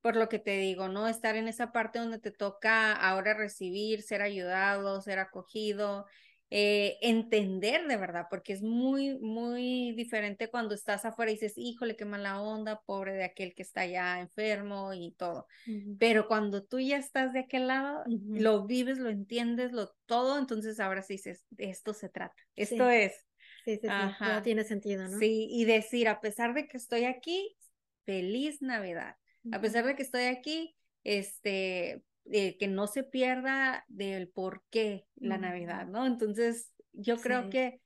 Por 0.00 0.16
lo 0.16 0.28
que 0.28 0.38
te 0.38 0.56
digo, 0.58 0.88
¿no? 0.88 1.08
Estar 1.08 1.36
en 1.36 1.48
esa 1.48 1.72
parte 1.72 1.98
donde 1.98 2.18
te 2.18 2.30
toca 2.30 2.92
ahora 2.92 3.34
recibir, 3.34 4.02
ser 4.02 4.22
ayudado, 4.22 5.00
ser 5.00 5.18
acogido, 5.18 6.06
eh, 6.54 6.98
entender 7.00 7.86
de 7.86 7.96
verdad, 7.96 8.26
porque 8.28 8.52
es 8.52 8.60
muy, 8.60 9.18
muy 9.20 9.92
diferente 9.92 10.50
cuando 10.50 10.74
estás 10.74 11.06
afuera 11.06 11.30
y 11.30 11.36
dices, 11.36 11.54
híjole, 11.56 11.96
qué 11.96 12.04
mala 12.04 12.42
onda, 12.42 12.82
pobre 12.84 13.14
de 13.14 13.24
aquel 13.24 13.54
que 13.54 13.62
está 13.62 13.86
ya 13.86 14.20
enfermo 14.20 14.92
y 14.92 15.12
todo. 15.12 15.46
Pero 15.98 16.28
cuando 16.28 16.62
tú 16.62 16.78
ya 16.78 16.98
estás 16.98 17.32
de 17.32 17.40
aquel 17.40 17.68
lado, 17.68 18.04
lo 18.06 18.66
vives, 18.66 18.98
lo 18.98 19.08
entiendes, 19.08 19.72
lo 19.72 19.94
todo, 20.04 20.38
entonces 20.38 20.78
ahora 20.78 21.00
sí 21.00 21.14
dices, 21.14 21.46
de 21.48 21.70
esto 21.70 21.94
se 21.94 22.10
trata, 22.10 22.36
esto 22.54 22.90
es. 22.90 23.14
Sí, 23.64 23.76
sí, 23.76 23.88
sí, 23.88 24.14
todo 24.18 24.42
tiene 24.42 24.64
sentido, 24.64 25.08
¿no? 25.08 25.18
Sí, 25.18 25.48
y 25.50 25.64
decir, 25.64 26.06
a 26.06 26.20
pesar 26.20 26.52
de 26.52 26.68
que 26.68 26.76
estoy 26.76 27.04
aquí, 27.04 27.56
feliz 28.04 28.60
Navidad. 28.60 29.16
A 29.52 29.60
pesar 29.62 29.86
de 29.86 29.96
que 29.96 30.02
estoy 30.02 30.24
aquí, 30.24 30.76
este, 31.02 32.02
eh, 32.30 32.56
que 32.58 32.68
no 32.68 32.86
se 32.86 33.02
pierda 33.02 33.84
del 33.88 34.28
por 34.28 34.62
qué 34.70 35.06
la 35.16 35.38
Navidad, 35.38 35.86
¿no? 35.86 36.06
Entonces, 36.06 36.72
yo 36.92 37.16
creo 37.16 37.48
que 37.48 37.80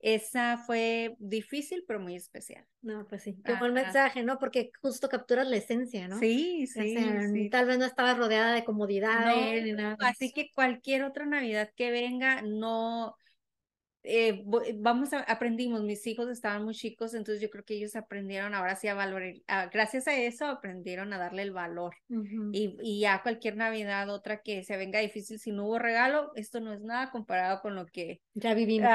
esa 0.00 0.58
fue 0.58 1.16
difícil, 1.18 1.84
pero 1.86 2.00
muy 2.00 2.14
especial. 2.14 2.64
No, 2.82 3.06
pues 3.08 3.22
sí, 3.22 3.36
qué 3.44 3.54
buen 3.54 3.74
mensaje, 3.74 4.22
¿no? 4.22 4.38
Porque 4.38 4.70
justo 4.80 5.08
capturas 5.08 5.48
la 5.48 5.56
esencia, 5.56 6.06
¿no? 6.06 6.18
Sí, 6.18 6.66
sí, 6.66 6.96
sí. 7.32 7.50
Tal 7.50 7.66
vez 7.66 7.78
no 7.78 7.84
estaba 7.84 8.14
rodeada 8.14 8.52
de 8.52 8.64
comodidades 8.64 9.64
ni 9.64 9.72
nada. 9.72 9.96
Así 10.00 10.32
que 10.32 10.50
cualquier 10.54 11.02
otra 11.02 11.26
Navidad 11.26 11.70
que 11.74 11.90
venga, 11.90 12.42
no, 12.42 13.16
eh, 14.10 14.42
vamos 14.76 15.12
a, 15.12 15.20
aprendimos, 15.20 15.82
mis 15.82 16.06
hijos 16.06 16.30
estaban 16.30 16.64
muy 16.64 16.74
chicos, 16.74 17.12
entonces 17.12 17.42
yo 17.42 17.50
creo 17.50 17.64
que 17.64 17.74
ellos 17.74 17.94
aprendieron 17.94 18.54
ahora 18.54 18.74
sí 18.74 18.88
a 18.88 18.94
valorar, 18.94 19.34
gracias 19.70 20.08
a 20.08 20.16
eso 20.16 20.46
aprendieron 20.46 21.12
a 21.12 21.18
darle 21.18 21.42
el 21.42 21.52
valor. 21.52 21.94
y, 22.52 22.74
y, 22.80 23.00
ya 23.00 23.22
cualquier 23.22 23.56
Navidad, 23.56 24.08
otra 24.08 24.40
que 24.40 24.64
se 24.64 24.78
venga 24.78 25.00
difícil, 25.00 25.38
si 25.38 25.52
no 25.52 25.66
hubo 25.66 25.78
regalo, 25.78 26.32
esto 26.36 26.58
no 26.60 26.72
es 26.72 26.80
nada 26.80 27.10
comparado 27.10 27.60
con 27.60 27.74
lo 27.74 27.84
que 27.84 28.22
ya 28.32 28.54
vivimos, 28.54 28.88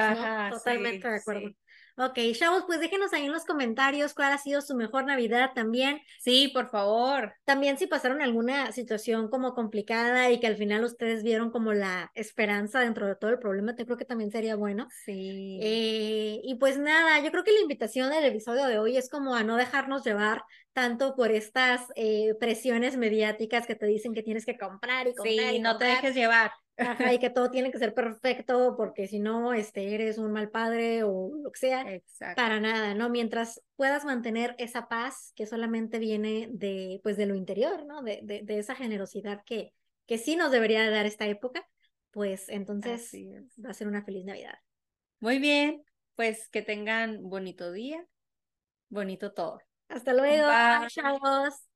Totalmente 0.50 1.08
de 1.08 1.16
acuerdo. 1.16 1.52
Ok, 1.96 2.18
chavos, 2.34 2.64
pues 2.66 2.80
déjenos 2.80 3.14
ahí 3.14 3.26
en 3.26 3.32
los 3.32 3.46
comentarios 3.46 4.16
cuál 4.16 4.34
ha 4.34 4.38
sido 4.40 4.62
su 4.62 4.74
mejor 4.74 5.06
Navidad 5.06 5.52
también. 5.54 6.02
Sí, 6.20 6.50
por 6.52 6.70
favor. 6.70 7.34
También 7.46 7.78
si 7.78 7.86
pasaron 7.86 8.22
alguna 8.22 8.72
situación 8.72 9.30
como 9.30 9.54
complicada 9.54 10.32
y 10.32 10.40
que 10.40 10.48
al 10.48 10.58
final 10.58 10.84
ustedes 10.84 11.22
vieron 11.22 11.52
como 11.52 11.72
la 11.74 12.12
esperanza 12.16 12.80
dentro 12.80 13.06
de 13.06 13.16
todo 13.16 13.30
el 13.30 13.38
problema, 13.38 13.76
te 13.76 13.86
creo 13.86 13.98
que 13.98 14.06
también 14.06 14.32
sería 14.32 14.56
bueno. 14.56 14.88
Sí. 15.06 15.60
Eh, 15.62 16.42
y 16.44 16.56
pues 16.56 16.80
nada, 16.80 17.20
yo 17.20 17.30
creo 17.30 17.44
que 17.44 17.52
la 17.52 17.62
invitación 17.62 18.10
del 18.10 18.26
episodio 18.26 18.66
de 18.66 18.80
hoy 18.80 18.98
es 18.98 19.08
como 19.08 19.36
a 19.36 19.44
no 19.44 19.56
dejarnos 19.56 20.04
llevar 20.04 20.44
tanto 20.74 21.16
por 21.16 21.30
estas 21.30 21.82
eh, 21.96 22.34
presiones 22.40 22.98
mediáticas 22.98 23.68
que 23.68 23.76
te 23.76 23.86
dicen 23.86 24.16
que 24.16 24.24
tienes 24.24 24.46
que 24.46 24.58
comprar 24.58 25.08
y 25.08 25.14
comprar. 25.14 25.52
Sí, 25.52 25.60
no 25.60 25.78
te 25.78 25.86
dejes 25.86 26.16
llevar. 26.16 26.52
Ajá, 26.78 27.14
y 27.14 27.20
que 27.20 27.30
todo 27.30 27.52
tiene 27.52 27.72
que 27.72 27.78
ser 27.78 27.94
perfecto 27.94 28.76
porque 28.76 29.08
si 29.08 29.20
no, 29.20 29.54
este, 29.54 29.94
eres 29.94 30.18
un 30.18 30.32
mal 30.32 30.50
padre 30.50 31.04
o 31.04 31.32
lo 31.42 31.52
que 31.52 31.60
sea. 31.60 31.94
Exacto. 31.94 32.42
Para 32.42 32.60
nada, 32.60 32.96
¿no? 32.96 33.10
Mientras 33.10 33.62
puedas 33.76 34.06
mantener 34.06 34.56
esa 34.58 34.88
paz 34.88 35.34
que 35.36 35.46
solamente 35.46 36.00
viene 36.00 36.50
de, 36.52 37.00
pues, 37.04 37.18
de 37.18 37.26
lo 37.26 37.36
interior, 37.36 37.86
¿no? 37.86 38.02
De, 38.02 38.22
de, 38.24 38.42
de 38.44 38.60
esa 38.60 38.76
generosidad 38.76 39.44
que, 39.46 39.74
que 40.08 40.18
sí 40.18 40.36
nos 40.36 40.52
debería 40.52 40.90
dar 40.90 41.06
esta 41.06 41.28
época, 41.28 41.68
pues 42.12 42.50
entonces 42.50 43.12
va 43.64 43.72
a 43.72 43.74
ser 43.74 43.88
una 43.88 44.04
feliz 44.04 44.26
Navidad. 44.26 44.56
Muy 45.20 45.40
bien, 45.40 45.84
pues 46.16 46.50
que 46.50 46.62
tengan 46.62 47.30
bonito 47.30 47.72
día, 47.72 48.06
bonito 48.90 49.34
todo. 49.34 49.60
Hasta 49.90 50.14
luego, 50.14 50.48
chavos. 50.88 51.73